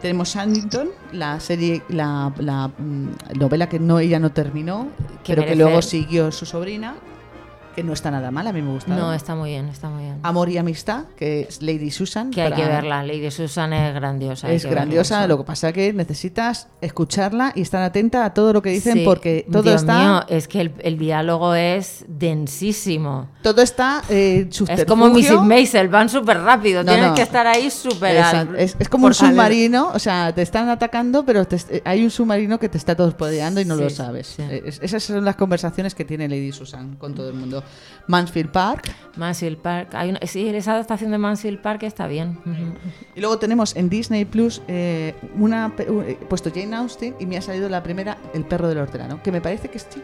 [0.00, 4.88] Tenemos Sandington, la serie, la, la, mm, novela que no ella no terminó,
[5.22, 6.94] Que pero que merece- luego siguió su sobrina,
[7.74, 8.94] que no está nada mal, a mí me gusta.
[8.94, 10.18] No, está muy bien, está muy bien.
[10.22, 12.30] Amor y Amistad, que es Lady Susan.
[12.30, 13.02] Que hay para- que verla.
[13.02, 14.50] Lady Susan es grandiosa.
[14.50, 18.62] Es verla, grandiosa, lo que pasa que necesitas escucharla y estar atenta a todo lo
[18.62, 19.02] que dicen Sí.
[19.04, 23.28] porque todo Dios está mío, es que el, el diálogo es densísimo.
[23.42, 25.42] todo está eh, Es como Mrs.
[25.42, 26.82] Maisel, van súper rápido.
[26.82, 27.14] No, Tienes no.
[27.14, 30.68] que estar ahí súper al- es, es como por un submarino, o sea, te están
[30.68, 33.90] atacando, pero te eh, hay un submarino que te está torpedeando y no Sí, lo
[33.90, 34.26] sabes.
[34.28, 34.42] sí.
[34.42, 37.63] Eh, es- esas son las conversaciones que tiene Lady Susan con todo el mundo.
[38.06, 38.90] Mansfield Park.
[39.16, 39.94] Mansfield Park.
[39.94, 42.38] Hay una, sí, esa adaptación de Mansfield Park está bien.
[43.14, 47.36] Y luego tenemos en Disney Plus eh, una u- eh, puesto Jane Austen y me
[47.38, 50.02] ha salido la primera El perro del hortelano, que me parece que sí.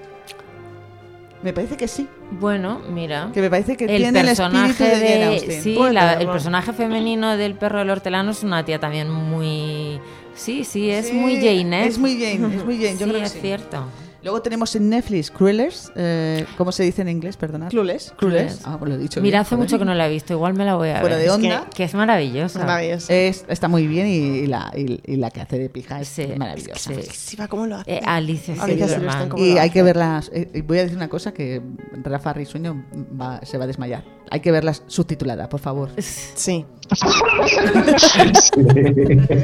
[1.42, 2.06] Me parece que sí.
[2.32, 3.30] Bueno, mira.
[3.32, 5.62] Que me parece que el tiene el personaje espíritu de, Jane de, Austen.
[5.62, 9.98] sí, la- el personaje femenino del perro del hortelano es una tía también muy
[10.34, 11.86] sí, sí, es Sí, muy Jane, ¿eh?
[11.86, 13.38] Es muy Jane, es muy Jane, yo sí, creo que es sí.
[13.40, 13.84] cierto.
[14.22, 17.36] Luego tenemos en Netflix Cruellers, eh, ¿cómo se dice en inglés?
[17.38, 17.70] Perdonad.
[17.70, 18.12] Clueless.
[18.18, 18.60] Cruellers.
[18.64, 19.64] Ah, pues lo he dicho Mira, bien, hace joder.
[19.66, 21.24] mucho que no la he visto, igual me la voy a Fuera ver.
[21.26, 21.70] de Es que- onda.
[21.74, 22.82] Que, es maravillosa.
[23.08, 26.08] Es- está muy bien y, y la, y, y la que hace de pija es
[26.08, 26.92] Sí, maravillosa.
[26.94, 27.00] sí.
[27.12, 27.94] Sí, va, ¿cómo lo hace?
[27.94, 28.68] Eh, Silverman.
[28.68, 29.70] Silverstone, ¿cómo Y hay hace?
[29.70, 30.30] que verlas.
[30.34, 31.62] eh, y voy a decir una cosa que
[32.02, 32.84] Rafa Risueño
[33.18, 34.04] va- se va a desmayar.
[34.30, 35.88] Hay que verlas subtituladas, por favor.
[35.98, 36.66] Sí.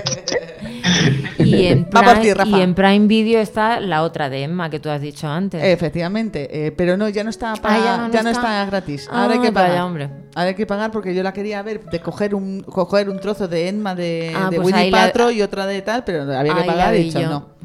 [1.39, 2.59] Y en, Va por Prime, ti, Rafa.
[2.59, 5.63] y en Prime Video está la otra de Emma que tú has dicho antes.
[5.63, 8.61] Efectivamente, eh, pero no, ya no está para- Ah, ya, ya no, está.
[8.61, 8.65] está.
[8.67, 9.09] gratis.
[9.11, 9.83] Ah, Ahora hay que vaya, pagar.
[9.85, 10.11] hombre.
[10.35, 13.49] Ahora hay que pagar porque yo la quería ver de coger un coger un trozo
[13.49, 16.55] de Enma de, Ah, de pues Winnie la- Paltrow y otra de tal, pero había
[16.55, 17.56] que Ahí pagar y dicho no.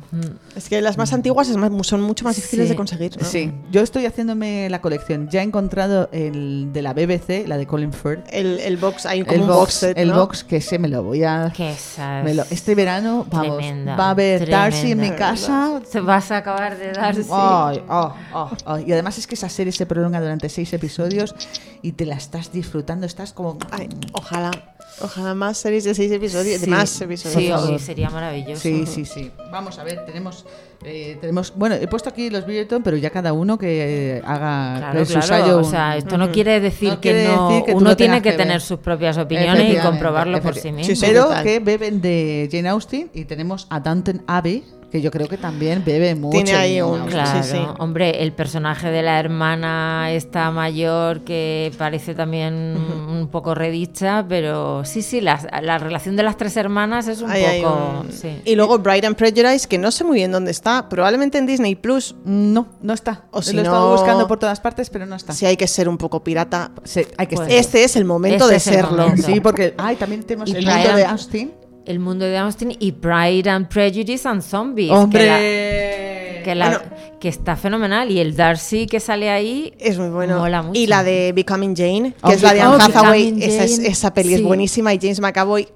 [0.56, 1.48] Es que las más antiguas
[1.84, 2.69] son mucho más difíciles Sí.
[2.72, 3.18] de conseguir.
[3.22, 3.26] ¿no?
[3.26, 5.30] Sí, yo estoy haciéndome la colección.
[5.30, 8.26] Ya he encontrado el de la BBC, la de Colin Firth.
[8.32, 10.88] El, el box, hay como El un box, box set, el box que se me
[10.88, 14.91] lo voy a Que esa me lo- este verano vamos tremenda, va a haber Darcy
[14.91, 17.22] en mi casa Se vas a acabar de dar sí.
[17.32, 18.78] Ay, oh, oh, oh.
[18.80, 21.36] Y además es que esa serie se prolonga durante seis episodios
[21.82, 23.57] y te la estás disfrutando, estás como...
[23.72, 24.52] Ay, ojalá.
[24.99, 26.59] Ojalá más series de seis episodios.
[26.59, 27.65] Sí, de más episodios.
[27.68, 28.61] Sí, sería maravilloso.
[28.61, 29.31] Sí, sí, sí.
[29.51, 30.45] Vamos a ver, tenemos,
[30.84, 34.77] eh, tenemos, bueno, he puesto aquí los Bridgerton, pero ya cada uno que eh, haga
[34.77, 35.57] Claro, el claro.
[35.59, 37.49] O sea, esto no quiere decir No que quiere no.
[37.49, 40.72] decir que uno no tiene que que tener sus propias opiniones y comprobarlo por sí
[40.72, 40.93] mismo.
[40.95, 45.27] Sí, pero que beben de Jane Austen y tenemos a Downton Abbey, que yo creo
[45.27, 46.35] que también bebe mucho.
[46.35, 47.05] Tiene ahí un-.
[47.07, 47.57] Claro, Sí, sí.
[47.80, 52.76] hombre, el personaje de la hermana está mayor que parece también
[53.09, 57.31] un poco redicha, pero sí, sí, la, la relación de las tres hermanas es un
[57.31, 58.01] Ahí poco...
[58.03, 58.41] un- sí.
[58.43, 60.89] Y luego Bride and Prejudice, que no sé muy bien dónde está.
[60.89, 62.15] Probablemente en Disney Plus.
[62.26, 63.23] No, no está.
[63.31, 65.31] O si Lo he no- estado buscando por todas partes, pero no está.
[65.34, 66.72] Si hay que ser un poco pirata.
[66.84, 67.53] Sí, hay que Pues-.
[67.53, 69.03] Este es el momento Este de serlo.
[69.03, 69.23] momento.
[69.23, 71.53] Sí, porque ay, también tenemos Y el mundo de Austin.
[71.86, 74.91] El mundo de Austin y Pride and Prejudice and Zombies.
[74.91, 75.20] ¡Hombre!
[75.22, 76.82] Que, la- que, la- Bueno.
[77.20, 78.10] que está fenomenal.
[78.12, 79.74] Y el Darcy que sale ahí.
[79.80, 80.40] Es muy bueno.
[80.40, 80.80] Mola mucho.
[80.80, 83.26] Y la de Becoming Jane, que Oh, es la de Anne Hathaway.
[83.32, 84.45] Becoming Esa, es- esa peli es sí.
[84.45, 85.68] buenísima y James McAvoy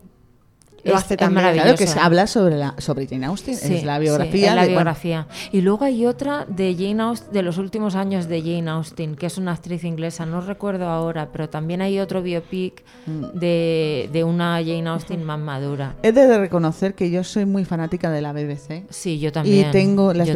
[0.85, 1.35] lo Es- hace es también.
[1.43, 1.63] maravilloso.
[1.65, 4.49] Claro que se habla sobre la sobre Jane Austen, Sí, es la sí, biografía.
[4.49, 5.27] es la de- bueno, biografía.
[5.51, 9.25] Y luego hay otra de Jane Austen, de los últimos años de Jane Austen, que
[9.25, 13.37] es una actriz inglesa, no recuerdo ahora, pero también hay otro biopic Mm.
[13.39, 15.95] de, de una Jane Austen más madura.
[16.03, 18.85] He de reconocer que yo soy muy fanática de la BBC.
[18.89, 19.69] Sí, yo también.
[19.69, 20.27] Y tengo las,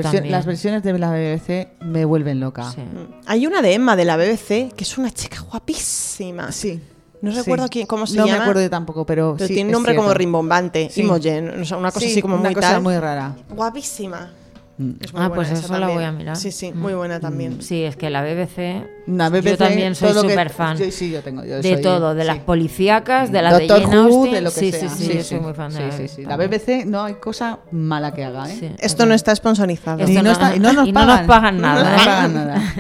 [0.46, 2.72] versiones de la BBC me vuelven loca.
[2.72, 2.82] Sí.
[3.28, 6.52] Hay una de Emma de la BBC, que es una chica guapísima.
[6.52, 6.80] Sí.
[7.22, 7.38] No Sí.
[7.40, 8.38] recuerdo quién, cómo se no llama.
[8.38, 10.90] me acuerdo yo tampoco, pero, Pero sí, tiene un nombre como rimbombante.
[10.90, 11.02] Sí.
[11.02, 12.82] Imogen, o sea, una cosa Sí, así como una muy cosa tal.
[12.82, 13.36] muy rara.
[13.50, 14.32] Guapísima.
[15.02, 16.38] Es muy Ah, buena pues esa eso la voy a mirar.
[16.38, 17.62] Sí, sí, muy buena también.
[17.62, 18.88] Sí, es que la BBC.
[19.08, 20.78] La BBC, yo también soy súper fan.
[20.78, 21.44] Sí, sí, yo tengo.
[21.44, 22.44] yo de soy- todo, de las sí.
[22.46, 24.34] policíacas, de las de Doctor Jane Who, Austen.
[24.36, 24.90] de lo que sí, sea.
[24.90, 26.16] sí, sí, yo soy muy fan de sí, la sí, BBC.
[26.16, 26.24] sí.
[26.24, 28.76] La BBC no hay cosa mala que haga, ¿eh?
[28.80, 30.08] Esto no está sponsorizado.
[30.10, 31.18] Y no, está- y no nos y no pagan.
[31.18, 32.06] nos pagan nada, No nos ¿eh?
[32.06, 32.62] pagan nada.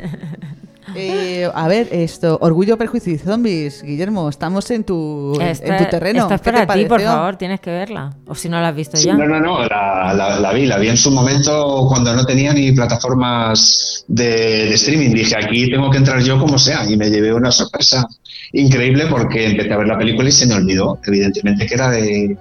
[0.95, 3.83] Eh, a ver, esto, Orgullo, Perjuicio y Zombies.
[3.83, 6.21] Guillermo, estamos en tu, en- Esta- en tu terreno.
[6.23, 8.13] Esta es ¿Qué te para ti, por favor, tienes que verla.
[8.27, 9.13] O si no la has visto Sí, ya.
[9.13, 12.53] no, no, no, la, la- la vi, la vi en su momento cuando no tenía
[12.53, 14.25] ni plataformas de,
[14.67, 15.11] de streaming.
[15.13, 18.07] Dije, aquí tengo que entrar yo como sea, y me llevé una sorpresa
[18.53, 22.37] increíble porque empecé a ver la película y se me olvidó, evidentemente, que era de,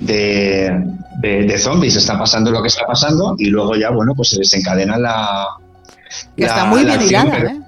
[0.00, 0.82] de,
[1.20, 1.96] de- de zombies.
[1.96, 5.46] Está pasando lo que está pasando y luego ya, bueno, pues se desencadena la.
[6.36, 7.60] Que la- está muy bien hilada, ¿eh?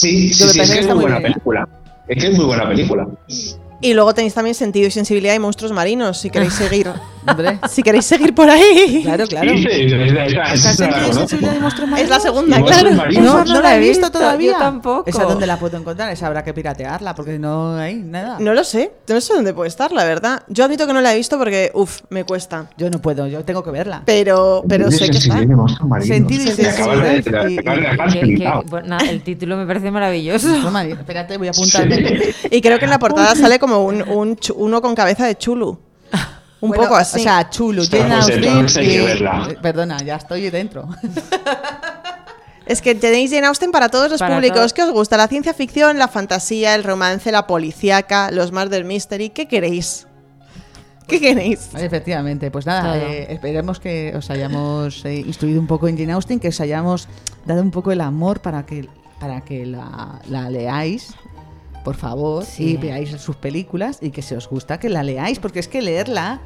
[0.00, 1.32] Sí, sí, es que es muy muy buena bien.
[1.32, 1.68] película.
[2.08, 3.06] Es que es muy buena película.
[3.80, 6.90] Y luego tenéis también sentido y sensibilidad y monstruos marinos, si queréis seguir.
[7.28, 7.58] Hombre.
[7.68, 9.00] si queréis seguir por ahí.
[9.02, 9.50] Claro, claro.
[9.50, 11.14] Sí, sí, esa- esa- esa ¿Has la sentido conozco.
[11.20, 12.90] sensibilidad de monstruos Es la segunda, claro.
[12.90, 13.04] No,
[13.44, 14.52] no no la he visto todavía.
[14.52, 15.04] yo tampoco.
[15.08, 16.10] ¿Esa dónde la puedo encontrar?
[16.12, 18.38] Esa habrá que piratearla porque no hay nada.
[18.40, 20.42] No lo sé, no sé dónde puede estar, la verdad.
[20.48, 22.70] Yo admito que no la he visto porque, uff, me cuesta.
[22.76, 24.02] Yo no puedo, yo tengo que verla.
[24.04, 25.34] Pero, pero sé que está.
[25.34, 25.78] marinos.
[26.02, 27.16] Sentido y sensibilidad
[29.08, 30.48] el título me parece maravilloso.
[30.98, 32.20] Espérate, voy a apuntarme.
[32.50, 35.78] Y creo que en la portada sale como un, uno con cabeza de chulu.
[36.60, 37.20] Un Bueno, poco así.
[37.20, 38.84] O sea, chulo, Pues Jane Austen.
[38.84, 39.48] que verla.
[39.60, 40.88] Perdona, ya estoy dentro.
[42.66, 44.56] Es que tenéis Jane Austen para todos los Para públicos.
[44.56, 44.72] todos.
[44.72, 45.16] ¿Qué os gusta?
[45.16, 49.30] La ciencia ficción, la fantasía, el romance, la policíaca, los murder mystery.
[49.30, 50.08] ¿Qué queréis?
[51.06, 51.68] ¿Qué queréis?
[51.76, 56.40] Efectivamente, pues nada, eh, esperemos que os hayamos eh, instruido un poco en Jane Austen,
[56.40, 57.06] que os hayamos
[57.44, 58.88] dado un poco el amor para que,
[59.20, 61.14] para que la, la leáis,
[61.86, 62.72] por favor, Sí.
[62.72, 65.80] y veáis sus películas y que si os gusta que la leáis, porque es que
[65.80, 66.40] leerla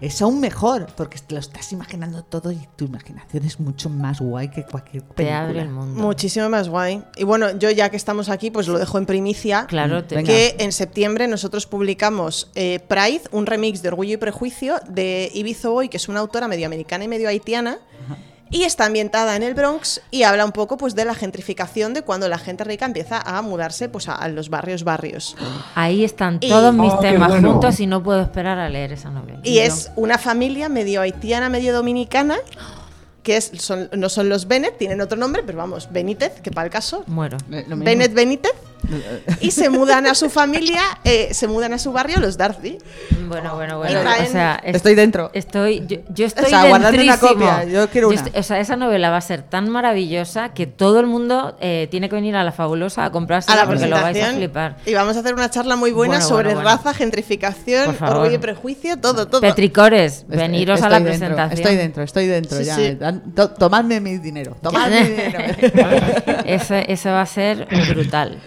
[0.00, 4.20] es aún mejor, porque te lo estás imaginando todo y tu imaginación es mucho más
[4.20, 5.40] guay que cualquier Te película.
[5.42, 6.00] abre el mundo.
[6.00, 7.02] Muchísimo más guay.
[7.16, 9.64] Y bueno, yo ya que estamos aquí, pues lo dejo en primicia.
[9.66, 10.26] Claro, te- Venga.
[10.30, 15.70] Que en septiembre nosotros publicamos eh, Pride, un remix de Orgullo y Prejuicio de Ibiza
[15.70, 17.78] Boy, que es una autora medio americana y medio haitiana.
[18.50, 22.02] Y está ambientada en el Bronx y habla un poco pues de la gentrificación de
[22.02, 25.36] cuando la gente rica empieza a mudarse pues a, a los barrios barrios.
[25.74, 27.52] Ahí están Y- todos mis Oh, temas bueno.
[27.52, 29.40] juntos y no puedo esperar a leer esa novela.
[29.42, 32.36] Y es una familia medio haitiana, medio dominicana,
[33.24, 36.66] que es, son, no son los Bennett, tienen otro nombre, pero vamos, Benítez, que para
[36.66, 37.02] el caso.
[37.08, 37.38] Muero.
[37.50, 37.64] Eh.
[37.66, 38.52] Bennett Benítez.
[39.40, 42.78] Y se mudan a su familia, eh, se mudan a su barrio los Darcy.
[43.28, 44.00] Bueno, bueno, bueno.
[44.00, 45.30] traen- O sea, es- Estoy dentro.
[45.34, 48.16] Estoy, yo, yo estoy O sea, guardadme una copia, yo quiero una.
[48.16, 51.88] estoy- o sea, esa novela va a ser tan maravillosa que todo el mundo eh,
[51.90, 54.76] tiene que venir a la fabulosa a comprarse A la porque lo vais a flipar.
[54.86, 56.76] Y vamos a hacer una charla muy buena Bueno, sobre bueno, bueno.
[56.76, 59.40] raza, gentrificación, orgullo y prejuicio, todo, todo.
[59.40, 61.58] Petricores, Estoy- veniros a la dentro, presentación.
[61.58, 62.76] Estoy dentro, estoy dentro Sí, ya.
[62.76, 62.98] sí.
[63.34, 64.56] To- tomadme mi dinero.
[64.62, 65.38] Tomadme mi dinero.
[66.46, 68.38] eso, eso va a ser brutal.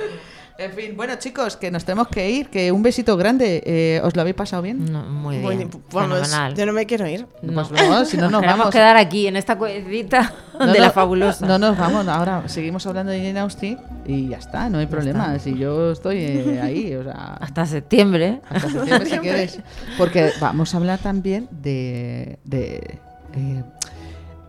[0.61, 3.63] En fin, bueno chicos, que nos tenemos que ir, que un besito grande.
[3.65, 4.83] Eh, ¿Os lo habéis pasado bien?
[4.91, 5.69] No, muy Muy- bien.
[5.93, 6.53] vamos, fenomenal.
[6.53, 7.25] yo no me quiero ir.
[7.41, 8.69] Pues no, si no nos vamos.
[8.69, 11.45] quedar aquí en esta cuevita No, de no, la fabulosa.
[11.47, 15.39] No nos vamos, ahora seguimos hablando de Jane Austen y ya está, no hay problema.
[15.39, 18.41] Si yo estoy eh, ahí, o sea, Hasta septiembre.
[18.49, 19.59] hasta septiembre si quieres.
[19.97, 22.99] Porque vamos a hablar también de, de
[23.33, 23.63] eh,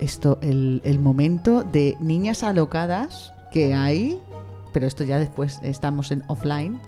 [0.00, 4.18] esto, el, el momento de niñas alocadas que hay,
[4.72, 6.80] pero esto ya después estamos en offline,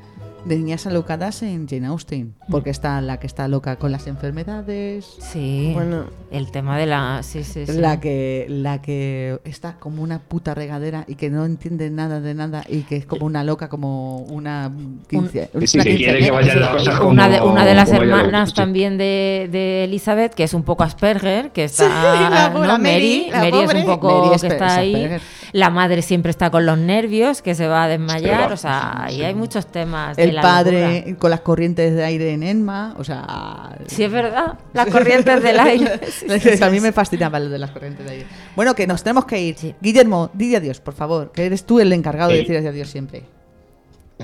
[0.44, 2.34] de niñas alocadas en Jane Austen.
[2.50, 5.06] Porque está la que está loca con las enfermedades.
[5.20, 5.70] Sí.
[5.72, 6.06] Bueno.
[6.32, 7.20] El tema de la.
[7.22, 7.72] Sí, sí, sí.
[7.78, 12.34] La que, la que está como una puta regadera y que no entiende nada de
[12.34, 14.72] nada y que es como una loca, como una
[15.08, 17.74] quince, Sí, sí, una que quiere que vayan las cosas como una de, una de
[17.74, 21.84] las hermanas también de, de Elizabeth, que es un poco Asperger, que está.
[22.16, 22.64] Sí, la- ¿no?
[22.64, 24.94] la Mary, Mary, la Mary es un poco Mary es que está ahí.
[24.94, 25.20] Asperger.
[25.52, 28.42] La madre siempre está con los nervios, que se va a desmayar.
[28.44, 30.16] Pero- O sea, ahí hay muchos temas.
[30.16, 31.16] de El la padre locura.
[31.18, 33.76] con las corrientes de aire en Enma, o sea...
[33.86, 34.58] Sí, es verdad.
[34.72, 36.00] Las corrientes del aire.
[36.10, 36.82] Sí, sí, sí, a mí sí.
[36.82, 38.26] me fascinaba lo de las corrientes de aire.
[38.56, 39.56] Bueno, que nos tenemos que ir.
[39.58, 39.74] Sí.
[39.80, 43.24] Guillermo, di adiós, por favor, que eres tú el encargado de decir adiós siempre.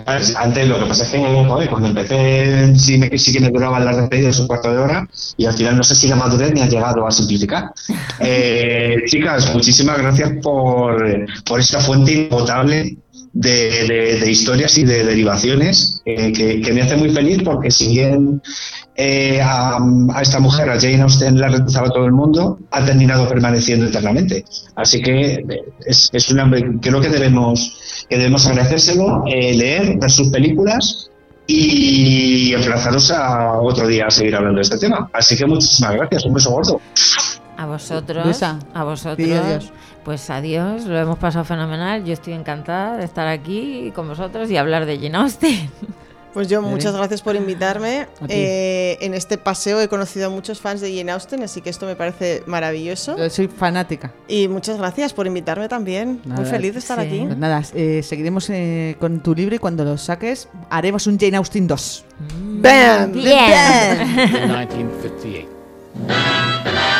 [0.06, 3.84] Antes lo que pasa es que joder, cuando empecé sí, me, sí que me duraban
[3.84, 6.62] las despedidas un cuarto de hora y al final no sé si la madurez me
[6.62, 7.72] ha llegado a simplificar.
[8.20, 12.96] Eh, chicas, muchísimas gracias por, por esa fuente impotable
[13.32, 17.70] de, de- de historias y de derivaciones eh, que, que me hace muy feliz porque
[17.70, 18.40] si bien
[18.96, 19.78] eh, a,
[20.14, 24.44] a esta mujer, a Jane Austen, la rechazaba todo el mundo, ha terminado permaneciendo eternamente.
[24.74, 25.44] Así que eh,
[25.86, 26.50] es, es una,
[26.80, 31.10] creo que debemos, que debemos agradecérselo, eh, leer, ver sus películas
[31.46, 35.08] y emplazaros a otro día a seguir hablando de este tema.
[35.12, 36.80] Así que muchísimas gracias, un beso gordo.
[37.56, 39.72] A vosotros, Luisa, a vosotros.
[40.08, 42.02] Pues adiós, lo hemos pasado fenomenal.
[42.02, 45.70] Yo estoy encantada de estar aquí con vosotros y hablar de Jane Austen.
[46.32, 48.06] Pues yo, muchas gracias por invitarme.
[48.28, 51.84] Eh, en este paseo he conocido a muchos fans de Jane Austen, así que esto
[51.84, 53.16] me parece maravilloso.
[53.16, 54.12] Yo soy fanática.
[54.28, 56.20] Y muchas gracias por invitarme también.
[56.24, 57.06] Muy feliz de estar sí.
[57.06, 57.24] aquí.
[57.26, 61.38] Pues nada, eh, seguiremos eh, con tu libro y cuando lo saques haremos un Jane
[61.38, 62.04] Austen 2.
[62.60, 63.12] ¡Bam!
[63.12, 64.00] Bien.
[64.78, 66.97] in 1958.